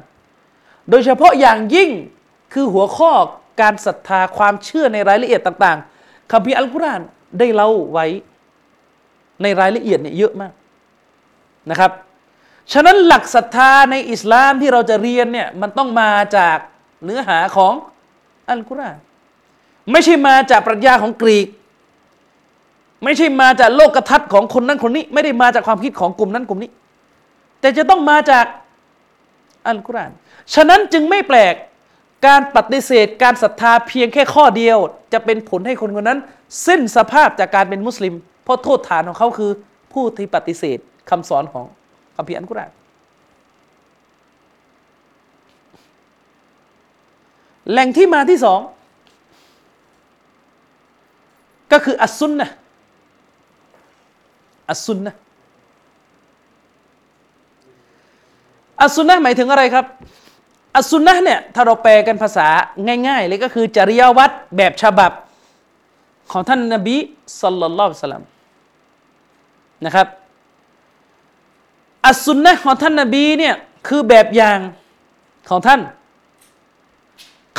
[0.91, 1.91] โดยเฉพาะอย่างยิ่ง
[2.53, 3.13] คือหัวข้อ
[3.61, 7.03] การศรัทธาความเชื่อในรายละเอียดต่างๆคำพีอัลกุรอาน
[7.39, 8.07] ได้เล่าไว้
[9.43, 10.53] ในรายละเอียดเนี่ยเยอะมาก
[11.71, 11.93] นะครับ
[12.73, 16.59] ฉะนั้นหลักศรัทธาในอิสลามที่เราจะเรียนเนี่ยมันต้องมาจาก
[17.05, 17.75] เนื้อหาของ
[18.51, 18.99] อัลกุรอาน
[19.91, 21.49] ไม่ใช่มาจากปรัชญาของกรีก
[23.05, 26.71] ไม่ใช่มาจากโลกทัศน์ของคนนั้นคนนี้ ไม่ได้มาจากความคิดของกลุ่มนั้นกลุ่มนี้
[27.61, 28.45] แต่จะต้องมาจาก
[29.67, 30.13] อัลกุรอาน
[30.55, 31.55] ฉะนั้นจึงไม่แปลก
[32.27, 34.79] การปฏิเสธการศรัทธาเพียงแค่ข้อเดียว
[35.13, 36.19] จะเป็นผลให้คนคนนั้น
[36.67, 39.51] สิ้นสภาพจากการเป็นมุสลิม เพราะโทษฐานของเขาคือ
[39.93, 40.79] ผู้ที่ปฏิเสธ
[41.11, 41.65] คำสอนของ
[42.17, 42.71] คัมภีร์อัลกุรอาน
[47.71, 48.61] แหล่งที่มาที่สอง
[51.73, 52.49] ก็คืออัสซุนนะ
[54.71, 55.15] อัสซุนนะ
[58.83, 59.87] อัสซุนนะหมายถึงอะไรครับ
[60.77, 62.49] อัสซุนนะเนี่ยถ้าเราแปลกันภาษา
[63.09, 65.13] ง่ายๆเลยก็คือจริยวัตรแบบฉบับ
[66.33, 66.97] ของท่านนบี
[67.43, 68.23] สัลลัลลอฮุสลัม
[69.85, 70.07] นะครับ
[72.07, 73.55] อัสซุนนะของท่านนบีเนี่ย
[73.89, 74.59] คือแบบอย่าง
[75.51, 75.81] ของท่าน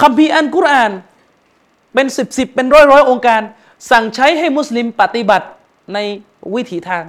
[0.02, 0.92] คำพีร์อันกุรอาน
[1.94, 3.42] เป็นสิบสิบเป็นร้อยร้อยองค์การ
[3.92, 5.48] สั่งใช้ให้มุสลิมปฏิบัติ
[5.94, 5.98] ใน
[6.56, 7.04] วิถีทาง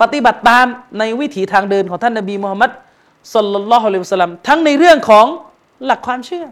[0.00, 0.66] ปฏิบัติตาม
[0.98, 2.70] ในวิถีทางเดินของท่านนบีมุฮัมมัด
[3.34, 5.26] สลลัลลอฮุอะลัยฮิวสัลัมทั้งในเรื่องของ
[5.84, 6.46] หลักความเชื่อ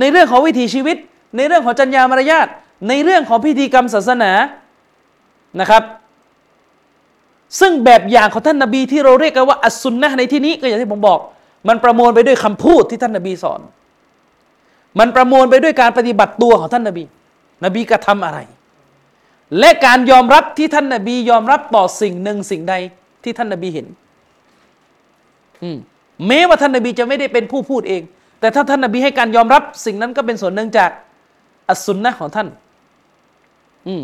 [0.00, 0.96] ในเรื่องของวิถีชีวิต
[1.36, 2.46] ในเรื่องของจัญญามารยาท
[2.88, 4.32] ในเรื่องของพิธีกรรมศาสนา
[5.60, 5.82] นะครับ
[7.60, 11.18] ซึ่งแบบอย่างของท่านนบีที่เราเรียกกันว่าอัสซุนนะในที่นี้ก็อย่างที่ผมบอก
[11.68, 13.60] มันประมวลไปด้วยคำพูดที่ท่านนบีสอน
[14.98, 17.04] มันประมวลไปด้วยการปฏิบัติตัวของท่านนบี
[17.64, 18.38] นบีกระทำอะไร
[19.58, 22.74] และการยอมรับที่ท่านนบี ยอมรับต่อสิ่งหนึ่งสิ่งใด
[23.24, 23.86] ที่ท่านนบีเห็น
[25.62, 25.78] อืม
[26.26, 28.02] แม้ว่าท่านนบีจะไม่ได้เป็นผู้พูดเอง
[28.40, 30.90] แต่ถ้าท่านนบีให้การยอมรับ สิ่งนั้นก็เป็นส่วนหนึ่งจาก
[31.68, 32.48] อัสซุนนะของท่าน
[33.88, 34.02] อืม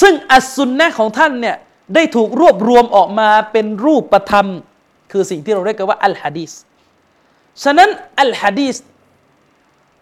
[0.00, 1.56] ซึ่งอัสซุนนะของท่านเนี่ย
[1.94, 4.46] ได้ถูกรวบรวมออกมาเป็นรูปธรรม
[5.12, 6.52] คือสิ่งที่เราเรียกกันว่าอัลฮะดีส
[7.62, 7.88] ฉะนั้น
[8.20, 8.76] อัลฮะดีส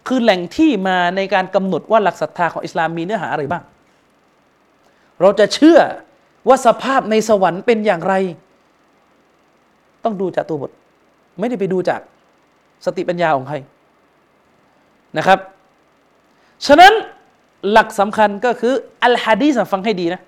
[0.07, 3.63] คือแหล่งที่มาในการกำหนดว่าหลักศรัทธาของอิสลามมีเนื้อหาอะไรบ้าง
[5.21, 5.79] เราจะเชื่อ
[6.47, 8.13] ว่าสภาพในสวรรค์เป็นอย่างไร
[10.03, 10.71] ต้องดูจากตัวบท
[11.39, 12.01] ไม่ได้ไปดูจาก
[12.85, 13.55] สติปัญญาของใคร
[15.17, 15.39] นะครับ
[16.67, 16.93] ฉะนั้น
[17.71, 18.73] หลักสำคัญก็คือ
[19.05, 20.21] อัลฮะดีสฟังให้ดีนะ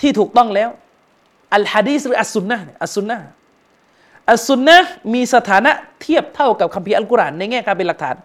[0.00, 0.70] ที่ถูกต้องแล้ว
[1.54, 3.18] อัลฮะดีสหรืออัสซุนนะอัสซุนนะ
[4.30, 4.78] อัสซุนนะ
[5.14, 5.72] มีสถานะ
[6.02, 8.16] เทียบเท่ากับคัมภีร์อัลกุรอานในแง่การเป็นหลักฐาน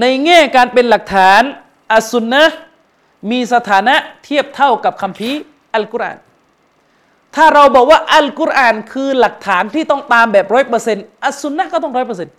[0.00, 1.42] ในแง่การเป็นหลักฐาน
[1.92, 2.44] อัสซุนนะ
[3.30, 5.38] มีสถานะเทียบเท่ากับคัมภีร์
[5.74, 6.18] อัลกุรอาน
[7.34, 12.34] ถ้าเราบอกว่าอัลกุรอานคือหลักฐานที่ต้องตามแบบร้อยเปอร์เซ็นต์อัสซุนนะก็ต้องร้อยเปอร์เซ็นต์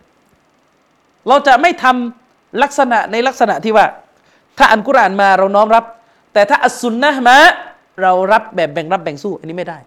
[1.27, 3.85] เราจะไม่ทำลักษณะในลักษณะที่ว่า
[4.57, 5.85] ถ้าอัลกุรอานมาเราน้อมรับ
[6.33, 7.37] แต่ถ้าอัสซุนนะมา
[8.01, 9.79] เรารับแบบแบ่งรับแบ่งสู้อันนี้ไม่ได้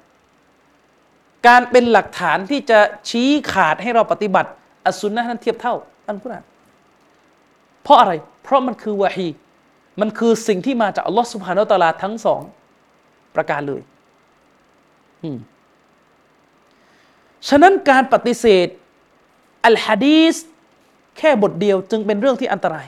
[1.47, 4.51] การเป็นหลักฐานที่จะชี้ขาดให้เราปฏิบัติ
[4.87, 5.75] อัสุนนะนั้นเทียบเท่า
[6.09, 6.45] อัลกุรอาน
[7.83, 8.13] เพราะอะไร
[8.43, 9.29] เพราะมันคือวะฮี
[10.01, 12.43] มันคือสิ่งที่มาจากอัลลอฮ์สุบฮานาตะลาทั้งสอง
[13.35, 13.83] ประการเลย
[17.49, 18.67] ฉะนั้นการปฏิเสธ
[19.67, 20.37] อัลฮะดีส
[21.19, 22.87] แค่บทเดียวจึงเป็นเรื่องที่อันตราย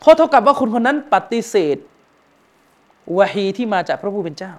[0.00, 1.76] เพราะเท่ากับว่าคนคนนั้นปฏิเสธ
[3.18, 4.52] วะฮีที่มาจากพระผู้เป็นเจ้า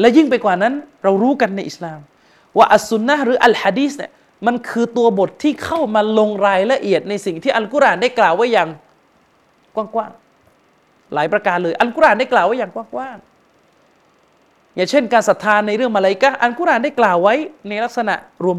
[0.00, 1.98] และยิ่งไปกว่านั้นเรารู้กันในอิสลาม
[2.58, 4.10] ว่าอัสซุนนะหรืออัลฮะดีสเนี่ย
[4.46, 8.68] มันคือตัวบทที่เข้ามาลงรายละเอียดในสิ่งที่อัลกุรอานได้กล่าวไว้อย่าง
[9.74, 17.34] กว้างๆหลายประการเลย อัลกุรอานได้กล่าวไว้อย่างกว้างๆอย่างเช่น การศรัทธาในเรื่องมาลายกะอันกุรานได้กล่าวไว้
[17.68, 18.14] ในลักษณะ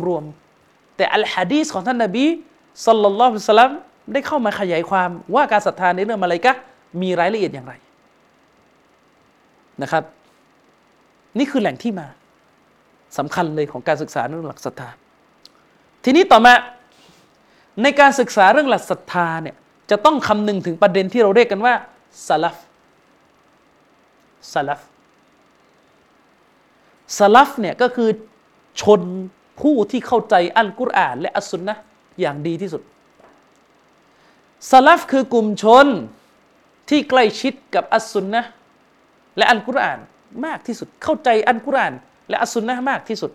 [0.07, 2.25] รวมๆแต่อัลฮะดีสของท่านนบี
[2.87, 3.71] สัลลัลลอฮุสลัม
[4.13, 6.51] ได้เข้ามาขยายความว่าการศรัทธาในเรื่องมาลายกะ
[7.01, 7.73] มีรายละเอียดอย่างไร
[9.81, 10.03] นะครับ
[11.37, 12.07] นี่คือแหล่งที่มา
[13.17, 14.89] สำคัญเลยของการศึกษาเรื่องหลักศรัทธา
[16.03, 16.53] ทีนี้ต่อมา
[17.83, 19.55] ในการศึกษาเรื่องหลักศรัทธาเนี่ย
[19.89, 21.73] จะต้องคำนึงถึงประเด็นที่เราเรียกกันว่า
[22.27, 22.57] สลัฟ
[24.53, 24.81] สลัฟ
[27.17, 28.09] สลัฟเนี่ยก็คือ
[28.81, 29.01] ชน
[29.61, 31.75] ผู้ที่เข้าใจอัลกุรอาน และอัสซุนนะ
[32.21, 32.81] อย่างดีที่สุด
[34.71, 35.87] สลัฟคือกลุ่มชน
[36.89, 38.41] ที่ใกล้ชิดกับอัสซุนนะ
[39.37, 39.99] และอัลกุรอาน
[40.45, 41.93] มากที่สุด เข้าใจอัลกุราน
[42.29, 43.31] และอัสซุนนะมากที่สุด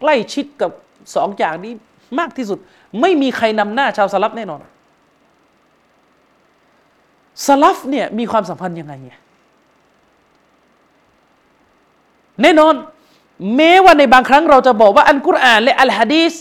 [0.00, 0.70] ใกล้ชิดกับ
[1.14, 1.72] สองอย่างนี้
[2.18, 2.58] มากที่สุด
[3.00, 4.60] ไม่มีใครนำหน้าชาวสลัฟแน่นอน
[7.46, 9.18] สลัฟเนี่ยมีความสัมพันธ์ยังไงเนี่ย
[12.42, 12.74] แน่นอน
[13.56, 16.32] แม้ว่าในบางครั้งเราจะบอกว่าอัลกุรอานและอัลฮะดีส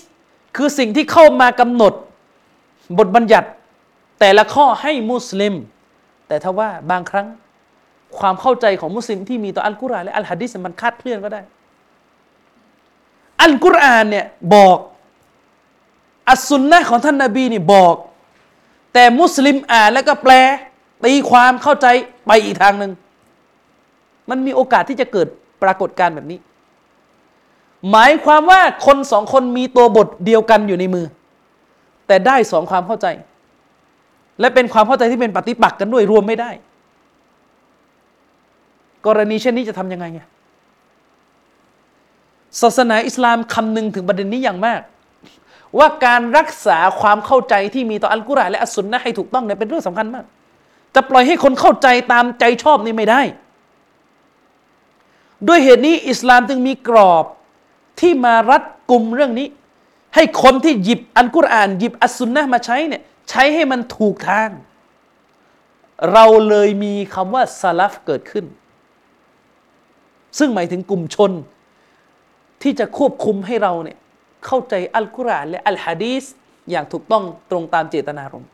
[0.55, 1.93] คือสิ่งที่เข้ามากำหนด
[2.97, 3.49] บทบัญญัติ
[4.19, 5.53] แต่ละข้อให้มุสลิม
[6.27, 7.27] แต่ถ้าว่าบางครั้ง
[8.19, 11.41] ความเข้าใจของมุสลิมที่มีต่ออัลกุรอานและอัลฮะดีสมันคาดเคลื่อนก็ได้
[13.41, 14.25] อัลกุรอานเนี่ย
[14.55, 14.77] บอก
[16.29, 17.95] อัสซุนนะของท่านนาบีนี่บอก
[18.93, 20.33] แต่มุสลิมอ่านแล้วก็แปล
[21.05, 21.87] ตีความเข้าใจ
[22.27, 22.91] ไปอีกทางหนึ่ง
[24.29, 25.27] มันมีโอกาสที่จะเกิด
[25.63, 26.39] ปรากฏการณ์แบบนี้
[27.91, 31.05] หมายความว่าคนสองคนมีตัวบทเดียวกันอยู่ในมือ
[32.07, 33.07] แต่ได้สองความเข้าใจ
[34.39, 36.51] และเป็นความเข้าใจที่เป็นปฏิปักษ์กันด้วยรวมไม่ได้
[39.05, 40.27] กรณีเช่นนี้จะทำยังไงเนี่ย
[42.61, 44.81] ศาสนาอิสลามคำนึงถึงประเด็นนี้อย่างมาก
[45.77, 50.25] ว่าการรักษาความเข้าใจที่มีต่ออัลกุรอานและอัสซุนนะให้ถูกต้องเนี่ยเป็นเรื่องสำคัญมาก
[50.95, 53.21] จะปล่อยให้คนเข้าใจตามใจชอบนี่ไม่ได้
[55.47, 57.25] ด้วยเหตุนี้อิสลามจึงมีกรอบ
[57.99, 59.47] ที่มารัดกลุ่มเรื่องนี้
[60.15, 64.49] ให้คนที่หยิบอันกุรอาน หยิบอัสซุนนะมาใช้เนี่ยใช้ให้มันถูกทาง
[66.13, 68.45] เราเลยมีคำว่าซาลฟเกิดขึ้น
[70.37, 71.31] ซึ่งหมายถึงกลุ่มชน
[72.61, 73.97] ที่จะควบคุมให้เราเนี่ย
[74.45, 76.23] เข้าใจอัลกุรอานและอัลฮะดีส
[76.71, 78.49] อย่างถูกต้องตรงตามเจตนารมณ์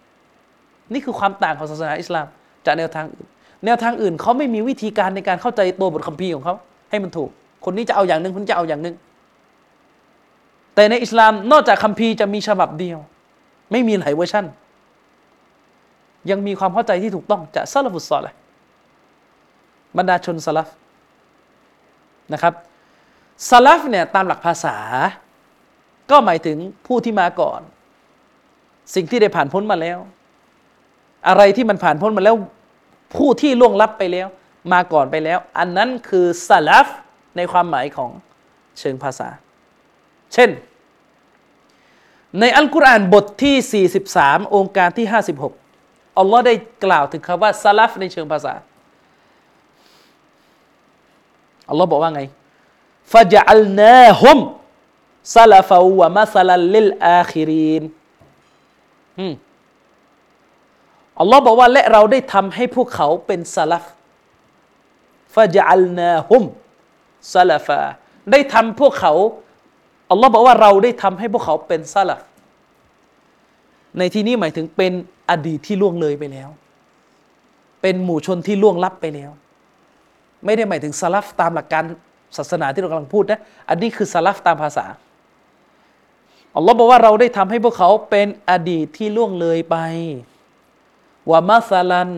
[0.93, 2.25] นี่คือความต่างของศาสนาอิสลาม
[2.65, 3.27] จากแนวทางอื่น
[3.65, 6.55] แนวทางอื่นเขาไม่มีวิธีการในการเข้าใจตัวบทคัมภีร์ของเขา
[6.89, 7.29] ให้มันถูก
[7.65, 8.95] คนนี้จะเอาอย่างหนึ่งคนจะเอาอย่างหนึ่ง
[10.75, 12.97] แต่ในอิสลามนอกจากคัมภีร์จะมีฉบับเดียว
[13.71, 14.45] ไม่มีหลายเวอร์ชัน
[16.29, 18.35] ยังมีความเข้าใจที่ถูกต้องจากซาลฟุตซอลเลย
[19.97, 20.67] บรรดาชนซาลฟ
[22.33, 22.53] นะครับ
[23.49, 24.77] ซาลฟเนี่ยตามหลักภาษา
[26.11, 27.61] ก็หมายถึงผู้ที่มาก่อน
[28.95, 29.99] สิ่งที่ได้ผ่านพ้นมาแล้ว
[31.27, 32.35] อะไรที่มันผ่านพ้นมาแล้ว
[33.15, 34.27] ผู้ที่ล่วงลับไปแล้ว
[34.73, 36.87] มาก่อนไปแล้ว อันนั้นคือสลัฟ
[37.37, 38.11] ในความหมายของ
[38.79, 39.29] เชิงภาษา
[40.33, 40.49] เช่น
[42.39, 43.85] ในอัลกุรอานบทที่
[44.15, 45.07] 43 องค์การที่
[45.61, 46.53] 56อัลลอฮ์ได้
[46.85, 48.53] กล่าวถึงคำว่าสลัฟในเชิงภาษา
[51.69, 52.23] อัลลอฮ์บอกว่าไง
[53.13, 54.37] ฟะจัลนาฮุม
[55.35, 57.83] ซาลฟาวะมาซาลลิลอาคิริน
[59.19, 59.33] อืม
[61.19, 63.85] อัลลอฮ์บอกว่าและเราได้ทำให้พวกเขาเป็นซาลฟ
[65.35, 66.43] ฟาจัลนาฮุม
[67.33, 67.81] ซาลฟา
[68.31, 69.13] ได้ทำพวกเขา
[70.11, 72.21] อัลลอฮ์บอกว่าเราได้ทำให้พวกเขาเป็นซาลฟ
[73.97, 74.93] ในที่นี้หมายถึงเป็น
[75.29, 76.49] อดีตที่ล่วงเลยไปแล้ว
[77.81, 79.31] เป็นหมู่ชนที่ล่วงลับไปแล้ว
[80.45, 81.83] ไม่ได้หมายถึงซาลฟตามหลักการ
[82.37, 83.39] ศาสนาที่เรากำลังพูดนะ
[83.69, 84.85] อันนี้คือซาลฟตามภาษา
[86.55, 89.77] อัลลอฮ์บอกว่าเราได้ทำให้พวกเขาเป็นอดีตที่ล่วงเลยไป
[91.31, 92.09] วามาซาลัน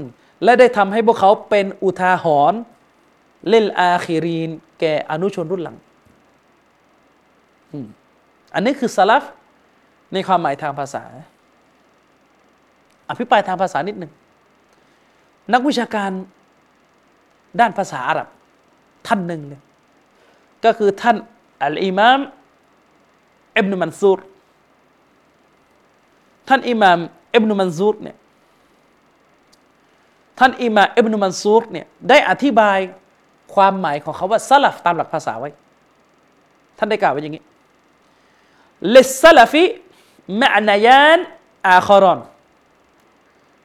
[0.44, 2.60] และได้ทำให้พวกเขาเป็นอุทาหรณ์
[3.50, 4.50] เล่นอาคีรีน
[4.80, 5.78] แก่อนุชนรุ่นหลัง
[8.54, 9.24] อันนี้คือสลับ
[10.14, 11.04] ในความหมายทางภาษา
[13.10, 14.12] อภิปรายทางภาษานิดหนึ่ง
[15.54, 16.12] นักวิชาการ
[17.60, 18.28] ด้านภาษาอาหรับ
[19.08, 19.62] ท่านหนึ่งเนี่ย
[20.66, 21.16] ก็คือท่าน
[21.64, 22.20] อัลอิมาม
[23.58, 24.20] อิบนุมันซูร
[26.48, 27.00] ท่านอิมาม
[27.34, 28.18] อิบนุมันซูรเนี่ย
[30.40, 32.78] ท่านอิมาอิบนุมันซูรเนี่ยได้อธิบาย
[33.54, 35.50] ความหมายของเขาว่าสลับตามหลักภาษาไว้
[36.78, 37.44] ท่านได้กล่าวไว้อย่างนี้
[38.92, 39.64] เลสซาลฟิ
[40.42, 41.20] มะนายาน
[41.68, 42.20] อาคารอน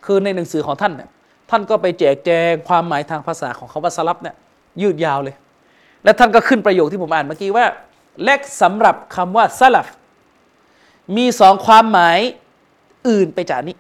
[0.05, 1.11] คือในหนังสือของท่านเนี่ย
[1.51, 4.35] ท่านก็ไปแจกแจงความหมายทางภาษาของเขาว่าสลับเนี่ย
[4.83, 5.37] ยืดยาวเลย
[6.05, 7.67] และท่านก็ขึ้นประโยคที่ผมอ่านเมื่อกี้ว่า
[8.25, 9.87] และสำหรับคำว่าสลับ
[11.17, 12.19] มีสองความหมาย
[13.09, 13.77] อื่นไปจากนี้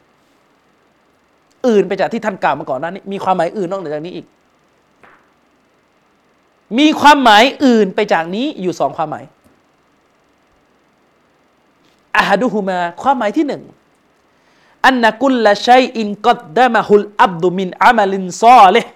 [1.68, 4.26] อื่นไปจากที่ท่านกล่าวมาก่อนหน้านี้ มีความหมายอื่นนอกจากนี้อีก
[6.78, 9.24] มีความหมายอื่นไปจากนี้อยู่สองความหมาย
[12.16, 13.62] อาฮัดุฮุมา ความหมายที่หนึ่ง
[14.86, 18.90] อันนักุลละชัยอินกัดดามะฮุลอับดุมินอามัลินซอเลห์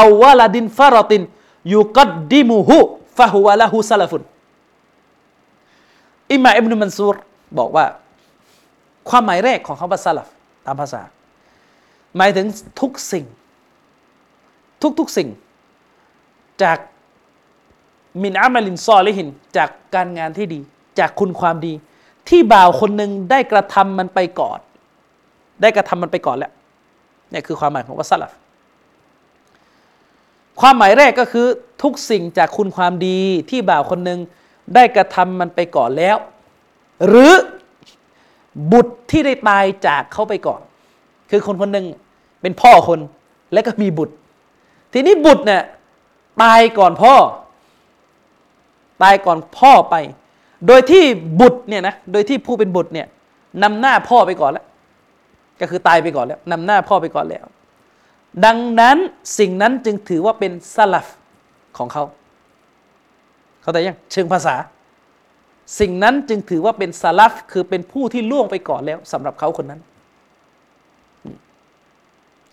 [0.00, 1.22] อาวลาดินฟารติน
[1.74, 2.78] ยุกัดดิมุฮุ
[3.16, 4.22] ฟะฮุวะละฮุซาลฟุน
[6.32, 7.16] อิมาอิบนุมันซูร
[7.58, 7.84] บอกว่า
[9.08, 10.28] ความหมายแรกของคำว่าซาลฟ
[10.66, 11.02] ตามภาษา
[12.16, 12.46] หมายถึง
[12.80, 13.24] ทุกสิ่ง
[15.00, 15.28] ทุกๆสิ่ง
[16.62, 16.78] จาก
[18.22, 20.60] มินอามาลินซอลิหิน จากการงานที่ดี
[20.98, 21.72] จากคุณความดี
[22.28, 24.58] ที่บ่าวคนหนึ่งได้กระทำมันไปก่อน
[25.62, 26.52] ได้กระทำมันไปก่อนแล้ว
[27.32, 28.32] นี่คือความหมายของวัสลัฟ
[30.60, 31.46] ความหมายแรกก็คือ
[31.82, 33.18] ทุกสิ่งจากคุณความดี
[33.50, 34.18] ที่บ่าวคนหนึ่ง
[34.74, 36.16] ได้กระทำมันไปก่อนแล้ว
[37.06, 37.32] หรือ
[38.72, 40.60] บุตรที่ได้ตายจากเขาไปก่อน
[41.30, 41.86] คือคนคนหนึ่ง
[42.40, 43.00] เป็นพ่อคน
[43.52, 44.14] และก็มีบุตร
[44.92, 45.62] ทีนี้บุตรเนี่ย
[46.42, 47.14] ตายก่อนพ่อ
[49.02, 49.94] ตายก่อนพ่อไป
[50.66, 51.04] โดยที่
[51.40, 53.06] บุตรเนี่ยนะโดยที่ผู้เป็นบุตรเนี่ย
[53.62, 54.64] นำหน้าพ่อไปก่อนแล้ว
[55.60, 57.44] ก็คือตายไปก่อนแล้วนำหน้าพ่อไปก่อนแล้ว
[58.44, 58.96] ดังนั้น
[59.38, 61.06] สิ่งนั้นจึงถือว่าเป็นสลับ
[61.78, 62.04] ของเขา
[63.62, 64.54] เขาแต่ยังเชิงภาษา
[65.80, 69.80] สิ่งนั้นจึงถือว่าเป็นสลับคือเป็นผู้ที่ล่วงไปก่อนแล้วสำหรับเขาคนนั้น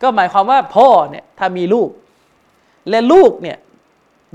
[0.02, 1.90] ก็หมายความว่าพ่อเนี่ยถ้ามีลูก
[2.90, 3.57] และลูกเนี่ย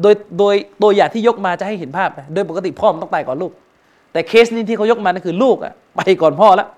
[0.02, 3.52] โดยโดยตัวอย่างที่ยกมาจะให้เห็นภาพนะโดยปกติพ่อมันต้องตายก่อนลูก
[4.14, 6.68] แต่เคสนี้ที่เขายกมานั่นคือลูกอะไปก่อนพ่อแล้ว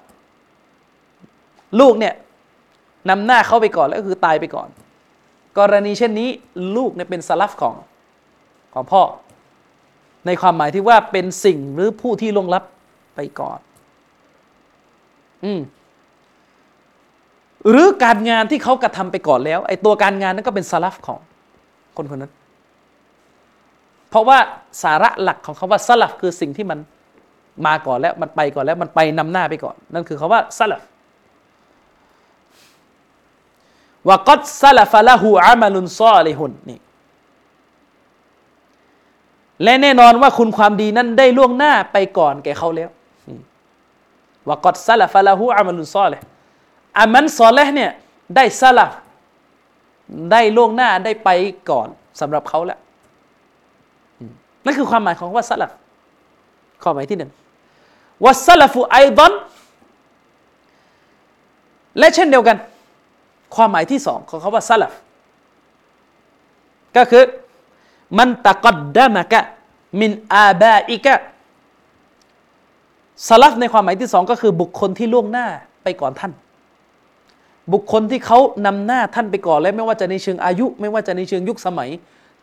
[1.80, 2.14] ลูกเนี่ย
[3.10, 4.68] นำหน้าเข้าไปก่อนแล้วก็คือตายไปก่อน
[5.58, 6.28] กรณีเช่นนี้
[6.76, 7.74] ลูกเนี่ยเป็นสลับของ
[8.74, 9.02] ของพ่อ
[10.26, 12.64] ในความหมายที่ว่าเป็นสิ่งหรือผู้ที่ลงลับ
[13.16, 13.58] ไปก่อน
[15.44, 15.60] อืม
[17.70, 21.20] หรือการงานที่เขากระทำไปก่อนแล้วไอ้ตัวการงานนั้นก็เป็นสลับของ
[21.96, 22.32] คนคนนั้น
[24.10, 24.38] เพราะว่า
[24.82, 26.78] สาระหลักของเขาว่าสลับคือสิ่งที่มัน
[27.64, 30.82] มาก่อนแล้วมันไปก่อนแล้วมันไปนำหน้าไปก่อน นั่นคือคาว่าสลับ
[34.08, 36.78] วะกัดซาลฟะละหูอามัลุนซอลิฮุนนี่
[39.62, 42.90] และแน่นอนว่าคุณความดีนั้นได้ล่วงหน้าไปก่อนแก่เขาแล้ว
[44.48, 46.18] วะกัดซาลฟะละหูอามัลุนซอลิ
[46.98, 47.90] อามันซอเลห์เนี่ย
[48.36, 48.90] ได้ซาลฟ
[50.32, 51.28] ได้ล่วงหน้าได้ไป
[51.70, 51.88] ก่อน
[52.20, 52.78] สำหรับเขาแล้ว
[54.64, 55.70] นั่นคือความหมายของว่าซาลฟ
[56.82, 57.30] ข้อหมายที่หนึ่ง
[58.24, 59.32] วัสซาลฟุไอดอน
[61.98, 62.56] และเช่นเดียวกัน
[63.55, 64.93] ความหมายที่สองของคาว่าซาลฟ
[66.97, 67.24] ก็คือ
[68.18, 69.40] มันตะกัดดามะกะ
[70.01, 71.14] มินอาบาอิกะ
[73.28, 75.47] ซาลฟในความหมายที่สองก็คือบุคคลที่ล่วงหน้า
[75.84, 76.32] ไปก่อนท่าน
[77.72, 81.90] บุคคลที่เขานำหน้าท่านไปก่อนแล้วไม่ว่าจะในเชิงอายุ ไม่ว่าจะในเชิงยุคสมัย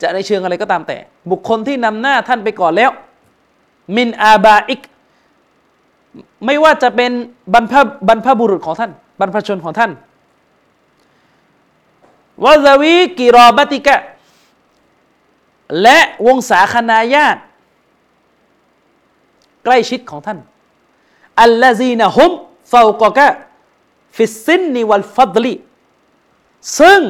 [0.01, 0.97] จะในเชิงอะไรก็ตามแต่
[1.31, 2.91] บุคคลที่นำหน้าท่านไปก่อนแล้ว
[3.95, 4.81] มินอาบาอิก
[6.45, 7.11] ไม่ว่าจะเป็น
[7.53, 7.73] บรรพ
[8.07, 9.91] บรรพบุรุษของท่าน บรรพชนของท่าน
[12.43, 13.95] วะซาวีกิรอบติกะ
[15.81, 17.41] และวงศาคณาญาติ
[19.63, 20.39] ใกล้ชิดของท่าน
[21.41, 22.31] الذين هم
[22.71, 25.53] فوقك في السن والفضل
[26.79, 27.01] ซึ่ง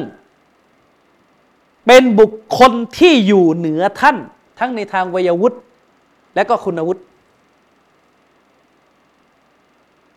[1.86, 4.16] เป็นบุคคลที่อยู่เหนือท่าน
[4.58, 5.58] ทั้งในทางวัยวุฒิ
[6.34, 7.02] และก็คุณวุฒิ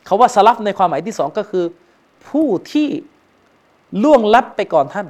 [0.07, 1.65] คำว่าสลัฟในความหมายที่สองก็คือ
[2.29, 2.89] ผู้ที่
[4.03, 5.07] ล่วงลับไปก่อนท่าน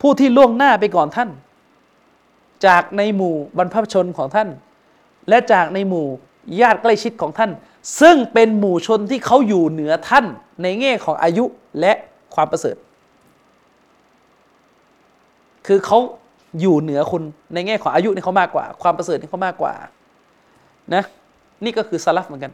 [0.00, 1.30] ผู้ที่ล่วงหน้าไปก่อนท่าน
[2.66, 4.48] จากในหมู่บรรพชนของท่าน
[5.28, 6.06] และจากในหมู่
[6.60, 7.50] ญาติใกล้ชิดของท่าน
[8.00, 10.24] ซึ่งเป็นหมู่ชนที่เขาอยู่เหนือท่าน
[10.62, 11.44] ในแง่ของอายุ
[11.80, 11.92] และ
[12.34, 12.76] ความประเสริฐ
[15.66, 15.98] คือเขา
[16.60, 17.22] อยู่เหนือคุณ
[17.54, 19.72] ในแง่ของอายุนี่เขามากกว่า ความประเสริฐนี่เขามากกว่า
[20.94, 21.02] นะ
[21.64, 22.52] นี่ก็คือสลับเหมือนกัน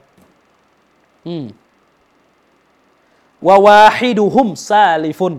[1.27, 1.45] อืม
[3.49, 5.35] วาวาฮิดูฮุมซาลิฟุน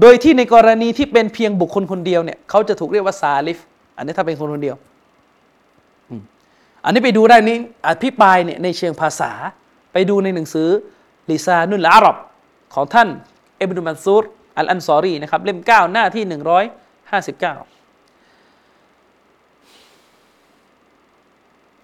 [0.00, 3.58] โดยที่ในกรณีที่เป็นเพียงบุคคลคนเดียวเนี่ยเขาจะถูกเรียกว่าซาลิฟ
[3.96, 4.76] อันนี้ถ้าเป็นคนคนเดียว
[6.84, 7.56] อันนี้ไปดูได้นี้
[7.86, 9.32] อภิปรายเนี่ยในเชิงภาษา
[9.92, 10.68] ไปดูในหนังสือ
[11.30, 12.16] ลิซานุลอาหรับ
[12.74, 13.08] ของท่าน
[13.58, 14.24] เอบนุมันซูร
[14.56, 16.64] อัลอันซอรีนะครับเล่มเก้าหน้าที่หนึ่งร้อย
[17.10, 17.54] ห้าสิบเก้า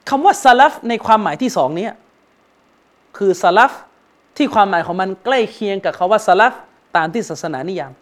[0.08, 1.88] คำว่าซาลฟในความหมายที่สองนี้
[3.16, 3.72] คือซาลฟ
[4.36, 6.52] ที่ความหมายของมันใกล้เคียงกับคาว่าซาลฟ
[6.96, 7.92] ตามที่ศาสนานิยาม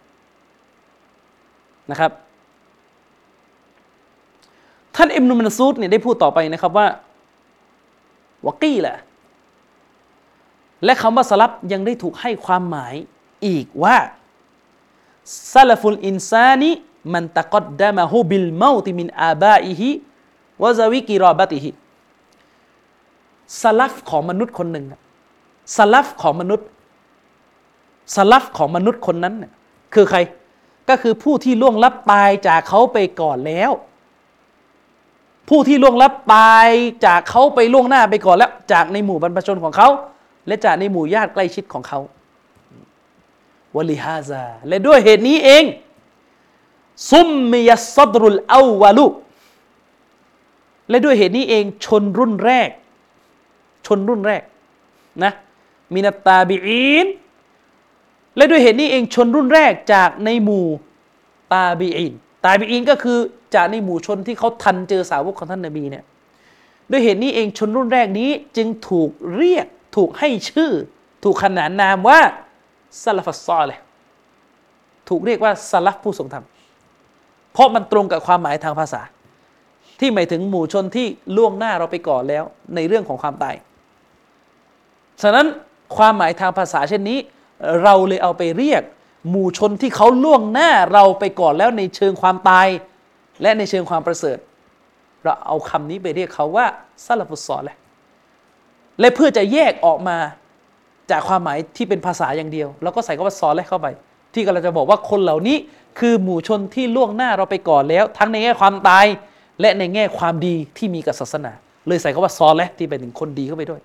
[1.91, 2.11] นะครับ
[4.95, 6.87] ท่านอิมนุมันซูดเนี่ยได้พูดต่อไปนะครับว่า
[8.45, 8.97] วกี้แหละ
[10.85, 12.93] และคำว่าสลับยังได้ถูกให้ความหมาย
[13.45, 13.97] อีกว่า
[15.53, 16.71] ซาลฟุลอินซานี
[17.13, 19.89] มันตะกดดามะฮูบิลเมาติมินอาบาอิฮิ
[20.61, 21.69] วะซาวิกิรอบติฮิ
[23.61, 24.85] สลับของมนุษย์คนหนึ่ง
[25.77, 26.67] สลัฟของมนุษย์
[28.15, 29.35] สลัฟของมนุษย์คนนั้น
[29.93, 30.19] คือใคร
[30.89, 33.71] ก็คือผู้ที่ล่วงลับตายจากเขาไปก่อนแล้ว
[35.49, 36.67] ผู้ที่ล่วงลับตาย
[37.05, 39.89] จากเขาไปล่วงหน้าไปก่อนแล้ว จากในหมู่บรรพชนของเขา
[40.47, 41.99] และจากในหมู่ญาติใกล้ชิดของเขา
[43.75, 45.63] วลิฮาซาและด้วยเหตุนี้เอง
[47.11, 49.07] ซุมมียสดรุลอาวาลุ
[50.89, 52.69] และด้วยเหตุนี้เองชนรุ่นแรก
[53.85, 54.41] ชนรุ่นแรก
[55.23, 55.33] นะ
[55.93, 57.07] มินาตาบีอิน
[58.37, 60.67] และด้วยเหตุนี้เองชนรุ่นแรกจากในหมู่
[61.53, 62.13] ตาบีอิน
[62.45, 63.17] ตาบีอินก็คือ
[63.55, 66.03] จากในหมู่ชนที่เขาทันเจอสาวกของท่านนบีเนี่ย
[66.91, 70.71] ด้วยเหตุนี้เองชนรุ่นแรกนี้จึงถูกเรียกถูกให้ชื่อ
[71.23, 72.19] ถูกขนานนามว่า
[73.03, 73.79] ซาลฟัสซอเลย
[75.09, 76.45] ถูกเรียกว่าซาลฟผู้ทรงธรรม
[77.53, 79.01] เพราะมันตรงกับความหมายทางภาษา
[79.99, 81.07] ที่หมายถึงหมู่ชนที่
[81.37, 82.43] ล่วงหน้าเราไปก่อนแล้ว
[82.75, 83.55] ในเรื่องของความตาย
[85.21, 85.45] ฉะนั้น
[85.95, 87.19] ความหมายทางภาษาเช่นนี้
[87.83, 88.83] เราเลยเอาไปเรียก
[89.29, 92.67] หมู่ชนที่เขาล่วงหน้าเราไปก่อนแล้วในเชิงความตาย
[93.41, 94.37] และในเชิงความประเสริฐ
[95.23, 96.65] เราเอาคำนี้ไปเรียกเขาว่า
[97.05, 97.77] ซาลฟุตซอลเลย
[98.99, 100.17] และเพื่อจะแยกออกมา
[101.11, 103.87] จากความหมายที่เป็นภาษาอย่างเดียวเราก็ใส่คำว่าซอลเลยเข้าไป
[104.33, 105.57] ที่กำลังจะบอกว่าคนเหล่านี้
[105.99, 109.05] คือหมู่ชนที่ล่วงหน้าเราไปก่อนแล้ว ทั้งในแง่ความตาย
[109.61, 111.51] และในแง่ความดีที่มีกับศาสนา
[111.87, 113.81] เลยใส่คำว่าซอลและที่เป็นถึงคนดีเข้าไปด้วย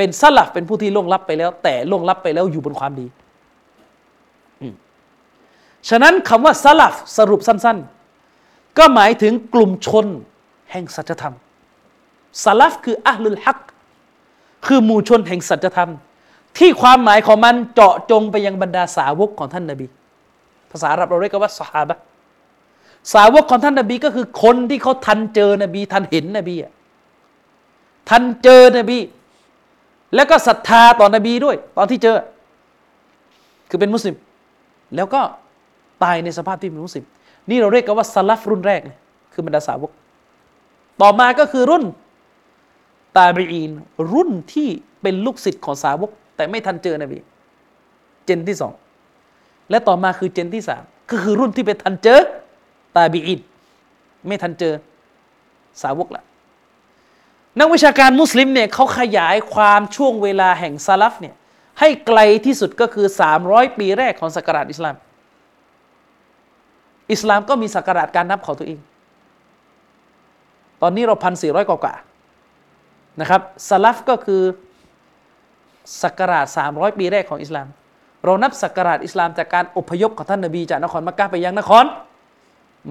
[0.00, 3.06] เป็นสลับเป็นผู้ที่ล่วงลับไปแล้ว แต่ล่วงลับไปแล้วอยู่บนความดี
[5.88, 7.78] ฉะนั้นคำว่าสลับสรุปสั้น
[8.28, 10.06] ๆ ก็หมายถึงกลุ่มชน
[10.70, 11.34] แห่งสัจธรรม
[12.44, 13.60] สลับคืออัลลุลฮัก
[14.66, 15.90] คือหมู่ชนแห่งสัจธรรม
[16.58, 19.86] ที่ความหมายของมันเจาะจงไปยังบรรดาสาวกของท่านนาบี
[20.70, 21.96] ภาษาอาหรับเราเรียกว่าสฮาบะ
[23.14, 26.56] สาวกของท่านนาบีก็คือคนที่เขาทันเจอนบี ทันเห็นนบี
[28.08, 28.98] ทันเจอนบี
[30.14, 32.16] แล้วก็ศรัทธาต่อนบีด้วย ตอนที่เจอ
[33.70, 34.16] คือเป็นมุสลิม
[34.96, 35.20] แล้วก็
[36.04, 37.04] ตายในสภาพที่เป็นมุสลิม
[37.50, 38.80] นี่เราเรียกกันว่าสลัฟรุ่นแรก
[39.32, 39.90] คือบรรดาสาวก
[41.00, 41.84] ต่อมาก็คือรุ่น
[43.16, 43.70] ตาบีอีน
[44.12, 44.68] รุ่นที่
[45.02, 47.18] เป็นลูกศิษย์ของสาวก แต่ไม่ทันเจอนบี
[48.24, 48.72] เจนที่สอง
[49.70, 52.20] และต่อมาคือเจนที่สามก็คือรุ่นที่ไปทันเจอ
[52.96, 53.40] ตาบีอิน
[54.26, 54.72] ไม่ทันเจอ
[55.82, 56.22] สาวกละ
[57.58, 61.34] นักวิชาการมุสลิมเนี่ยเขาขยายความช่วงเวลาแห่งซาลฟเนี่ย
[61.80, 63.06] ให้ไกลที่สุดก็คือ
[63.42, 64.96] 300 ปีแรกของศักราชอิสลาม
[67.12, 68.78] อิสลามก็มีศักราชการนับของตัวเอง
[70.82, 71.94] ตอนนี้เราพันสี่ร้อยกว่า
[73.20, 74.42] นะครับซาลฟก็คือ
[76.02, 77.66] ศักราช300 ปีแรกของอิสลาม
[78.24, 81.84] เรานับศักราชอิสลามจากการอพยพของท่านนบีจากนครมักกะไปยังนคร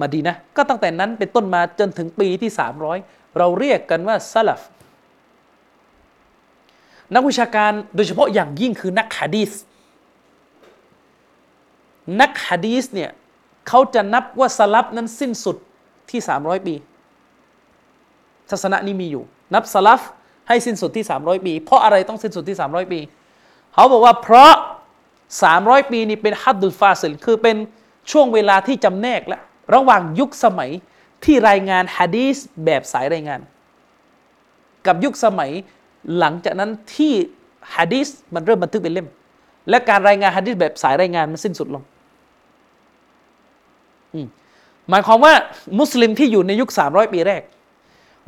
[0.00, 2.50] มาดีนะก็ตั้งแต่นั้นเป็นต้นมาจนถึงปีที่
[2.88, 4.62] 300 เราเรียกกันว่าซาลฟ
[7.14, 9.50] นักวิชาการโดยเฉพาะอย่างยิ่งคือนักฮะดีส
[12.20, 13.10] นักฮะดีสเนี่ย
[13.68, 15.56] เขาจะนับว่าสลับนั้นสิ้นสุด
[16.10, 16.74] ที่ 300 ปี
[18.50, 19.24] ศาสนานี้มีอยู่
[19.54, 20.00] นับสลับ
[20.48, 23.00] ให้สิ้นสุดที่ 300 ปี เพราะอะไรต้องสิ้นสุดที่ 300 ปี
[23.72, 24.52] เขาบอกว่าเพราะ
[25.22, 27.56] 300 ปีนี้เป็นฮัดดุลฟาซิลคือเป็น
[28.10, 29.40] ช่วงเวลาที่จำแนกและ
[29.74, 30.70] ระหว่างยุคสมัย
[31.24, 33.40] ที่รายงานฮะดีสแบบสายรายงาน
[34.86, 35.50] กับยุคสมัย
[36.18, 37.12] หลังจากนั้นที่
[37.76, 39.08] ฮะดีสมันเริ่มบันทึกเป็นเล่ม
[39.70, 41.82] และการรายงานฮะดีสแบบสายรายงานมันสิ้นสุดลง
[44.88, 45.34] หมายความว่า
[45.78, 47.42] มุสลิมที่อยู่ในยุค 300 ปีแรก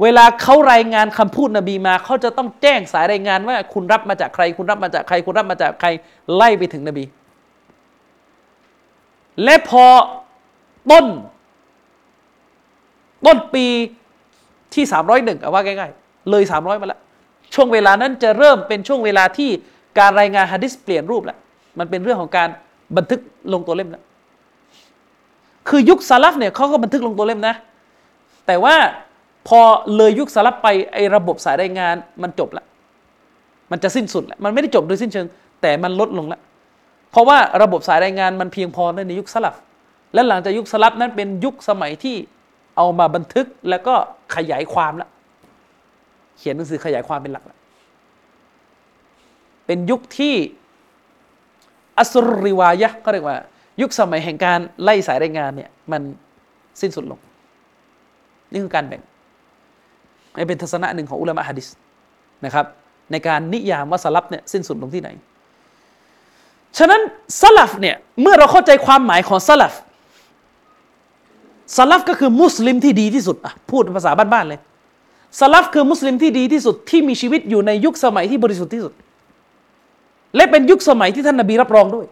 [0.03, 5.89] เวลาเขารายงานคำพูดนบีมา เขาจะต้องแจ้งสายรายงานว่าคุณรับมาจากใคร คุณรับมาจากใคร คุณรับมาจากใคร
[6.35, 7.05] ไล่ไปถึงนบี
[9.45, 9.85] และพอ
[10.91, 11.07] ต้น
[13.27, 13.67] ต้นปี
[14.75, 17.01] ที่สามร้อยหนึ่งเอาว่าง่ายๆ เลยสามร้อยมาแล้ว
[17.55, 19.51] ช่วงเวลานั้นจะเริ่มเป็นช่วงเวลาที่
[19.99, 21.39] การรายงานฮะดิษเปลี่ยนรูปแล้ว
[21.79, 22.49] มันเป็นเรื่องของการ
[22.97, 23.21] บันทึก
[23.53, 24.03] ลงตัวเล่มแล้ว
[25.69, 27.55] คือยุคซาลฟเนี่ยเขาก็บันทึกลงตัวเล่มนะ
[28.47, 28.75] แต่ว่า
[29.49, 29.61] พอ
[29.97, 32.65] เลยยุคซาลฟไปไอ้ระบบสายรายงานมันจบละ
[33.71, 35.27] มันจะสิ้นสุดแล้วมันไม่ได้จบโดยสิ้นเชิง
[35.63, 36.41] แต่มันลดลงแล้ว
[37.11, 39.55] เพราะว่าระบบสายรายงานมันเพียงพอในยุคสลับ
[40.15, 42.17] และหลังจากยุคสลับนั้นเป็นยุคสมัยที่
[42.77, 43.95] เอามาบันทึกแล้วก็
[44.37, 45.09] ขยายความละ
[46.39, 47.57] เขียนหนังสือขยายความเป็นหลักละ
[49.67, 50.35] เป็นยุคที่
[51.99, 53.37] อัสริวายะก็เรียกว่า
[53.81, 56.03] ยุคสมัยแห่งการไล่สายรายงานเนี่ยมัน
[56.81, 57.21] สิ้นสุดลง
[58.53, 59.03] นี่คือการแบ่ง
[60.37, 61.69] ให้เป็นทัศนะหนึ่งของอุลามะฮะดิษ
[62.45, 62.67] นะครับ
[63.13, 65.11] ในการนิยามว่าสลับเนี่ยสิ้นสุดลงที่ไหน
[66.79, 67.01] ฉะนั้น
[67.41, 69.73] สลับเนี่ยเมื่อเราเข้าใจความหมายของสลับ
[71.77, 73.37] สลับก็คือมุสลิมที่ดีที่สุด
[73.71, 74.61] พูดภาษาบ้านๆเลย
[75.41, 78.93] สลับคือมุสลิมที่ดีที่สุดที่มีชีวิตอยู่ในยุคสมัยที่บริสุทธิ์ที่สุด
[80.37, 82.07] และเป็นยุคสมัยที่ท่านนบีรับรองด้วย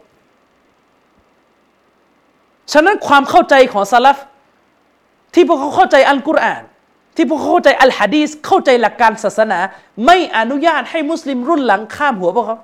[2.73, 4.16] ฉะนั้นความเข้าใจของสลับ
[5.35, 6.62] ที่พวกเขาเข้าใจอัลกุรอาน
[7.16, 9.59] ที่พวกเขาเข้าใจอัลฮะดีสเข้าใจหลักการศาสนา
[10.07, 12.59] ไม่อนุญาตให้มุสลิมรุ่นหลังข้ามหัวพวกเขา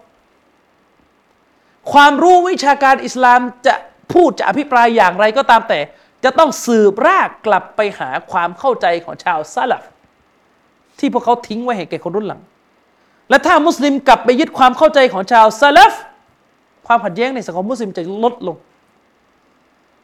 [1.92, 3.74] ความรู้วิชาการอิสลามจะ
[4.12, 5.80] พูดจะอภิปรายอย่างไรก็ตามแต่
[6.24, 9.84] จะต้องสืบรากกลับไปหาความเข้าใจของชาวซาลฟ
[10.98, 12.40] ที่พวกเขาทิ้งไว้ให้แก่คนรุ่นหลัง
[13.30, 15.92] และถ้ามุสลิมกลับไปยึดความเข้าใจของชาวซาลฟ
[16.86, 18.56] ความขัดแย้งในสังคมมุสลิมจะลดลง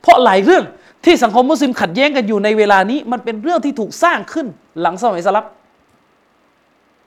[0.01, 0.65] เพราะหลายเรื่อง
[1.05, 4.47] ที่สังคมมุสลิมขัดแย้งกันอยู่ในเวลานี้ มันเป็นเรื่องที่ถูกสร้างขึ้น
[4.81, 5.45] หลังสมัยสลับ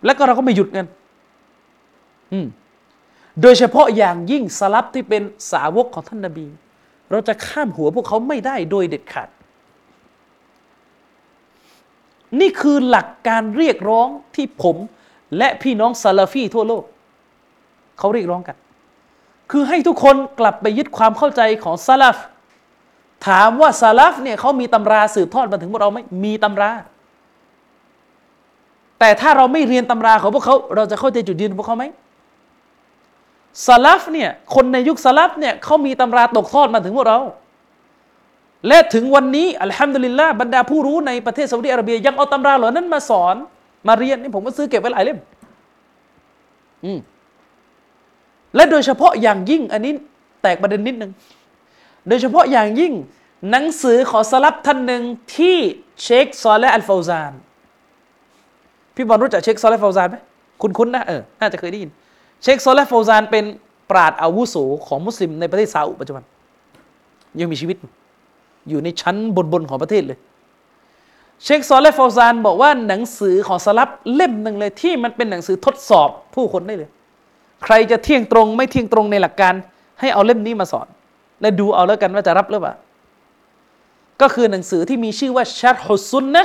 [0.05, 0.85] และก็เราก็ไม่หยุดกัน
[3.41, 6.45] โดยเฉพาะอย่างยิ่งสลับที่เป็นสาวกของท่านนาบี
[7.11, 9.29] เราจะข้ามหัวพวกเขาไม่ได้โดยเด็ดขาด
[12.39, 14.77] นี่คือหลักการเรียกร้องที่ผม
[15.37, 16.83] และพี่น้องซาลาฟีทั่วโลก
[17.99, 18.57] เขาเรียกร้องกัน
[19.51, 22.17] คือให้ทุกคนกลับไปยึดความเข้าใจของซาลาฟ
[23.27, 26.71] ถามว่าซาลาฟเนี่ยเขามีตำราสืบทอดมาถึงพวกเราไหมมีตำรา
[28.99, 31.85] แต่ถ้าเราไม่เรียนตำราของพวกเขา เราจะเข้าใจจุดยืนของพวกเขาไหม
[33.65, 37.19] ซาลาฟเนี่ยคนในยุคซาลาฟเนี่ยเขามีตำราตกทอดมาถึงพวกเรา
[38.67, 43.35] และถึงวันนี้الحمد للهบรรดาผู้รู้ในประเทศซาอุดิอาระเบีย ยังเอาตำราเหล่านั้นมาสอน
[43.87, 45.19] มาเรียนนี่ผมก็ซื้อเก็บไว้หลายเล่ม
[46.85, 46.99] อืม
[48.55, 49.93] และโดยเฉพาะอย่างยิ่งอันนี้
[50.41, 51.11] แตกประเด็นนิดนึง
[52.07, 52.93] โดยเฉพาะอย่างยิ่ง
[53.49, 55.03] หนังสือของสลับท่านหนึ่ง
[55.35, 55.57] ที่
[56.01, 57.33] เชคซอลและอัลฟาวซาน
[58.95, 60.17] พี่บอลรู้จักเชคซอลและฟาวซานไหม
[60.61, 61.91] คุณคุ้นนะเออน่าจะเคยได้ยิน
[62.41, 63.45] เชคซอลและฟาวซานเป็น
[63.91, 64.55] ปราดอาวุโส
[64.87, 66.23] ของมุสลิมในประเทศซาอุปัจจุบัน
[67.39, 67.77] ยังมีชีวิต
[68.69, 69.15] อยู่ในชั้น
[69.53, 70.19] บนๆของประเทศเลย
[71.43, 76.89] เชคซอลและฟาวซานบอกว่าหนังสือของสลับเล่มหนึ่งเลยที่มันเป็นหนังสือทดสอบผู้คนได้เลย
[77.63, 79.53] ใครจะเที่ยงตรงไม่เที่ยงตรงในหลักการ
[79.99, 80.87] ให้เอาเล่มนี้มาสอน
[81.41, 82.73] และดูเอาแล้วกันว่าจะรับหรือเปล่า
[84.21, 86.43] ก็คือหนังสือที่มีชื่อว่าชัรฮุซุนนะ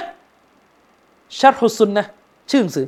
[1.39, 2.05] ชัรฮุซุนนะ
[2.51, 2.87] ชื่อหนังสือ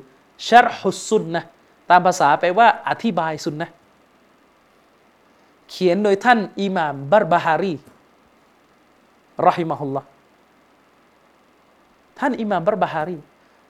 [0.49, 1.43] ชัรฮุซุนนะ
[1.91, 3.71] ตามภาษาไปว่า อธิบายสุนนะ
[5.71, 7.75] เขียนโดยท่านอิหม่ามบัรบาฮารี
[9.47, 10.07] رحمه الله
[12.19, 13.19] ท่านอิหม่ามบัรบาฮารี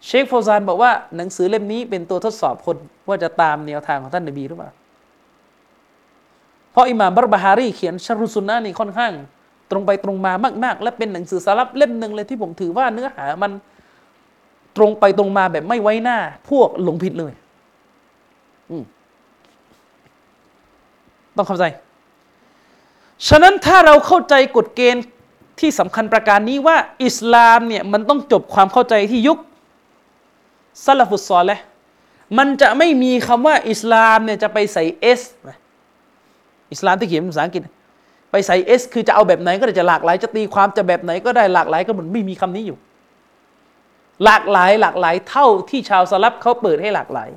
[0.07, 2.77] เชคฟซานบอกว่า หนังสือเล่มนี้เป็นตัวทดสอบคน
[3.09, 4.71] ว่าจะตามแนวทางของท่านนบีหรือเปล่า
[6.73, 9.13] เพราะอิหม่ามบัรบาฮารีเขียนชารุสุนนะนี่ค่อนข้าง
[9.71, 10.33] ตรงไปตรงมา
[10.65, 13.53] มาก ๆ และเป็นหนังสือสลัฟเล่มหนึ่งเลยที่ผมถือว่าเนื้อหามัน
[14.77, 16.19] ตรงไปตรงมาแบบไม่ไว้หน้า
[16.51, 17.33] พวกหลงผิดเลย
[21.37, 21.65] ต้องเข้าใจ
[23.29, 25.05] ฉะนั้นถ้าเราเข้าใจกฎเกณฑ์
[25.61, 29.39] ที่สำคัญประการนี้ว่า อิสลามเนี่ยมันต้องจบความเข้าใจที่ยุค
[30.85, 31.61] ซาลฟุตซอลเลย
[32.39, 35.21] มันจะไม่มีคำว่าอิสลามเนี่ยจะไปใส่เอส
[36.73, 37.63] อิสลามที่เขียนภาษาอังกฤษ
[38.31, 42.79] ไปใส่เอสคือจะเอาแบบไหนก็ได้จะหลากหลาย จะตีความจะแบบไหนก็ได้หลากหลายก็มันไม่มีคำนี้อยู่
[44.25, 47.29] หลากหลายหลากหลายเท่าที่ชาวสลับเขาเปิดให้หลากหลาย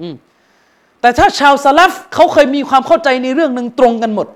[0.00, 0.14] อืม
[1.00, 4.28] แต่ถ้าชาวสลับเขาเคยมีความเข้าใจในเรื่องหนึ่งตรงกันหมด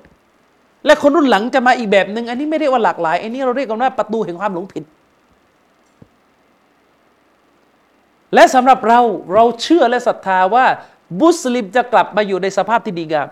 [0.86, 4.84] และคนรุ่นหลังจะมาอีกแบบหนึ่งอันนี้ไม่เรียกว่าหลากหลาย อันนี้เราเรียกกันว่าประตูแห่งความหลงผิด
[8.34, 9.00] และสำหรับเรา
[9.34, 10.66] เราเชื่อและศรัทธาว่า
[11.22, 13.28] มุสลิมจะกลับมาอยู่ในสภาพที่ดีงาม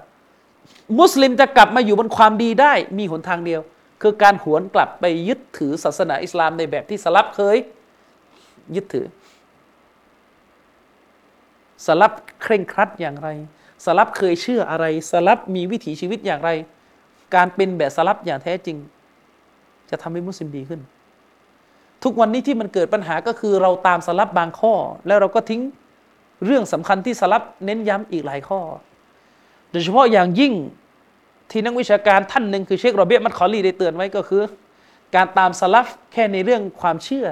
[0.98, 3.60] มุสลิมจะกลับมาอยู่บนความดีได้มีหนทางเดียว
[4.02, 7.56] คือการหวนกลับไปยึดถือศาสนาอิสลามในแบบที่สลับเคย
[8.74, 9.06] ยึดถือ
[11.86, 13.28] สลับเคร่งครัดอย่างไร
[13.84, 16.50] สลับเคยเชื่ออะไร สลับมีวิถีชีวิตอย่างไร
[17.34, 18.76] การเป็นแบบสลับอย่างแท้จริง
[19.90, 20.80] จะทำให้มุสลิมดีขึ้น
[22.02, 24.74] ทุกวันนี้ที่มันเกิดปัญหาก็คือเราตามสลับบางข้อ
[25.06, 25.62] แล้วเราก็ทิ้ง
[26.44, 28.60] เรื่องสำคัญที่สลับเน้นย้ำอีกหลายข้อ
[29.70, 30.52] โดยเฉพาะอย่างยิ่ง
[31.50, 34.42] ที่นักวิชาการท่านหนึ่งคือเชคโรเบียมัดคอลีได้เตือนไว้ก็คือ
[35.14, 37.26] การตามสลับแค่ในเรื่องความเชื่อ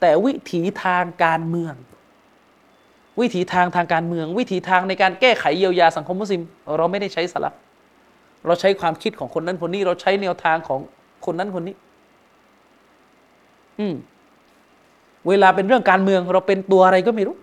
[0.00, 1.74] แต่วิถีทางการเมือง
[3.20, 6.42] วิถีทางทางการเมือง วิถีทางในการแก้ไขเยียวยาสังคมมุสลิม
[6.78, 7.54] เราไม่ได้ใช้สลับ
[8.46, 10.80] เราใช้ความคิดของคนนั้นคนนี้ เราใช้แนวทางของ
[11.26, 11.74] คนนั้นคนนี้
[13.78, 13.94] อืม
[15.28, 17.36] เวลาเป็นเรื่องการเมือง เราเป็นตัวอะไรก็ไม่รู้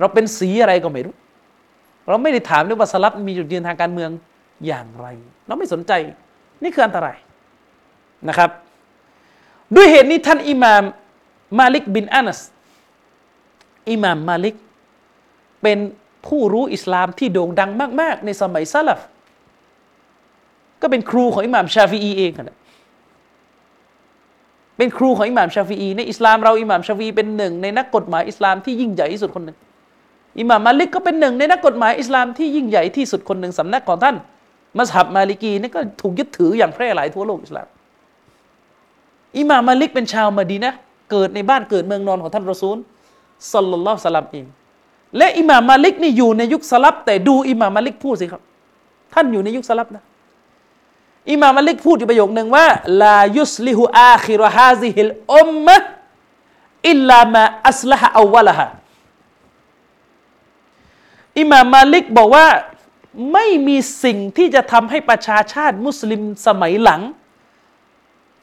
[0.00, 1.14] เราเป็นสีอะไรก็ไม่รู้
[2.08, 4.10] เราไม่ได้ถามเรื่องว่าสลับมีจุดยืนทางการเมือง
[4.66, 5.06] อย่างไร
[5.46, 5.92] เราไม่สนใจ
[6.62, 7.16] นี่คืออันตราย
[8.28, 8.50] นะครับ
[9.74, 10.82] ด้วยเหตุนี้ท่านอิหม่าม
[11.58, 12.40] มาลิกบินอานัส
[13.90, 14.56] อิหม่ามมาลิก
[15.62, 15.78] เป็น
[16.26, 19.00] ผู้รู้อิสลามที่โด่งดังมาก ๆ ในสมัยซาลฟ
[20.82, 22.58] ก็เป็นครูของอิหม่ามชาฟีอีเองนะ
[24.76, 29.56] เป็นครูของอิหม่ามชาฟีอีในอิสลามเราอิหม่ามชาฟีเป็นหนึ่งในนักกฎหมายอิสลามที่ยิ่งใหญ่ที่สุดคนหนึ่ง
[30.40, 34.16] อิหม่ามมาลิกก็เป็นหนึ่งในนักกฎหมายอิสลามที่ยิ่งใหญ่ที่สุดคนหนึ่งสำนักของท่าน
[34.78, 37.66] มัสฮับมาลิกีนี่ก็ถูกยึดถืออย่างแพร่หลายทั่วโลกอิสลาม
[39.38, 40.72] อิหม่ามมาลิกเป็นชาวมาดีนะ
[41.10, 42.76] เกิดในบ้านเกิดเมืองนอนของท่านรอซูล
[43.52, 44.46] صلى الله عليه وسلمเอง
[45.18, 48.42] และอิหม่ามมาลิกนี่อยู่ในยุคสลัฟ แต่ดูอิหม่ามมาลิกพูดสิครับ
[49.14, 50.02] ท่านอยู่ในยุคสลัฟนะ
[51.30, 52.66] อิหม่ามมาลิกพูดอยู่ประโยคหนึ่งว่า
[53.02, 55.76] لا يصلح آخر هذه الأمة
[56.90, 58.66] อิลลามาอัสลฮะอวะละฮะ
[61.40, 62.46] อิหม่ามมาลิกบอกว่า
[63.32, 67.00] ไม่มีสิ่งที่จะทำให้ประชาชาติมุสลิมสมัยหลัง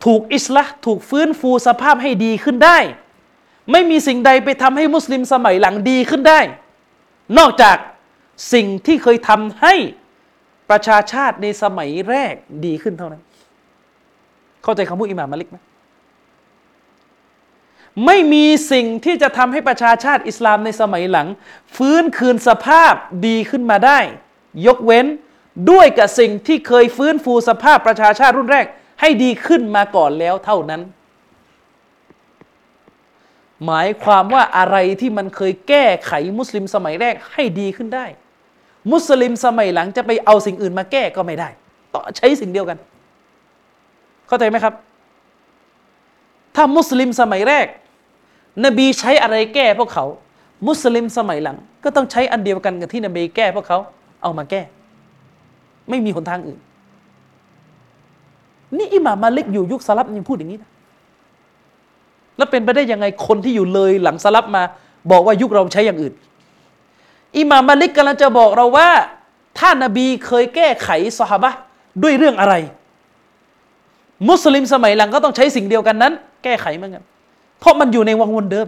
[0.06, 2.78] ถูกอิสละถูกฟื้นฟูสภาพให้ดีขึ้นได้
[3.72, 6.40] ไม่มีสิ่งใดไปทำให้มุสลิมสมัยหลังดีขึ้นได้
[7.38, 7.78] นอกจาก
[8.54, 9.74] สิ่งที่เคยทำให้
[10.70, 12.34] ประชาชาติในสมัยแรก
[12.66, 13.22] ดีขึ้นเท่านั้น
[14.64, 15.58] เข้าใจคำพูดอิหม่ามมาลิกไหม
[18.06, 21.28] ไม่มีสิ่งที่จะทำให้ประชาชาติอิสลามในสมัยหลัง
[21.76, 22.94] ฟื้นคืนสภาพ
[23.28, 24.00] ดีขึ้นมาได้
[24.68, 25.06] ยกเว้น
[25.72, 28.66] ด้วยกับสิ่งที่เคยฟื้นฟูสภาพประชาชาติรุ่นแรก
[29.02, 30.82] ให้ดีขึ้นมาก่อนแล้วเท่านั้น
[33.66, 38.06] หมายความว่าอะไรที่มันเคยแก้ไขมุสลิมสมัยแรกให้ดีขึ้นได้
[38.92, 41.50] มุสลิมสมัยหลังจะไปเอาสิ่งอื่นมาแก้ก็ไม่ได้
[41.94, 42.78] ต้องใช้สิ่งเดียวกัน
[44.28, 44.74] เข้าใจไหมครับ
[46.56, 47.68] ถ้ามุสลิมสมัยแรก
[48.66, 50.06] นบีใช้อะไรแก้พวกเขา
[50.68, 53.78] มุสลิมสมัยหลัง ก็ต้องใช้อันเดียวกันกับที่นบีแก้พวกเขา
[54.22, 54.62] เอามาแก้
[55.90, 56.60] ไม่มีหนทางอื่น
[58.78, 60.70] นี่อิหม่ามมาลิกอยู่ยุคสลับยังพูดอย่างนี้นะ
[62.38, 64.64] แล้วเป็นไปได้ยังไงคนที่อยู่เลยหลังสลับมา
[65.12, 66.14] บอกว่ายุคเราใช้อย่างอื่น
[67.38, 68.90] อิหม่ามมาลิกกำลังจะบอกเราว่า
[69.60, 70.90] ถ้านบีเคยแก้ไข
[71.20, 71.52] สหบะ
[72.04, 72.56] ด้วยเรื่องอะไร
[74.28, 77.04] มุสลิมสมัยหลังก็ต้องใช้สิ่งเดียวกันนั้น แก้ไขเหมือนกัน
[77.60, 78.68] เพราะมันอยู่ในวังวนเดิม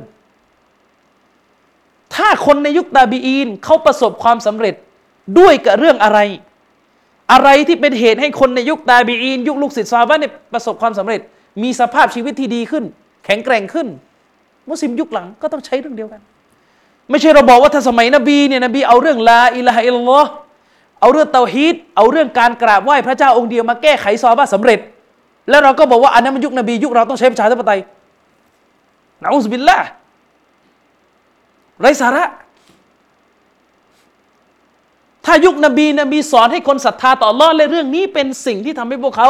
[2.16, 4.76] ถ้าคนในยุคตาบีอีนเขาประสบความสำเร็จ
[5.40, 6.20] ด้วยกับเรื่องอะไร
[7.32, 11.22] อะไรที่เป็นเหตุให้คนในยุคตาบีอีน ยุคลูกศิษย์ซาบะเนี่ยประสบความสำเร็จ
[11.64, 12.84] มีสภาพชีวิตที่ดีขึ้น
[13.26, 13.88] แข็งแกร่งขึ้น
[14.70, 16.22] มุสลิมยุคหลังก็ต้องใช้เรื่องเดียวกัน
[17.10, 20.30] ไม่ใช่เราบอกว่าถ้าสมัยนบีเนี่ยนบีเอาเรื่องลาอิลาฮอิลลอฮ์
[21.02, 24.80] เอาเรื่องเตาฮีดเอาเรื่องการกราบไหว้พระเจ้าองค์เดียวมาแก้ไขซอบะสำเร็จ
[25.50, 27.80] แล้วเราก็บอกว่าอันนั้นมันยุคนบียุคเราต้องใช้ประชาธิปไตย
[29.22, 29.78] นะอุสบิลละ
[31.82, 32.24] ไรสาระ
[35.26, 39.30] ถ้ายุคนบีนบีสอนให้คนศรัทธาต่อรอดและเรื่องนี้เป็นสิ่งที่ทำให้พวกเขา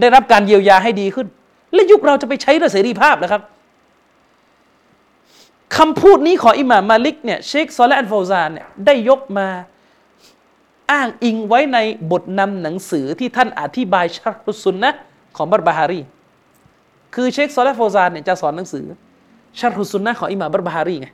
[0.00, 1.26] ได้รับการเยียวยาให้ดีขึ้น
[1.74, 3.42] และยุคเราจะไปใช้เรื่องเสรีภาพนะครับ
[5.76, 9.48] คำพูดนี้ของอิหม่ามมาลิกเนี่ยเชคซอและฮ์อัลฟาวซานเนี่ยได้ยกมา
[10.90, 11.78] อ้างอิงไว้ใน
[12.10, 14.90] บทนำหนังสือที่ท่านอธิบายชัรุสุนนะ
[15.36, 16.00] ของบัรบาฮารี
[17.14, 18.84] คือเชคซอและฮ์ฟาวซานเนี่ยจะสอนหนังสือ
[19.58, 21.08] ชัรุสุนนะของอิหม่ามบัรบาฮารีไง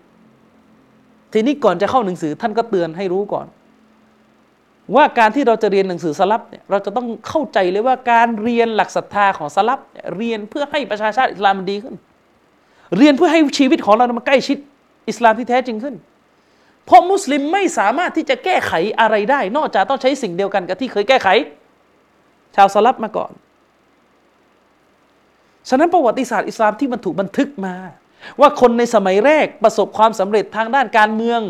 [1.32, 3.46] ทีนี้ก่อนจะเข้าหนังสือท่านก็เตือนให้รู้ก่อน
[4.94, 9.80] ว่าการที่เราจะเรียนหนังสือสลับเนี่ยเราจะต้องเข้าใจเลยว่าการเรียนหลักศรัทธาของสลับ
[10.16, 11.94] เรียนเพื่อให้ประชาชาติอิสลามมันดีขึ้น
[12.96, 14.58] เรียนเพื่อให้ชีวิตของเรามันใกล้ชิด
[15.08, 15.94] อิสลามที่แท้จริงขึ้น
[16.86, 21.28] เพราะมุสลิมไม่สามารถที่จะแก้ไขอะไรได้ นอกจากต้องใช้สิ่งเดียวกันกับที่เคยแก้ไข
[22.56, 23.32] ชาวสลับมาก่อน
[25.68, 27.74] ฉะนั้นประวัติศาสตร์อิสลามที่มันถูกบันทึกมา
[28.40, 31.40] ว่าคนในสมัยแรกประสบความสำเร็จทางด้านการเมือง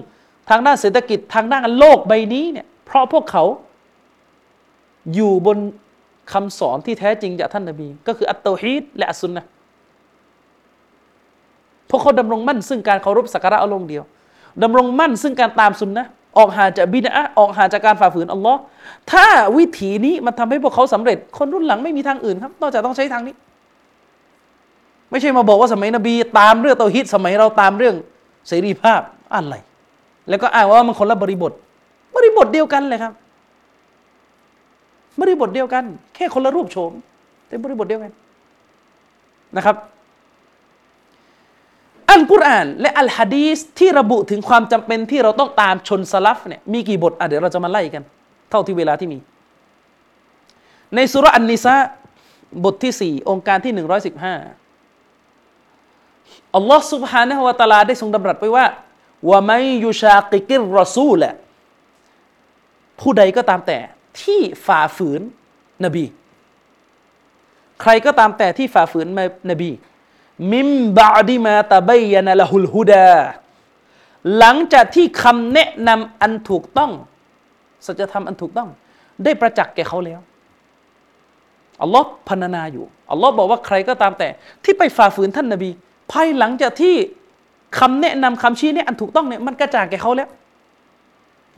[0.51, 3.45] ทางด้านเศรษฐกิจทางด้านโลกใบนี้เนี่ย เพราะพวกเขา
[5.15, 5.59] อยู่บน
[6.33, 9.45] คำสอนที่แท้จริงจากท่านนบี ก็คืออัตโตฮีดและอัสซุนนะ
[11.87, 14.05] เพราะเขาดำรงมั่น ซึ่งการเคารพสักการะอัลลอฮ์เดียว
[14.63, 16.07] ดำรงมั่น ซึ่งการตามสุนนะ
[16.39, 18.59] ออกห่าจากบิดาออกห่าจากการฝ่าฝืนอัลลอฮ์
[19.13, 23.35] ถ้าวิถีนี้มันทำให้พวกเขาสำเร็จ คนรุ่นหลังไม่มีทางอื่นครับ นอกจากต้องใช้ทางนี้
[25.11, 27.95] ไม่ใช่มาบอกว่าสมัยนบี ตามเรื่องเตาฮิตสมัยเราตามเรื่อง
[28.49, 29.01] เสรีภาพ
[29.35, 29.55] อะไร
[30.29, 31.53] แล้วก็อ้างว่ามันคนละบริบท
[32.16, 33.14] บริบทเดียวกันเลยครับ
[35.20, 35.84] บริบทเดียวกัน
[36.16, 36.92] แค่คนละรูปโฉม
[37.48, 38.12] แต่บริบทเดียวกัน
[39.58, 39.76] นะครับ
[42.12, 48.04] อัลกุรอานและอัลฮะดีสที่ระบุถึงความจำเป็นที่เราต้องตามชนสลับเนี่ยมีกี่บทอ่ะเดี๋ยวเราจะมาไล่กัน
[48.50, 49.18] เท่าที่เวลาที่มี
[50.96, 51.76] ในสุรอันนิซา
[52.64, 54.36] บทที่สี่องค์การที่หนึ่งร้อยสิบห้า
[56.56, 58.66] อัลลอฮ์ سبحانه และ تعالى ได้ทรงดำรัสไปว่า
[59.30, 61.22] ว่าไม่ยุชากิกิรรอซูล
[63.01, 63.79] ผู้ใดก็ตามแต่
[64.21, 65.21] ที่ฝ่าฝืน
[65.85, 66.05] นบี
[67.81, 69.07] ใครก็ตามแต่ที่ฝ่าฝืน
[69.51, 69.71] นบี
[70.53, 70.69] มิม
[70.99, 73.11] บาดิมาตะบยนละหุลฮุดา
[74.39, 76.93] หลังจากที่คำแนะนำอันถูกต้อง
[77.87, 78.69] สัจธรรมอันถูกต้อง
[79.25, 80.21] ได้ประจักษ์แก่เขาแล้ว
[81.83, 84.29] อัลลอฮ์พรรณนาอยู่อัลลอฮ์บอกว่าใครก็ตามแต่
[84.65, 85.71] ที่ไปฝ่าฝืนท่านนบี
[86.13, 86.95] ภายหลังจากที่
[87.79, 90.29] คำแนะนำคำชี้แนะอันถูกต้องเนี่ยมันกระจ่างแก่เขาแล้ว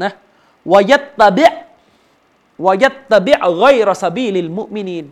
[0.02, 0.12] นะ
[0.72, 1.54] วยัตตะเบะ
[2.66, 5.04] วยัตตะเบะไกรสบีลิลมุมินีน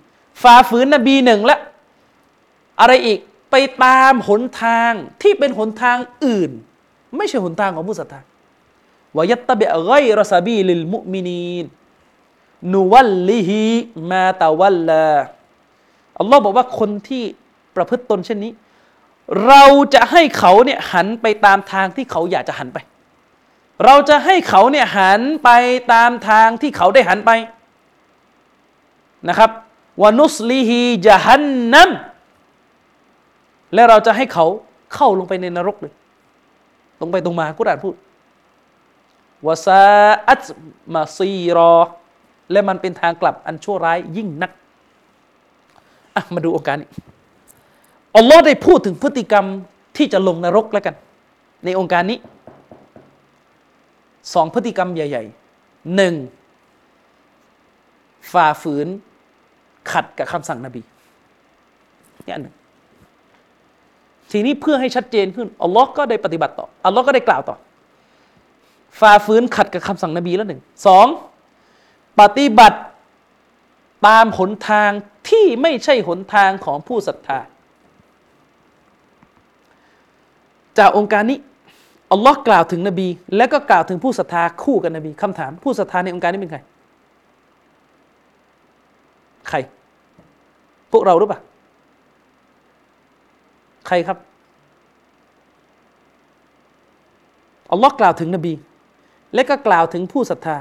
[0.42, 1.56] ฝ่าฝืนนบีหนึ่งและ
[2.80, 3.18] อะไรอีก
[3.50, 3.54] ไป
[3.84, 6.50] ตามหนทางที่เป็นหนทางอื่น
[7.16, 8.20] ไม่ใช่หนทางของผู้ศรัทธา
[9.16, 11.66] วยัตตะเบะไกรสบีลิลมุมินีน
[12.72, 13.60] นุวัลลิฮิ
[14.10, 15.08] มาตะวัลลา
[16.18, 17.24] อัลลอฮ์บอกว่าคนที่
[17.76, 18.52] ประพฤติตนเช่นนี้
[19.46, 19.62] เรา
[19.94, 22.78] จะให้เขาเนี่ยหันไปตามทางที่เขาอยากจะหันไป
[23.84, 25.50] เราจะให้เขาเนี่ยหันไป
[25.92, 27.30] ตามทางที่เขาได้หันไป
[29.28, 29.50] นะครับ
[30.02, 31.90] วานุสลิฮีจฮันนัม
[33.74, 34.46] และเราจะให้เขา
[34.94, 35.92] เข้าลงไปในนรกเลย
[37.00, 37.94] ตรงไปตรงมากุรานพูด
[39.46, 39.84] วาซา
[40.28, 40.44] อัต
[40.94, 41.74] มาซีรอ
[42.52, 44.52] และมันเป็นทางกลับอันชั่วร้ายยิ่งนัก
[46.14, 46.88] อะมาดูองค์การนี้
[48.16, 49.46] อัลลอฮ์ได้พูดถึงพฤติกรรม
[49.96, 50.94] ที่จะลงนรกแล้วกัน
[51.64, 52.18] ในองค์การนี้
[54.32, 56.14] สองพฤติกรรมใหญ่ๆหนึ่ง
[58.32, 58.86] ฝ่าฝืน
[59.92, 60.82] ขัดกับคำสั่งนบี
[62.26, 62.56] นี่อันหนึ่ง
[64.30, 67.56] ทีนี้เพื่อให้ชัดเจนขึ้นอัลลอฮ์ก็ได้ปฏิบัติต่ออัลลอฮ์ก็ได้กล่าวต่อ
[69.00, 71.06] ฝ่าฝืนขัดกับคำสั่งนบีแล้วหนึ่งสอง
[72.20, 72.80] ปฏิบัติ
[74.06, 74.90] ตามหนทาง
[75.28, 77.38] ที่ไม่ใช่หนทางของผู้ศรัทธา
[80.78, 81.38] จากองค์การนี้
[82.14, 86.60] อัลลอฮ์กล่าวถึงนบี และก็กล่าวถึงผู้ศรัทธาคู่กับนบีคำถาม ผู้ศรัทธาในองค์การนี้เป็นใคร
[89.48, 89.56] ใคร
[90.92, 91.40] พวกเราหรือเปล่า
[93.86, 94.18] ใครครับ
[97.72, 98.52] อัลลอฮ์กล่าวถึงนบี
[99.34, 100.56] และก็กล่าวถึงผู้ศรัทธา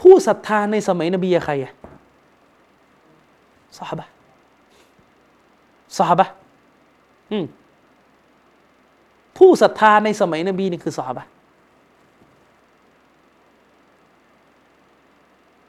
[0.00, 1.72] ผู้ศรัทธาในสมัยนบีใครอะ
[3.78, 4.06] สหบะ
[5.98, 6.26] สหบะ
[7.32, 7.44] อืม
[9.40, 11.24] ผู้ศรัทธาในสมัยนบีนี่คือสหบะ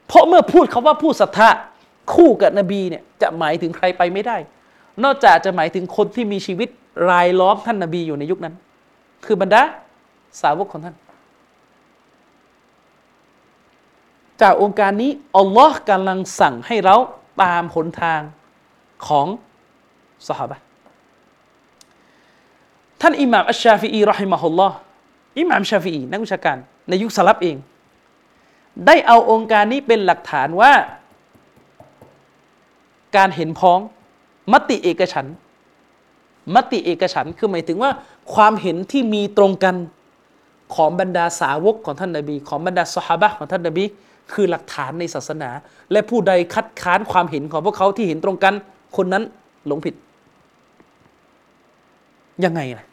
[0.06, 1.48] เพราะเมื่อพูดคาว่าผู้ศรัทธา
[2.14, 4.36] คู่กับนบีเนี่ยจะหมายถึงใครไปไม่ได้
[5.04, 6.68] นอกจากจะหมายถึงคนที่มีชีวิต
[7.10, 8.54] รายล้อมท่านนบีอยู่ในยุคนั้น
[9.24, 9.62] คือบรรดา
[10.40, 10.96] สาวกของท่าน
[14.40, 16.96] จากองค์การนี้อัลลอฮ์กำลังสั่งให้เรา
[17.42, 18.20] ตามหนทาง
[19.06, 19.26] ของ
[20.28, 20.58] สหบะ
[23.02, 24.76] ท่านอิหม่ามอัชชาฟีอีรอฮิมะฮุลลอฮ์
[25.40, 26.56] อิหม่ามชาฟีอีนักวิชาการ
[26.88, 27.56] ในยุคสลับเอง
[28.86, 30.72] ได้เอาองค์การนี้เป็นหลักฐานว่า
[33.16, 33.78] การเห็นพ้อง
[34.52, 35.26] มติเอกฉัน
[36.54, 37.90] มติเอกฉันคือหมายถึงว่า
[38.34, 39.76] ความเห็นที่มีตรงกัน
[40.74, 43.84] ของบรรดาสาวกของท่านนบี ของบรรดาสหบะของท่านนบี
[44.32, 45.50] คือหลักฐานในศาสนา
[45.92, 48.54] และผู้ใดคัดค้านความเห็นของพวกเขาที่เห็นตรงกัน
[48.96, 49.22] คนนั้น
[49.66, 49.94] หลงผิด
[52.44, 52.84] ยังไงล่ะ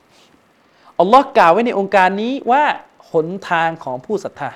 [0.99, 2.63] อัลลอฮ์กล่าวไว้ในองค์การนี้ว่า
[3.11, 4.49] หนทางของผู้ศรัทธา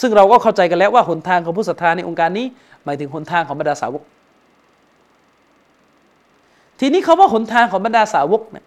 [0.00, 2.46] ซึ่งเราก็เข้าใจกันแล้วว่าหนทางของผู้ศรัทธาในองค์การนี้
[2.84, 4.02] หมายถึงหนทางของบรรดาสาวก
[6.80, 8.66] ทีนี้เขาว่าหนทางของบรรดาสาวกเนี่ย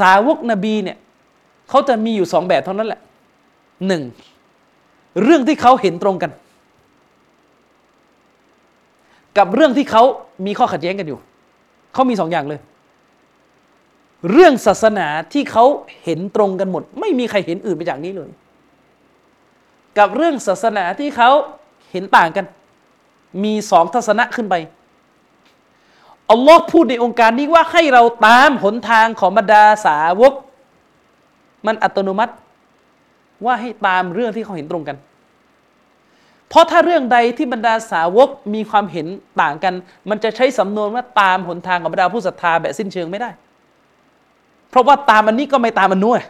[0.00, 0.98] สาวกนบีเนี่ย
[1.68, 3.00] เขาจะมีอยู่สองแบบเท่านั้นแหละ
[3.86, 4.02] หนึ่ง
[5.22, 6.30] เรื่องที่เขาเห็นตรงกัน
[9.38, 10.02] กับเรื่องที่เขา
[10.46, 11.18] มีข้อขัดแย้งกันอยู่
[11.94, 12.60] เขามีสองอย่างเลย
[14.30, 15.64] เรื่องศาสนาที่เขา
[16.04, 18.30] เห็นตรงกันหมด ไม่มีใครเห็นอื่นไปจากนี้เลย
[19.98, 21.30] กับเรื่องศาสนาที่เขา
[21.90, 22.44] เห็นต่างกัน
[23.44, 24.54] มีสองทัศนะขึ้นไป
[26.30, 30.32] อัลลอฮ์พูดในองค์การนี้ว่าให้เราตามหนทางของบรรดาสาวก
[31.66, 32.34] มันอัตโนมัติ
[33.44, 34.96] ว่าให้ตามเรื่องที่เขาเห็นตรงกัน
[36.48, 39.06] เพราะถ้าเรื่องใดที่บรรดาสาวกมีความเห็น
[39.42, 39.74] ต่างกัน
[40.10, 43.30] มันจะใช้สำนวนว่าตามหนทางของบรรดาผู้ศรัทธาแบบสิ้นเชิงไม่ได้
[44.72, 46.22] เพราะว่าตามอันนี้ก็ไม่ตามอันนู้น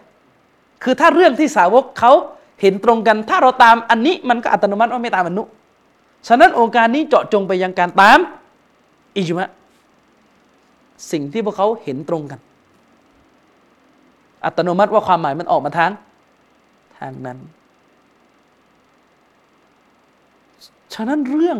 [0.82, 2.12] คือถ้าเรื่องที่สาวกเขา
[2.60, 5.48] เห็นตรงกัน ถ้าเราตามอันนี้มันก็อัตโนมัติว่าไม่ตามอันนู้น
[6.28, 8.18] ฉะนั้นองค์การนี้เจาะจงไปยังการตาม
[9.16, 9.50] อิจมะ
[11.10, 12.40] สิ่งที่พวกเขาเห็นตรงกัน
[14.44, 15.90] อัตโนมัติว่าความหมายมันออกมาทาง
[16.98, 17.38] ทางนั้น
[20.94, 21.58] ฉะนั้นเรื่อง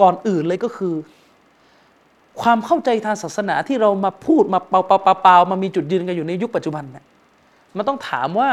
[0.00, 0.94] ก่อนอื่นเลยก็คือ
[2.42, 7.04] ความเข้าใจทางศาสนาที่เรามาพูดมาเปล่าเปล่ามามีจุดยืนกันอยู่ในยุคปัจจุบันเนี่ย
[7.76, 8.50] มันต้องถามว่า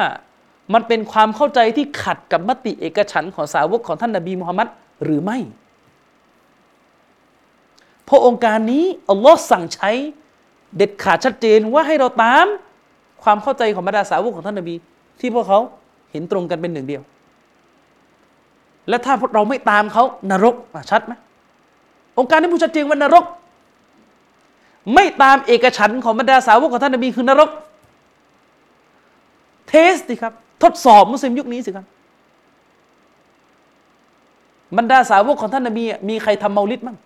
[0.73, 4.67] มันเป็นความเข้าใจที่ขัดกับมติเอกฉันของสาวกของท่านนบีมุฮัมมัด
[5.03, 5.37] หรือไม่
[8.05, 9.91] เพราะองค์การนี้อัลลอฮ์สั่งใช้
[10.77, 12.45] เด็ดขาดชัดเจนว่าให้เราตาม
[13.23, 14.75] ความเข้าใจของบรรดาสาวกของท่านนบี
[15.19, 15.59] ที่พวกเขา
[16.11, 17.03] เห็นตรงกันเป็นหนึ่งเดียว
[18.89, 20.55] และถ้าเราไม่ตามเขานรก
[20.91, 21.13] ชัดไหม
[22.19, 23.25] องค์การนี้พูดชัดเจนว่านรก
[24.93, 27.49] ไม่ตามเอกฉันของบรรดาสาวกของท่านนบีคือนรก
[29.67, 30.33] เทสดิครับ
[30.63, 31.85] ทดสอบมุสลิมยุคนี้สิครับ
[34.77, 36.97] บรรดาสาวกของท่านนบีมีใครทำเมาลิดมั้ง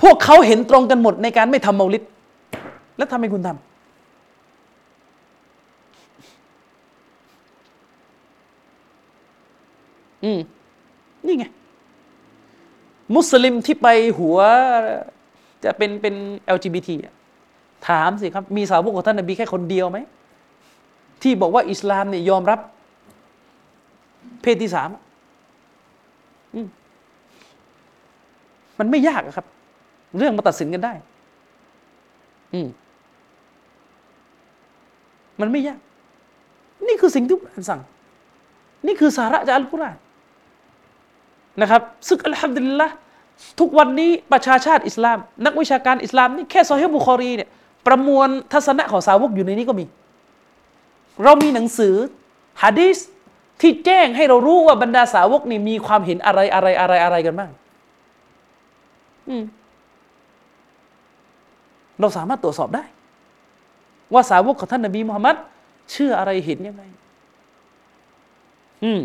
[0.00, 2.02] พวกเขาเห็นตรงกันหมดในการไม่ทำเมาลิด
[2.96, 3.58] แล้วทำไมคุณทำ
[10.24, 10.38] อืม
[11.26, 11.44] นี่ไง
[13.14, 14.38] มุสลิมที่ไปหัว
[15.64, 16.14] จะเป็นเป็น
[16.56, 17.14] LGBT อะ
[17.88, 19.98] ถามสิครับ มีสาวกของท่านนบีแค่คนเดียวไหม
[21.22, 22.60] ที่บอกว่าอิสลามเนี่ยยอมรับ
[24.42, 24.88] เพศที่สาม
[28.78, 29.46] มันไม่ยากครับ
[30.18, 30.92] เรื่องมาตัดสินกันได้
[32.54, 32.68] อืม
[35.40, 35.78] มันไม่ยาก
[36.86, 37.80] นี่คือสิ่งที่อัลสั่ง
[38.86, 39.96] นี่คือสาระจากอัลกุรอาน
[41.60, 42.88] นะครับซึ่งอัลฮัมดุลิลละ
[43.60, 47.48] ทุกวันนี้ประชาชาติอิสลาม นักวิชาการอิสลามนี่แค่ซอฮีฮ์บุคอรีเนี่ย
[47.86, 49.84] ประมวลทัศนะของสาวกอยู่ในนี้ก็มี
[51.24, 51.94] เรามีหนังสือ
[52.62, 52.98] ฮะดีส
[53.60, 57.50] ที่แจ้งให้เรารู้ว่าบรรดาสาวกนี่มีความเห็นอะไรอะไรอะไรอะไรกันบ้าง
[59.28, 59.44] อืม
[62.00, 62.84] เราสามารถตรวจสอบได้
[64.12, 65.36] ว่าสาวกของท่านนบีมุฮัมมัด
[65.92, 66.82] เชื่ออะไรเห็นยังไง
[68.84, 69.00] อืม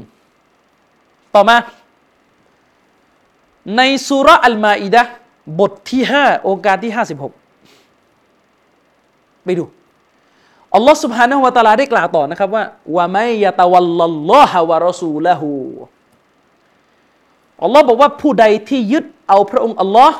[1.36, 1.56] ต่อมา
[3.77, 5.03] ในสุรอัลมาอิดะ
[5.61, 7.33] บทที่ห้าองค์การที่ห้าสิบหก
[9.45, 9.65] ไปดู
[10.75, 12.65] อัลลอฮ์ سبحانه และ تعالى ได้กล่าวต่อนะครับว่า
[12.97, 15.51] ว่าไม่ยะตะวัลลัลลอฮะวะรอซูละหู
[17.63, 20.19] อัลลอฮ์บอกว่าผู้ใดที่ยึดเอาพระองค์อัลลอฮ์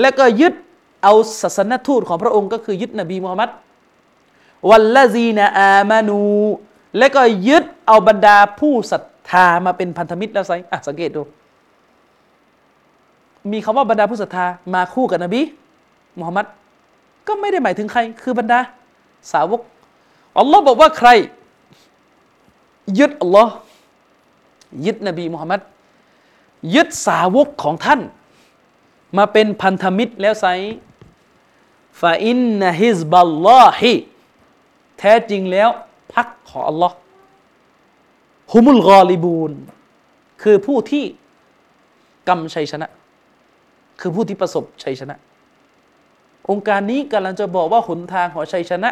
[0.00, 0.54] และก็ยึด
[1.02, 3.50] เอาศาสนทูตของพระองค์ก็คือยึดนบีมูฮัมมัด
[4.68, 6.20] วัลลซีนอามานู
[6.98, 11.22] และก็ยึดเอาบรรดาผู้ศรัทธามาเป็นพันธมิตรแล้วไซอ่ะสังเกตดู
[13.51, 15.41] มีคำว่าบรรดาผู้ศรัทธามาคู่กับนบี
[16.19, 16.45] มุฮัมมัด
[17.27, 18.59] ก็ไม่ได้หมายถึงใคร คือบรรดา
[19.31, 19.61] สาวก
[20.39, 21.09] อัลลอฮ์บอกว่าใคร
[22.99, 23.53] ยึดอัลลอฮ์
[24.85, 25.61] ยึดนบีมุฮัมมัด
[26.75, 28.01] ยึดสาวกของท่าน
[29.17, 30.45] มาเป็นพันธมิตรแล้วไซ
[32.01, 33.93] ฟาอินนฮิซบัลลอฮิ
[34.99, 35.69] แท้จริงแล้ว
[36.13, 36.95] พักของอัลลอฮ์
[38.53, 39.51] ฮุมุลกอลิบูน
[40.41, 41.05] คือผู้ที่
[42.27, 42.87] กำชัยชนะ
[43.99, 45.15] คือผู้ที่ประสบชัยชนะ
[46.49, 48.89] องค์การนี้กำลังจะบอกว่าหนทางของชัยชนะ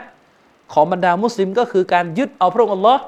[0.73, 3.01] ของบรรดามุสลิมก็คือการยึดเอาพระองค์อัลลอฮ์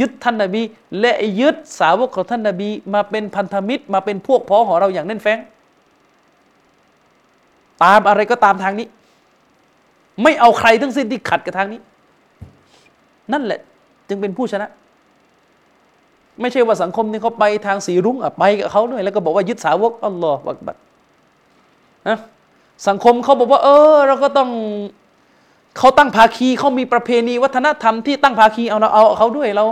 [0.00, 0.62] ยึดท่านนบี
[1.00, 5.38] และยึดสาวกของท่านนบี มาเป็นพันธมิตร มาเป็นพวกพ้องของเราอย่างแน่นแฟ้ง
[7.82, 8.86] ตามอะไรก็ตามทางนี้
[10.22, 11.80] ไม่เอาใครทั้งสิ้นที่ขัดกับทางนี้
[13.32, 13.60] นั่นแหละ
[14.08, 14.68] จึงเป็นผู้ชนะ
[16.40, 20.76] ไม่ใช่ว่าสังคมนี้เขาไปทางสีรุ้งอะไปกับเขาด้วยแล้วก็บอกว่ายึดสาวกอัลลอฮ์บักบัด
[22.08, 22.18] นะ
[22.88, 24.50] สังคมเขาบอกว่า เออ เราก็ต้อง
[25.78, 29.64] เขาตั้งภาคีเขามีประเพณีวัฒนธรรมที่ตั้งภาคีเอาเราเอาเขาด้วยเรา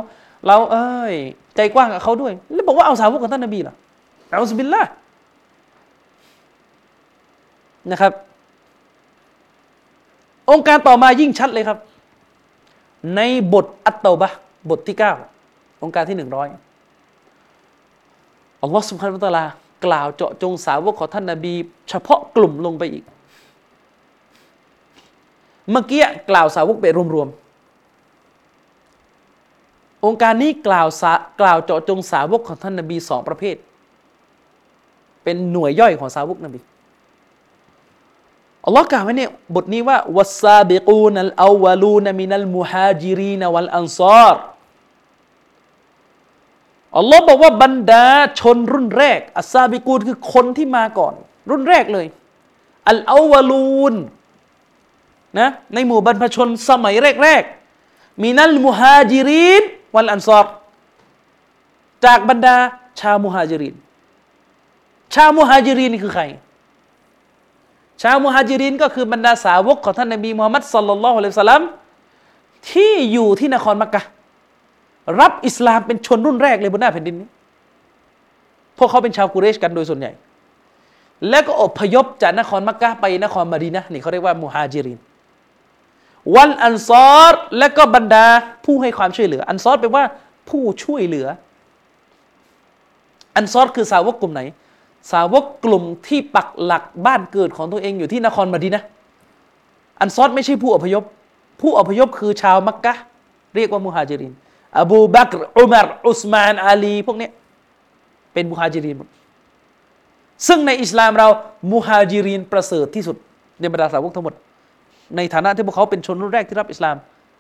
[0.47, 1.15] เราเอ้ย
[1.57, 3.75] ใจกว้างกับเขาด้วย แล้วบอกว่าเอาสาวกของท่านนบีล่ะ
[4.29, 4.83] เอาสบิลละ
[7.91, 8.13] นะครับ
[10.51, 11.79] องค์การต่อมายิ่งชัดเลยครับ
[13.17, 13.21] ใน
[13.53, 14.31] บทอัตโตบะ
[14.71, 15.13] บทที่เก้า
[15.83, 16.47] องค์การที่หนึ่งร้อย
[18.63, 19.45] อัลลอฮฺسبحانه وتعالى
[19.85, 21.55] กล่าวเจาะจงสาวกของท่านนาบี
[21.89, 23.05] เฉพาะกลุ่มลงไปอีก
[25.71, 27.45] เมื่อกี้กล่าวสาวกไปรวมๆ
[30.05, 30.89] โองการนี้กล่าว
[31.41, 33.57] กล่าวเจาะจงสาวกของท่านนาบีสองประเภท
[35.25, 36.61] เป็นหน่วยย่อยของสาวกนบี
[38.65, 44.43] อัลลอฮ์กล่าวไว้เนี่ยบทนี้ว่าوالسابقون الأولون من المهاجرين والأنصار
[46.99, 48.05] อัลลอฮ์บอกว่าบรรดา
[48.41, 51.15] ชนรุ่นแรก อัสซาบิกูนคือคนที่มาก่อน
[51.51, 52.07] รุ่นแรกเลย
[52.89, 53.95] อัลอาวลูน
[55.39, 59.63] นะในหมู่บรรพชนสมัยแรกๆมีนัลมุฮาจิริน
[59.95, 60.47] วัลอันซอร
[62.05, 62.57] จากบรรดา
[63.01, 63.75] ชาวมุฮาจิริน
[65.15, 66.25] ชาวมุฮาจิรินนี่คือใคร
[68.03, 71.63] ชาวมุฮาจิรินก็คือบรรดาสาวกของท่านนบีมูฮัมมัดสัลลัลลอฮุอะลัยฮิสซาลัม
[72.71, 74.03] ที่อยู่ที่นครมักกะ
[75.21, 77.29] รับอิสลามเป็นชนรุ่นแรกเลยบนหน้าแผ่นดินนี้
[78.79, 80.13] พวกเขาเป็นชาวกุเรชกันโดยส่วนใหญ่
[81.31, 84.99] แล้วก็อพยพจากนครมักกะไปนครมาดีนะนี่เขาเรียกว่ามุฮาจิริน
[86.35, 88.27] วันอันซอรและก็บรรดา
[88.65, 90.05] ผู้ให้ความช่วยเหลือ อันซอรแปลว่า
[90.51, 91.27] ผู้ช่วยเหลือ
[93.37, 94.43] อันซอรคือสาวกกลุ่มไหน
[95.13, 98.83] สาวกกลุ่มที่ปักหลักบ้านเกิดของตัวเองอยู่ที่นครมาดีนะ
[100.01, 101.05] อันซอรไม่ใช่ผู้อพยพ
[101.61, 102.95] ผู้อพยพคือชาวมักกะ
[103.57, 104.33] เรียกว่ามุฮาจิริน
[104.81, 107.29] อบูบักรอุมารอุสมาน อาลี พวกนี้
[108.33, 109.09] เป็นมุฮาจิรินหมด
[110.49, 111.29] ซึ่งในอิสลามเรา
[111.73, 113.17] มุฮาจิรินประเสริฐที่สุด
[113.61, 114.35] ในบรรดาสาวกทั้งหมด
[115.17, 116.97] ในฐานะที่พวกเขาเป็นชนรุ่นแรกที่รับอิสลาม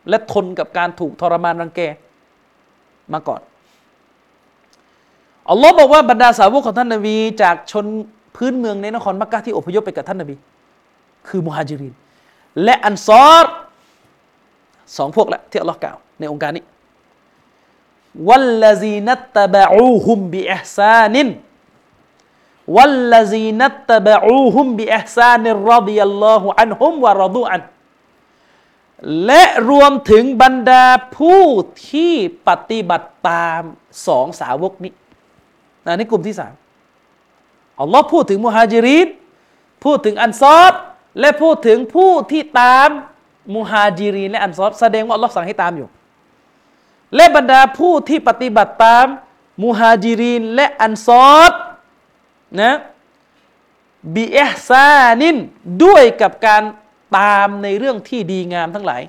[0.08, 1.80] และทนกับการถูกทรมานรังแก
[3.12, 3.40] มาก่อน
[5.50, 7.86] อัลลอฮ์บอกว่าบรรดาสาวกของท่านนบี จากชน
[8.36, 10.34] พื้นเมืองในนครมักกะที่อพยพไปกับท่านนบี
[11.28, 11.94] คือมุฮาจิริน
[12.64, 13.44] และอันซอร
[14.96, 16.64] สองพวกแหละที่อัลลอฮ์กล่าวในโองการนี้
[18.28, 21.28] والذين اتبعوهم بإحسان
[22.76, 27.62] والذين اتبعوهم بإحسان رضي الله عنهم ورضوا عنه
[29.26, 30.84] และรวมถึงบรรดา
[31.16, 31.44] ผู้
[31.90, 32.14] ที่
[32.48, 33.62] ปฏิบัติตาม
[34.06, 34.92] สองสาวกนี้
[35.84, 36.52] นะนี่กลุ่มที่สาม
[37.80, 39.06] อัลลอฮ์พูดถึงมุฮัจิริน
[39.84, 40.72] พูดถึงอันซอร
[41.20, 42.88] และพูดถึงผู้ที่ตาม
[43.56, 45.88] มุฮัจิรินและอันซอรแสดงว่าอัลลอฮ์สั่งให้ตามอยู่
[47.16, 49.06] และบรรดาผู้ที่ปฏิบัติตาม
[49.64, 51.08] มุฮัจิรินและอันซ
[51.38, 51.52] อร
[52.60, 52.72] นะ
[54.14, 55.36] บิเอซานิน
[55.84, 56.62] ด้วยกับการ
[57.18, 59.02] ตามในเรื่องที่ดีงามทั้งหลาย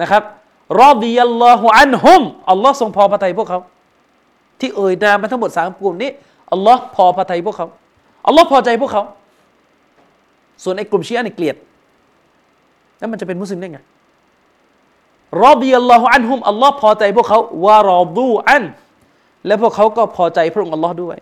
[0.00, 0.22] นะครับ
[0.80, 3.60] รอดิยัลลอฮุอันฮุมอัลลอฮ์ทรงพอพระทัยพวกเขา
[4.60, 6.10] ที่เอ่ยนามมาทั้งหมดสามกลุ่มนี้
[6.52, 7.66] อัลลอฮ์พอพระทัยพวกเขา
[8.26, 9.02] อัลลอฮ์พอใจพวกเขา
[10.62, 11.56] ส่วนไอ้กลุ่มชีอะห์นี่เกลียด
[12.98, 13.78] แล้วมันจะเป็นมุสลิมได้ไง
[15.44, 18.64] รอดิยัลลอฮุอันฮุมอัลลอฮ์พอใจพวกเขาวารอดูอัน
[19.46, 21.18] และพวกเขาก็พอใจพระองค์อัลลอฮ์ด้วย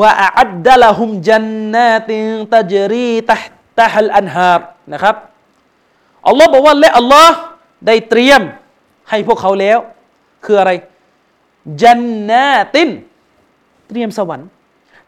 [0.00, 0.10] ว่า
[0.40, 3.38] อัดดะละฮุมจันนาตินตะจรีตะ
[3.80, 4.60] ตะฮัลอันฮาร
[4.92, 5.16] นะครับ
[6.28, 7.36] อัลลอฮ์บอกว่าและอัลลอฮ์
[7.86, 8.40] ได้เตรียม
[9.10, 9.78] ให้พวกเขาแล้ว
[10.44, 10.72] คืออะไร
[11.82, 12.90] จันนาติน
[13.88, 14.48] เตรียมสวรรค์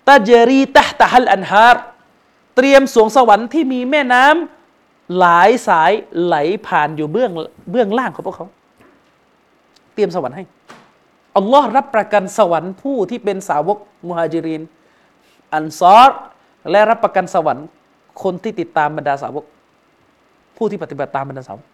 [0.08, 1.82] ตะจรีตะตะฮัลอันฮาร์
[2.56, 4.57] เตรียมสวงสวรรค์ที่มีแม่น้ำ
[5.18, 5.92] หลายสาย
[6.24, 6.36] ไหล
[6.66, 7.30] ผ่านอยู่เบื้อง
[7.70, 8.46] เบื้องล่างของพวกเขา
[9.94, 10.44] เตรียมสวรรค์ให้
[11.36, 14.62] อัลลอฮ์รับประกันสวรรค์ผู้ที่เป็นสาวกมุฮัจิริน
[15.54, 16.10] อันซอร
[16.70, 17.66] และรับประกันสวรรค์
[18.22, 19.44] คนที่ติดตามบรรดาสาวก
[20.56, 21.66] ผู้ที่ปฏิบัติตามบรรดาสาวก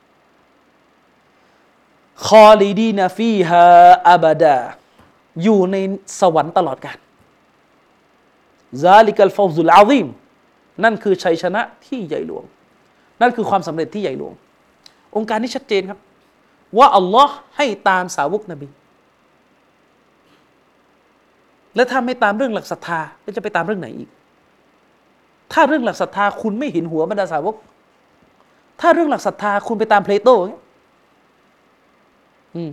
[2.28, 3.64] คอลีดีนาฟีฮา
[4.10, 4.56] อาบดา
[5.42, 5.76] อยู่ใน
[6.20, 6.98] สวรรค์ตลอดกาล
[8.82, 10.06] ซาลิกัลฟาวซุลอาซีม
[10.84, 12.44] นั่นคือชัยชนะที่ใหญ่หลวง
[13.20, 14.32] นั่นคือความสำเร็จที่ใหญ่หลวง
[15.16, 15.98] องค์การนี้ชัดเจนครับ
[16.78, 18.68] ว่าอัลลอฮ์ให้ตามสาวกนบี
[21.76, 24.08] แล้วถ้าไม่ตามเรื่องหลักศรัทธาแล้วจะไปตามเรื่องไหนอีก
[25.52, 27.56] ถ้าเรื่องหลักศรัทธาคุณไม่เห็นหัวบรรดาสาวก
[28.80, 30.60] ถ้าเรื่องหลักศรัทธาคุณไปตามเพลโตเนี่ย
[32.54, 32.70] อืม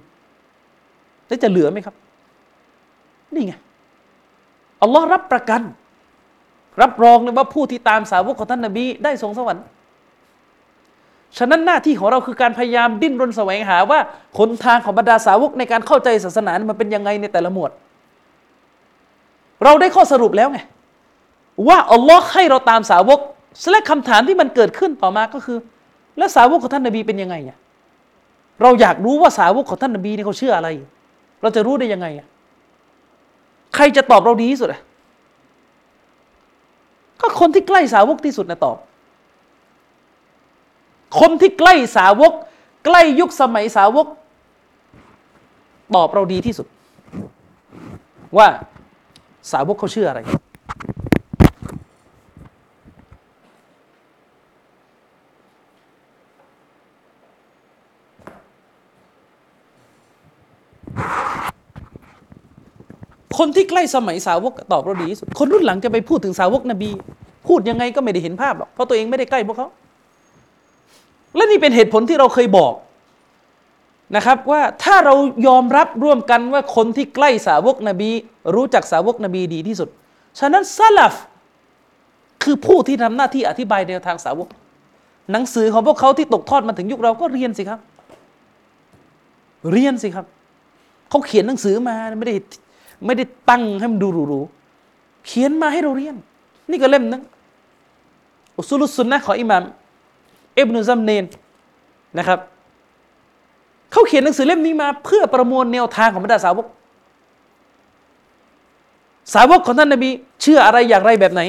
[1.28, 1.96] แล้วจะเหลือไหมครับ
[3.34, 3.54] นี่ไง
[4.82, 5.62] อัลลอฮ์รับประกัน
[6.82, 9.66] รับรองเลยว่าผู้ที่ตามสาวกของท่านนบี ได้ทรงสวรรค์
[11.38, 14.00] ฉะนั้นหน้าที่ของเราคือการพยายามดิ้นรนแสวงหาว่า
[14.38, 17.72] หนทางของบรรดาสาวกในการเข้าใจศาสนามันเป็นยังไงในแต่ละหมวด
[19.64, 20.60] เราได้ข้อสรุปแล้วไง
[21.68, 23.20] ว่าอัลลอฮ์ให้เราตามสาวก
[23.72, 25.58] และคำถามที่มันเกิดขึ้นต่อมาก็คือ
[26.18, 27.58] แล้วสาวกของท่านนบีเป็นยังไงอะ
[28.62, 30.70] เราอยากรู้ว่าสาวกของท่านนบีเนี่ยเขาเชื่ออะไร
[31.42, 32.28] เราจะรู้ได้ยังไงอะ
[33.76, 34.82] ใครจะตอบเราดีที่สุดอะ
[37.20, 38.78] ก็คนที่ใกล้สาวกที่สุดนะตอบ
[41.20, 42.34] คนที่ใกล้สาวก
[42.86, 44.08] ใกล้ยุคสมัยสาวก
[45.96, 46.68] ตอบเราดีที่สุด
[48.38, 48.48] ว่า
[49.52, 50.22] สาวกเขาเชื่ออะไร
[63.38, 66.90] คนที่ใกล้สมัยสาวกตอบเราดีที่สุด คนรุ่นหลังจะไปพูดถึงสาวกนบี
[67.48, 69.68] พูดยังไงก็ไม่ได้เห็นภาพหรอก เพราะตัวเองไม่ได้ใกล้พวกเขา
[71.36, 72.74] และนี่เป็นเหตุผลที่เราเคยบอก
[74.16, 75.16] นะครับว่าถ้าเรา
[75.48, 78.10] ยอมรับร่วมกันว่าคนที่ใกล้สาวกนบี
[78.56, 79.90] รู้จักสาวกนบีดีที่สุด
[80.40, 81.16] ฉะนั้นซาลฟ
[82.44, 84.48] คือผู้ที่ทำหน้าที่อธิบายแนวทางสาวก
[85.32, 87.80] หนังสือของพวกเขาที่ตกทอดมาถึงยุคเราก็เรียนสิครับ
[89.72, 90.26] เรียนสิครับ
[91.10, 92.36] เขาเขียนหนังสือมาไม่ได้
[93.06, 96.16] ไม่ได้ตั้งให้มันดูหรูๆเขียนมาให้เราเรียน
[96.70, 97.22] นี่ก็เล่มนึง
[98.58, 99.64] อุสุลุสุนนะขออิหม่าม
[100.62, 101.24] อิบนุซัมเนน
[102.18, 102.40] นะครับ
[103.92, 106.66] เขาเขียนหนังสือเล่มนี้มา เพื่อประมวลแนวทางของบรรดาสาวก
[109.34, 110.10] สาวกของท่านนบี
[110.42, 111.42] เชื่ออะไรอย่างไรแบบไหน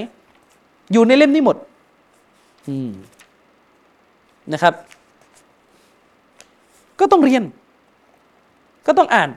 [0.92, 1.56] อยู่ในเล่มนี้หมด
[4.52, 4.74] นะครับ
[7.00, 7.42] ก็ต้องเรียน
[8.86, 9.30] ก็ต้องอ่าน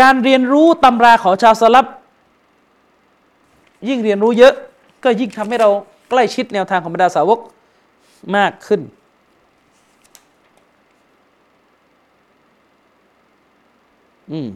[0.00, 1.86] การเรียนรู้ตำราของชาวสลับ
[3.88, 4.54] ยิ่งเรียนรู้เยอะ
[5.04, 5.68] ก็ยิ่งทำให้เรา
[6.10, 7.38] ใกล้ชิดแนวทางของบรรดาสาวก
[8.36, 8.80] มากขึ้น
[14.30, 14.48] อืม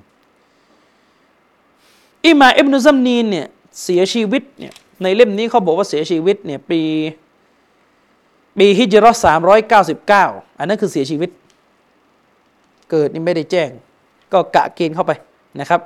[2.25, 3.47] อิมาอิบนุซัมนีนเนี่ย
[3.83, 6.81] เสียชีวิตเนี่ยในเล่มนี้เขาบอกว่าเสียชีวิตเนี่ยปี
[8.59, 10.25] ปีฮิจรัสสามร้อยเก้าสิบเก้า
[10.59, 11.31] อันนั้นคือเสียชีวิต
[12.91, 13.71] เกิดนี่ไม่ได้แจ้ง
[14.33, 15.13] ก็กะเกณฑ์เข้าไป
[15.61, 15.81] นะครับ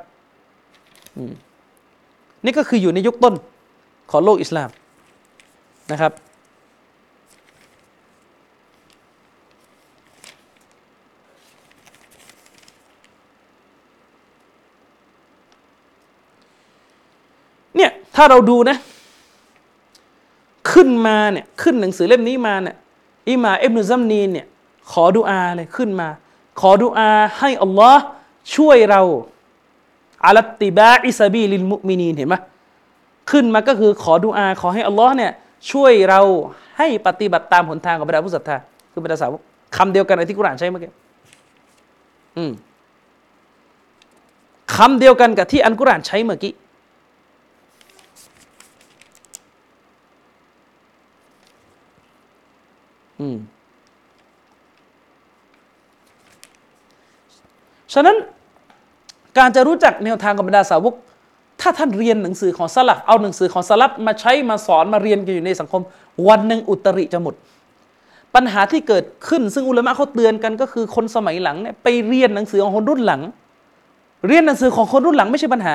[2.45, 3.35] นี่ก็คืออยู่ในยุคต้น
[4.11, 4.69] ของโลกอิสลาม
[5.93, 6.13] นะครับ
[18.17, 18.77] ถ้าเราดูนะ
[20.73, 22.77] ขึ้นมาเนี่ยขึ้นหนังสือเล่มนี้มาเนี่ย
[23.29, 24.47] อิมาอิบนุซัมนีนเนี่ย
[24.93, 26.09] ขอดุอาเลยขึ้นมา
[26.61, 28.03] ขอดุอาให้อัลลอฮ์
[28.57, 29.01] ช่วยเรา
[30.25, 32.37] อาลัตติบาอิซาบีลิลมุมินีนเห็นไหม
[33.31, 35.33] ขึ้นมาก็คือขอดุอาขอให้อัลลอฮ์เนี่ย
[35.71, 36.21] ช่วยเรา
[36.79, 38.57] ให้ปฏิบัติตามหนทางของบรรดาผู้ศรัทธา
[38.93, 39.41] คือบรรดาสาวก
[39.77, 40.91] คำเดียวกันในที่กุรอานใช้เมื่อกี้
[42.37, 42.53] อืม
[44.77, 46.53] คำเดียวกันกับที่อันกุรอานใช้เมื่อกี้
[53.23, 53.37] อืม
[57.95, 58.17] ฉะนั้น
[59.39, 60.95] การจะรู้จักแนวทางของบรรดาสาวก
[61.61, 65.83] ถ้าท่านเรียนหนังสือของสลับเอาหนังสือของสลับมาใช้มาสอนมาเรียนกันอยู่ในสังคม
[66.29, 67.35] วันหนึ่งอุตริจะหมด
[68.35, 73.23] ปัญหาที่เกิดขึ้น ซึ่งอุลามะเขาเตือนกันก็คือคนสมัยหลังเนี่ยไปเรียนหนังสือของคนรุ่นหลัง
[74.29, 75.75] เรียนหนังสือของคนรุ่นหลังไม่ใช่ปัญหา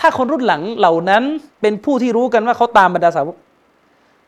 [0.00, 1.22] ถ้าคนรุ่นหลังเหล่านั้น
[1.60, 3.36] เป็นผู้ที่รู้กันว่าเขาตามบรรดาสาวก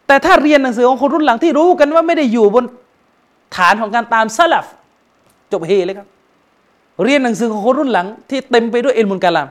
[0.09, 2.65] แต่ถ้าเรียนหนังสือของคนรุ่นหลังที่รู้กันว่าไม่ได้อยู่บน
[3.57, 4.65] ฐานของการตามสลับ
[5.53, 6.09] จบเฮเลยครับ
[7.05, 9.49] เรียนหนังสือของคนรุ่นหลัง ที่เต็มไปด้วยเอลมุลกาลาม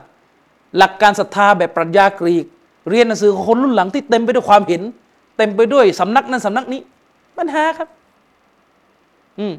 [0.78, 2.46] หลักการศรัทธาแบบปรัชญากรีก
[2.90, 4.82] เรียนหนังสือของคนรุ่นหลังที่เต็มไปด้วยความเห็น
[5.36, 6.80] เต็มไปด้วยสำนักนั้นสำนักนี้
[7.38, 7.88] ปัญหาครับ
[9.38, 9.54] อืม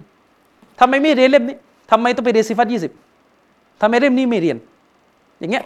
[0.79, 1.55] ทำไมไม่เรียนเล่มนี้
[1.91, 2.91] ทำไมต้องไปเรียนซิฟัตยี่สิบ
[3.81, 4.57] ทำไมเล่มนี้ไม่เรียน
[5.39, 5.63] อย่างเงี้ย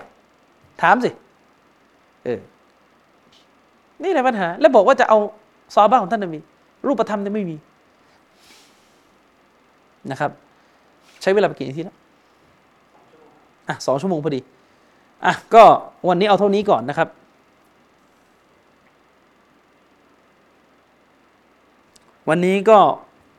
[0.81, 1.09] ถามสิ
[2.25, 2.39] เออ
[4.01, 5.17] นี่แหละปัญหา แล้วบอกว่าจะเอา
[5.73, 6.39] ซอบ้าของท่านนบี
[6.87, 7.55] รูปธรรมเนี่ยไม่มี
[10.11, 10.31] นะครับ
[11.21, 11.95] ใช้เวลาไปกี่นาทีแล้ว
[13.67, 14.39] อะสองชั่วโมงพอดี
[15.25, 15.63] อะก็
[16.07, 17.09] วันนี้เอาเท่านี้ก่อนนะครับ
[22.29, 22.77] วันนี้ก็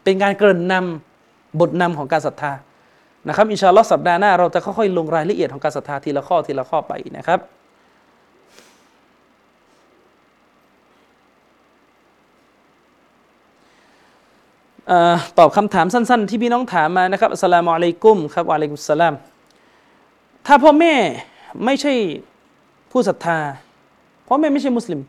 [0.04, 2.52] เป็นการเกริ่นนำบทนำของการศรัทธา
[3.28, 14.73] นะครับอินชาอัลลอฮ์สัปดาห์หน้าเราจะค่อยๆลงรายละเอียดของการศรัทธาทีละข้อทีละข้อไปนะครับ เอ่อ
[15.38, 19.14] ตอบคำถามสั้น ๆ ที่พี่น้องถามมานะครับอัสสลามุอะลัยกุมครับอะลัยกุมสลาม
[20.46, 20.94] ถ้าพ่อแม่
[21.64, 21.92] ไม่ใช่
[22.90, 23.38] ผู้ศรัทธา
[24.28, 25.00] พ่อแม่ไม่ใช่มุสลิม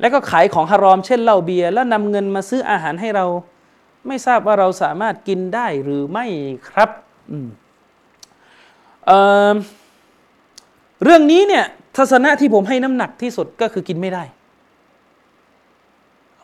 [0.00, 3.24] แล้วก็ขายของฮารอมเช่นเหล้าเบียร์แล้วนำเงินมาซื้ออาหารให้เรา
[4.06, 6.26] ไม่ทราบว่าเราสามารถกินได้หรือไม่
[6.68, 6.90] ครับ
[7.30, 7.48] อืม
[9.06, 9.12] เอ
[11.04, 11.64] เรื่องนี้เนี่ย
[11.96, 14.24] ทัศนะที่ผมให้น้ำหนักที่สุดก็คือกินไม่ได้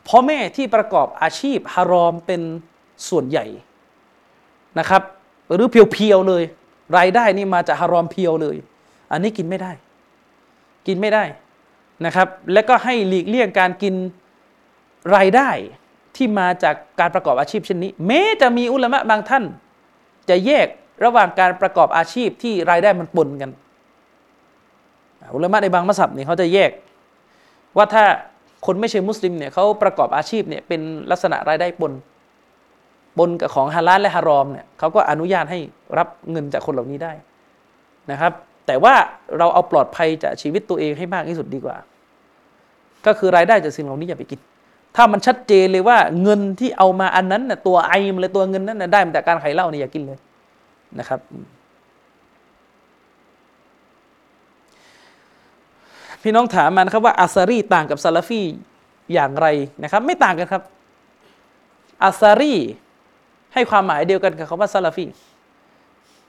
[0.09, 2.41] พ่อแม่ที่ประกอบอาชีพฮารอมเป็น
[3.09, 3.47] ส่วนใหญ่
[4.79, 5.03] นะครับ
[5.55, 6.43] หรือเพียวๆเลย
[6.99, 8.57] รายได้นี่มาจากฮารอมเพียวเลย
[9.13, 9.73] อันนี้กินไม่ได้
[10.87, 11.25] กินไม่ได้
[12.07, 13.95] นะครับ และก็ให้หลีกเลี่ยงการกิน
[15.17, 15.51] รายได้
[16.17, 19.45] ที่มาจากการประกอบอาชีพเช่นนี้ แม้จะมีอุลามะบางท่าน
[20.29, 20.67] จะแยก
[21.05, 23.51] ระหว่างการประกอบอาชีพที่รายได้มันปนกัน
[25.35, 26.71] อุลามะในบางมัสยิดนี่เขาจะแยก
[27.77, 28.05] ว่าถ้า
[28.67, 30.81] คนไม่ใช่มุสลิมเนี่ยเขาประกอบอาชีพเนี่ยเป็น
[31.11, 31.93] ลักษณะรายได้ปน
[33.19, 35.59] ปนกับของฮาลาลและฮารอมเนี่ยเขาก็อนุญาตให้
[35.99, 37.13] รับเงินจากคนเหล่านี้ได้
[38.11, 38.33] นะครับ
[38.67, 38.95] แต่ว่า
[39.39, 41.77] เราเอาปลอดภัยจากชีวิตตัวเองให้มากที่สุดดีกว่า
[43.07, 44.41] ก็คือรายได้จากสิ่งเหล่านี้อย่าไปกิน
[44.97, 50.19] ถ้ามันชัดเจนเลยว่าเงินที่เอามาอันนั้นน่ะตัวไอมันเลยตัวเงินนั้นน่ะได้มาจากการขายเหล้าเนี่ยอย่ากินเลย
[50.99, 51.21] นะครับ
[56.23, 58.43] พี่น้องถามมานะครับว่าอัสซารีต่างกับซาลาฟี
[59.13, 59.47] อย่างไร
[59.83, 60.63] นะครับ ไม่ต่างกันครับ
[62.05, 62.55] อัสซารี
[63.55, 65.07] ให้ความหมายเดียวกันกับคำว่าซาลาฟี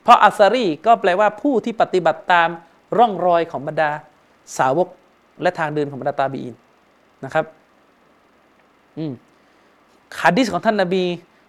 [0.03, 2.49] เพราะอัสซารีก็แปลว่าผู้ที่ปฏิบัติตาม
[2.97, 3.89] ร่องรอยของบรรดา
[4.57, 4.87] สาวก
[5.41, 6.55] และทางเดินของบรรดาตาบีอิน
[7.25, 7.45] นะครับ
[8.97, 9.13] อืม
[10.21, 11.03] ฮะดิษของท่านนาบี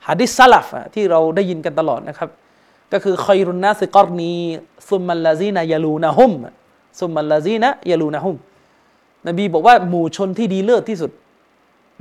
[0.09, 2.31] ฮะดิษซาลาฟที่เราได้ยินกันตลอดนะครับ
[2.93, 6.33] ก็คือخير الناس قرني ثم الذين يلونهم
[7.01, 8.37] ثم الذين يلونهم
[9.29, 11.11] นบีบอกว่าหมู่ชนที่ดีเลิศที่สุด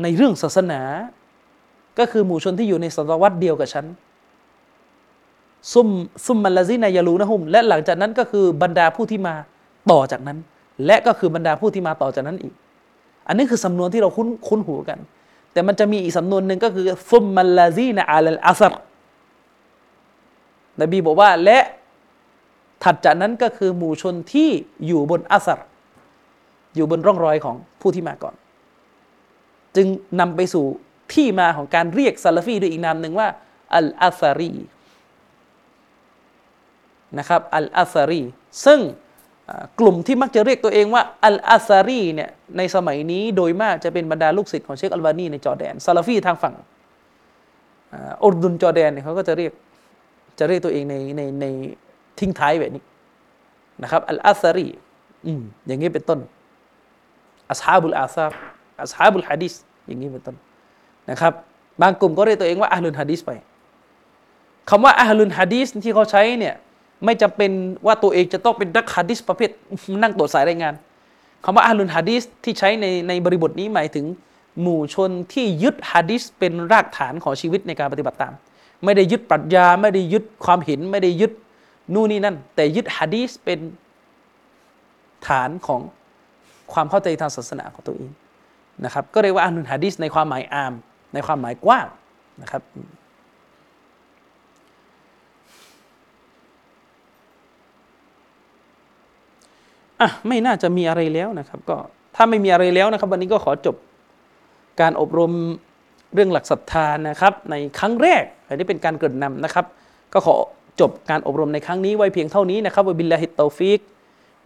[0.02, 0.82] ในเรื่องศาสนา
[2.00, 3.86] ก็คือหมู่ชนที่อยู่ในศตวรรษเดียวกับฉัน
[5.74, 5.88] ซุม
[6.26, 9.36] ซุมมัลลาซีนายาลูนะฮุม และหลังจากนั้นก็คือบรรดาผู้ที่มา
[9.92, 10.38] ต่อจากนั้น
[10.86, 12.54] และก็คือบรรดาผู้ที่มาต่อจากนั้นอีก
[13.28, 15.00] อันนี้คือสำนวนที่เราคุ้นคุ้นหูกัน
[15.54, 18.74] แต่มันจะมีอีกสำนวนหนึ่งก็คือซุมมัลลาซีนะอาลอัสร
[20.82, 21.60] นบีบอกว่าและ
[22.84, 24.50] ถัดจากนั้นก็คือหมู่ชนที่
[24.88, 25.60] อยู่บนأثر
[26.76, 28.36] อยู่บนร่องรอยของผู้ที่มาก่อน
[29.76, 29.88] จึง
[30.20, 30.66] นำไปสู่
[31.14, 33.28] ที่มาของการเรียกซาลฟีด้วยอีกนามหนึ่งว่า
[33.76, 34.52] อัลอาซารี
[37.18, 38.22] นะครับอัลอาซารี
[38.66, 38.80] ซึ่ง
[39.80, 46.56] กลุ่มที่มักจะเรียกตัวเองว่าอัลอาซารีเนี่ยในสมัยนี้โดยมากจะเป็นบรรดาลูกศิษย์ของเชคอัลบานีในจอแดนซาลฟีทางฝั่ง
[48.24, 49.54] อุรดุนจอแดนเนี่ยเขาก็จะเรียก
[50.40, 51.46] จะเรียกตัวเองในในใน
[52.20, 52.84] ทิ้งท้ายแบบนี้
[53.82, 54.68] นะครับอัลอาซารี
[55.26, 56.20] อืมอย่างนี้เป็นต้น
[57.50, 58.32] อัสฮาบุลอาซาบ
[58.84, 59.54] อัสฮาบุลฮะดิษ
[59.88, 60.36] อย่างนี้เป็นต้น
[61.10, 61.34] นะครับ
[61.82, 63.32] บางกลุ่มก็เรียกตัวเองว่าอัลลุนฮะดิษไป
[64.70, 66.56] คำว่าอัลลุนฮะดิษที่เขาใช้เนี่ย
[67.06, 67.52] ไม่จำเป็น
[67.86, 69.50] ว่าตัวเองจะต้องเป็นนักฮะดิษประเภท
[70.04, 70.74] นั่งตรวจสายรายงาน
[71.46, 74.06] คำว่าอัลลุนฮะดิษที่ใช้ในในบริบทนี้หมายถึง
[74.62, 78.34] หมู่ชนที่ยึดฮะดิษเป็นรากฐานของชีวิตในการปฏิบัติตาม
[78.84, 81.32] ไม่ได้ยึดปรัชญาไม่ได้ยึดความเห็นไม่ได้ยึด
[81.94, 83.60] นู่นนี่นั่น แต่ยึดฮะดีษเป็น
[85.28, 85.82] ฐานของ
[86.74, 88.12] ความเข้าใจทางศาสนาของตัวเอง
[88.86, 90.74] นะครับ ก็เรียกว่าอานุนฮะดีษในความหมายอาม
[91.14, 91.88] ในความหมายกว้าง
[92.42, 92.62] นะครับ
[100.00, 101.78] อะไม่น่าจะมีอะไรแล้วนะครับ ก็
[102.16, 103.76] ถ้าไม่มีอะไรแล้วนะครับ วันนี้ก็ขอจบ
[104.82, 105.32] การอบรม
[106.14, 109.66] เรื่องหลักศรัทธานะครับ ในครั้งแรกอันนี้เป็นการเกริ่นนำนะครับ
[110.14, 110.36] ก็ขอ
[110.82, 113.80] จบการอบรมในครั้งนี้ไว้เพียงเท่านี้นะครับوبالله التوفيق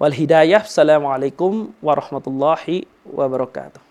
[0.02, 1.54] والهداية السلام عليكم
[1.88, 3.85] ورحمة الله وبركاته